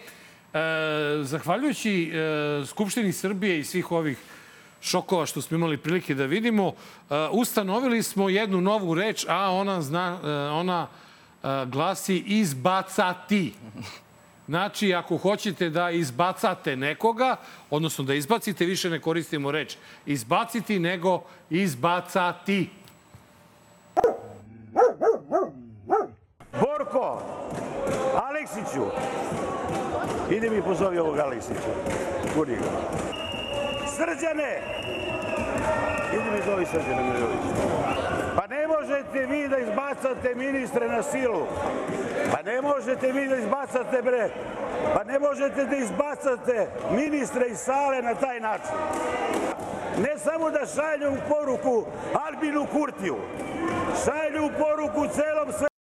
[1.23, 4.18] zahvaljujući e, Skupštini Srbije i svih ovih
[4.81, 6.73] šokova što smo imali prilike da vidimo, e,
[7.31, 13.53] ustanovili smo jednu novu reč, a ona, zna, e, ona e, glasi izbacati.
[14.52, 17.36] Znači, ako hoćete da izbacate nekoga,
[17.69, 19.76] odnosno da izbacite, više ne koristimo reč
[20.06, 22.69] izbaciti, nego izbacati.
[26.52, 27.22] Borko,
[28.28, 28.86] Aleksiću,
[30.32, 31.72] idi mi pozovi ovog Aleksića.
[32.36, 32.72] Guri ga.
[33.88, 34.61] Srđane,
[36.14, 37.40] idi mi zovi Srđane Mirović.
[38.36, 41.47] Pa ne možete vi da izbacate ministre na silu.
[42.31, 44.29] Pa ne možete vi da izbacate bre.
[44.93, 48.75] Pa ne možete da izbacate ministre iz sale na taj način.
[49.97, 51.85] Ne samo da šalju poruku
[52.25, 53.15] Albinu Kurtiju,
[54.05, 55.71] šalju poruku celom svetu.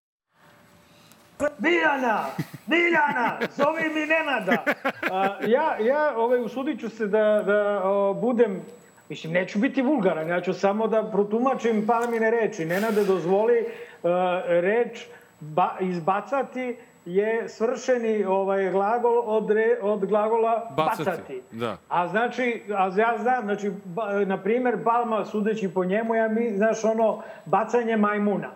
[1.57, 2.25] Biljana!
[2.65, 3.37] Biljana!
[3.55, 4.63] Zovi mi Nenada!
[5.11, 8.61] A, ja, ja ovaj, usudit ću se da, da o, budem
[9.11, 12.65] Mislim, neću biti vulgaran, ja ću samo da protumačim Palmine reči.
[12.65, 13.65] Nenade dozvoli
[14.03, 14.09] uh,
[14.47, 15.05] reč
[15.39, 21.41] ba, izbacati je svršeni ovaj glagol od, re, od glagola Bacati, bacati.
[21.51, 21.77] da.
[21.89, 26.53] A znači, a ja znam, znači, ba, na primer, Balma, sudeći po njemu, ja mi,
[26.55, 28.49] znaš, ono, bacanje majmuna.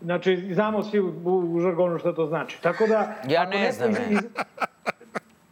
[0.00, 2.62] Znači, znamo svi u, u, žargonu šta to znači.
[2.62, 3.14] Tako da...
[3.28, 4.28] Ja ne znam, iz- iz-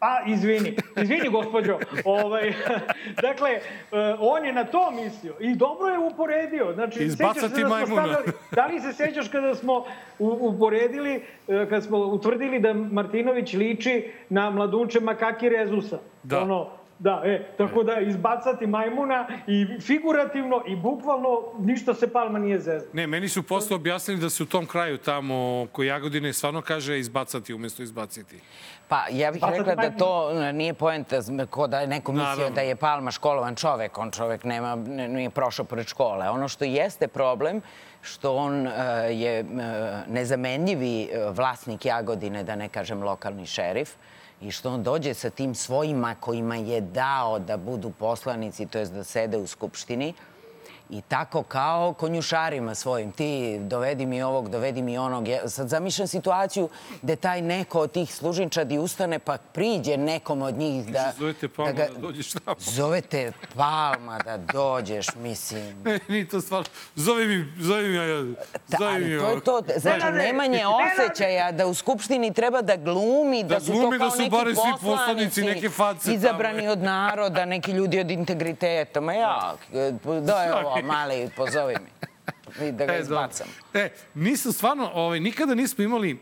[0.00, 1.78] Pa, izvini, izvini, gospođo.
[2.04, 2.54] Ovaj,
[3.22, 3.60] dakle, eh,
[4.20, 6.72] on je na to mislio i dobro je uporedio.
[6.74, 8.02] Znači, Izbacati da majmuna.
[8.02, 9.84] stavljali- da li se sećaš kada smo
[10.18, 11.22] uporedili, eh,
[11.70, 15.98] kada smo utvrdili da Martinović liči na mladunče Makaki Rezusa?
[16.22, 16.42] Da.
[16.42, 22.58] Ono, da, e, tako da izbacati majmuna i figurativno i bukvalno ništa se Palma nije
[22.58, 22.88] zezao.
[22.92, 26.98] Ne, meni su posle objasnili da se u tom kraju tamo oko Jagodine stvarno kaže
[26.98, 28.36] izbacati umesto izbaciti.
[28.88, 29.98] Pa ja bih Bacati rekla da majmuna.
[29.98, 31.16] to nije poenta
[31.50, 33.98] ko da je neko mislio da je Palma školovan čovek.
[33.98, 36.30] On čovek nema, ne- nije prošao pored škole.
[36.30, 37.60] Ono što jeste problem,
[38.02, 38.70] što on e,
[39.10, 39.44] je e,
[40.06, 43.90] nezamenljivi e, vlasnik Jagodine, da ne kažem lokalni šerif,
[44.40, 48.92] i što on dođe sa tim svojima kojima je dao da budu poslanici, to jest
[48.92, 50.14] da sede u Skupštini,
[50.90, 55.28] I tako kao konjušarima svojim, ti dovedi mi ovog, dovedi mi onog.
[55.28, 56.68] Ja sad zamišljam situaciju
[57.02, 61.12] gde taj neko od tih služničadi ustane pa priđe nekom od njih da...
[61.18, 62.56] Zovete Palma da, da dođeš tamo.
[62.58, 65.76] Zovete Palma da dođeš, mislim.
[65.84, 66.66] Ne, nije to stvarno.
[66.94, 68.34] Zove mi, zove mi, zove
[68.68, 69.16] Da, mi.
[69.16, 73.60] ali to je to, znači, nemanje osjećaja da u Skupštini treba da glumi, da, Da
[73.60, 76.16] su glumi to kao da su neki barem svi poslanici, poslanici, neke face tamo.
[76.16, 79.00] izabrani od naroda, neki ljudi od integriteta.
[79.00, 79.54] Ma ja,
[80.26, 82.08] daj ovo, mali, pozovi mi.
[82.68, 83.46] I da ga E, izbacam.
[83.64, 83.80] dobro.
[83.80, 86.18] E, nisam stvarno, ovaj, nikada nismo imali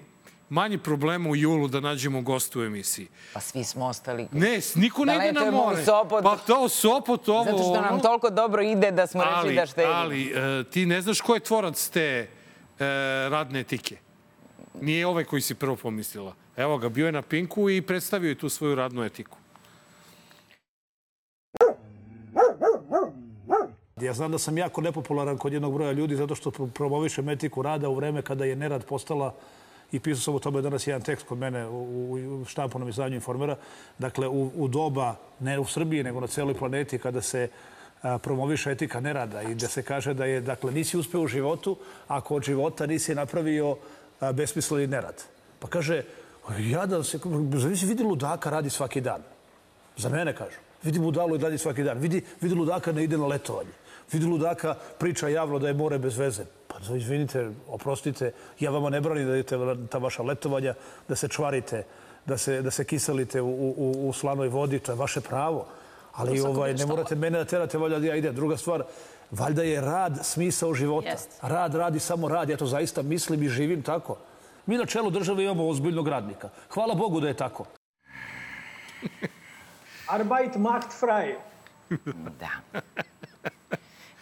[0.49, 3.09] manje problema u julu da nađemo gostu u emisiji.
[3.33, 4.29] Pa svi smo ostali.
[4.33, 5.85] Ne, niko Da ne ide na more.
[5.85, 6.23] Sopot.
[6.23, 8.03] Pa to, Sopot, ovo, Zato što nam ono.
[8.03, 9.95] toliko dobro ide da smo ali, rekli da štedimo.
[9.95, 12.29] Ali, e, ti ne znaš ko je tvorac te e,
[13.29, 13.97] radne etike.
[14.81, 16.35] Nije ovaj koji si prvo pomislila.
[16.57, 19.39] Evo ga, bio je na Pinku i predstavio je tu svoju radnu etiku.
[24.01, 27.63] Ja znam da sam jako nepopularan kod jednog broja ljudi zato što pro- promovišem etiku
[27.63, 29.35] rada u vreme kada je nerad postala
[29.93, 33.57] i pisao sam o tome danas jedan tekst kod mene u, štampanom izdanju Informera.
[33.99, 37.49] Dakle, u, u doba, ne u Srbiji, nego na celoj planeti, kada se
[38.03, 41.77] a, promoviše etika nerada i da se kaže da je, dakle, nisi uspeo u životu
[42.09, 43.77] ako od života nisi napravio
[44.33, 45.25] besmisleni nerad.
[45.59, 46.03] Pa kaže,
[46.59, 47.19] jadan se,
[47.55, 49.23] zavisi vidi ludaka radi svaki dan.
[49.97, 50.59] Za mene kažu.
[50.83, 51.99] Vidi budalu i dalje svaki dan.
[51.99, 53.86] Vidi, vidi ludaka ne ide na letovanje.
[54.13, 56.45] Vidi ludaka priča javno da je more bez veze.
[56.69, 59.57] Pa izvinite, oprostite, ja vama ne branim da idete
[59.91, 60.75] ta vaša letovanja,
[61.09, 61.85] da se čvarite,
[62.27, 65.67] da se, da se kiselite u, u, u slanoj vodi, to je vaše pravo.
[66.13, 68.35] Ali ovaj, ne morate mene da terate, valjda da ja idem.
[68.35, 68.85] Druga stvar,
[69.31, 71.09] valjda je rad smisao života.
[71.09, 71.39] Jest.
[71.43, 74.17] Rad radi samo rad, ja to zaista mislim i živim tako.
[74.67, 76.49] Mi na čelu države imamo ozbiljnog radnika.
[76.71, 77.65] Hvala Bogu da je tako.
[80.09, 81.35] Arbeit macht frei.
[82.41, 82.81] Da.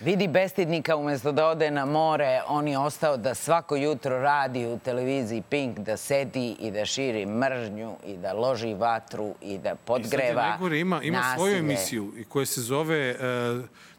[0.04, 4.78] Vidi bestidnika umesto da ode na more, on je ostao da svako jutro radi u
[4.78, 9.62] televiziji Pink, da sedi i da širi mržnju i da loži vatru i da I
[9.62, 13.16] sad je podgreva najgore, ima, ima svoju emisiju i koja se zove, e,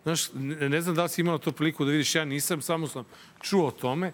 [0.03, 0.33] znaš,
[0.69, 3.05] ne znam da li si imala to priliku da vidiš, ja nisam, samo sam
[3.41, 4.11] čuo o tome.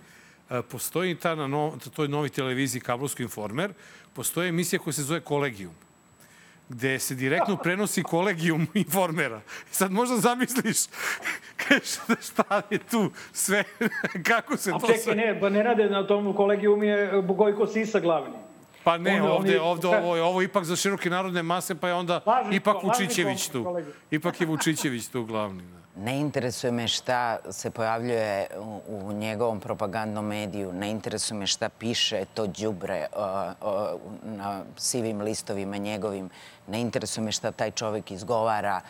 [0.50, 3.74] E, postoji ta na no, toj novi televiziji Kablovski informer,
[4.14, 5.74] postoji emisija koja se zove Kolegijum
[6.72, 9.42] gde se direktno prenosi kolegijum informera.
[9.72, 10.78] Sad možda zamisliš
[12.24, 13.64] šta- je tu sve,
[14.24, 15.16] kako se A to čekaj, sve...
[15.16, 18.36] ne, pa ne rade na tom kolegiju je Gojko Sisa glavni.
[18.84, 21.94] Pa ne, Onda ovde, ovde ovo, je- ovo ipak za široke narodne mase, pa je
[21.94, 22.22] onda
[22.52, 23.64] ipak Vučićević tu.
[23.64, 23.92] kolega.
[24.12, 25.64] Ipak je Vučićević tu glavni.
[25.64, 25.81] Da.
[25.96, 28.48] Ne interesuje me šta se pojavljuje
[28.88, 33.22] u, njegovom propagandnom mediju, ne interesuje me šta piše to đubre uh,
[33.68, 36.30] uh, na sivim listovima njegovim,
[36.68, 38.82] ne interesuje me šta taj čovek izgovara.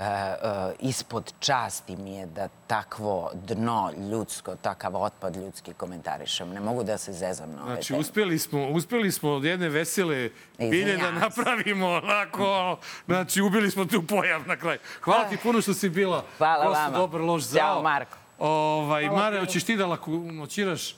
[0.00, 6.48] Uh, uh, ispod časti mi je da takvo dno ljudsko, takav otpad ljudski komentarišem.
[6.48, 8.00] Ne mogu da se zezam na ove Znači, teme.
[8.00, 14.02] uspeli smo, uspeli smo od jedne vesele bilje da napravimo onako, znači, ubili smo tu
[14.06, 14.78] pojav na kraju.
[15.00, 16.24] Hvala ti puno što si bila.
[16.38, 16.98] Hvala gost u vama.
[16.98, 17.60] Dobar loš zao.
[17.60, 18.16] Ćao, Marko.
[18.38, 20.96] Ovaj, Mare, hoćeš ti da lako noćiraš?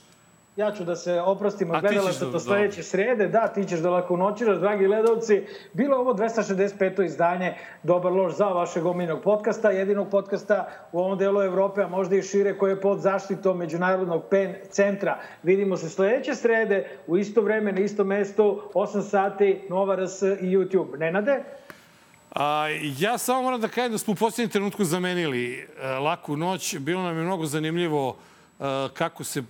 [0.55, 3.27] Ja ću da se oprostim A od ti ćeš gledalaca da- do sledeće srede.
[3.27, 5.45] Da, ti ćeš da lako noćiraš, dragi gledalci.
[5.73, 7.05] Bilo je ovo 265.
[7.05, 7.53] izdanje
[7.83, 12.21] Dobar loš za vašeg omiljenog podcasta, jedinog podcasta u ovom delu Evrope, a možda i
[12.21, 15.19] šire, koji je pod zaštitom Međunarodnog PEN centra.
[15.43, 20.25] Vidimo se sledeće srede u isto vreme, na isto mesto, 8 sati, Nova RS i
[20.25, 20.97] YouTube.
[20.99, 21.43] Nenade?
[22.31, 22.65] A,
[22.99, 26.77] ja samo moram da kažem da smo u posljednjem trenutku zamenili e, laku noć.
[26.77, 28.15] Bilo nam je mnogo zanimljivo
[28.93, 29.43] kako se e,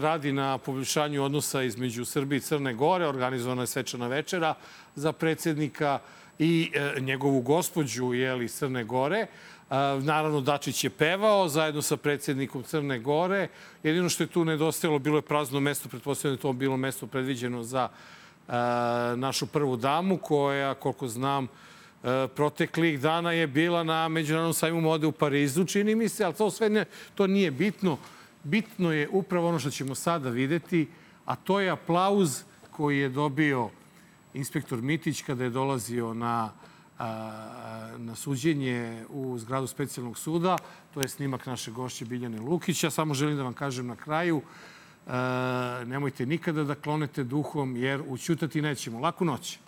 [0.00, 3.06] radi na poboljšanju odnosa između Srbije i Crne Gore.
[3.06, 4.54] Organizovana je svečana večera
[4.94, 5.98] za predsjednika
[6.38, 9.18] i e, njegovu gospođu jeli, Crne Gore.
[9.18, 9.26] E,
[10.00, 13.48] naravno, Dačić je pevao zajedno sa predsjednikom Crne Gore.
[13.82, 17.06] Jedino što je tu nedostajalo bilo je prazno mesto, pretpostavljam da je to bilo mesto
[17.06, 18.52] predviđeno za e,
[19.16, 21.48] našu prvu damu, koja, koliko znam, e,
[22.34, 26.50] proteklih dana je bila na Međunarodnom sajmu mode u Parizu, čini mi se, ali to
[26.50, 27.98] sve ne, to nije bitno.
[28.46, 30.88] Bitno je upravo ono što ćemo sada videti,
[31.24, 33.70] a to je aplauz koji je dobio
[34.34, 36.52] inspektor Mitić kada je dolazio na,
[37.98, 40.58] na suđenje u zgradu specijalnog suda.
[40.94, 42.90] To je snimak naše gošće Biljane Lukića.
[42.90, 44.42] Samo želim da vam kažem na kraju,
[45.86, 49.00] nemojte nikada da klonete duhom, jer učutati nećemo.
[49.00, 49.58] Laku noć.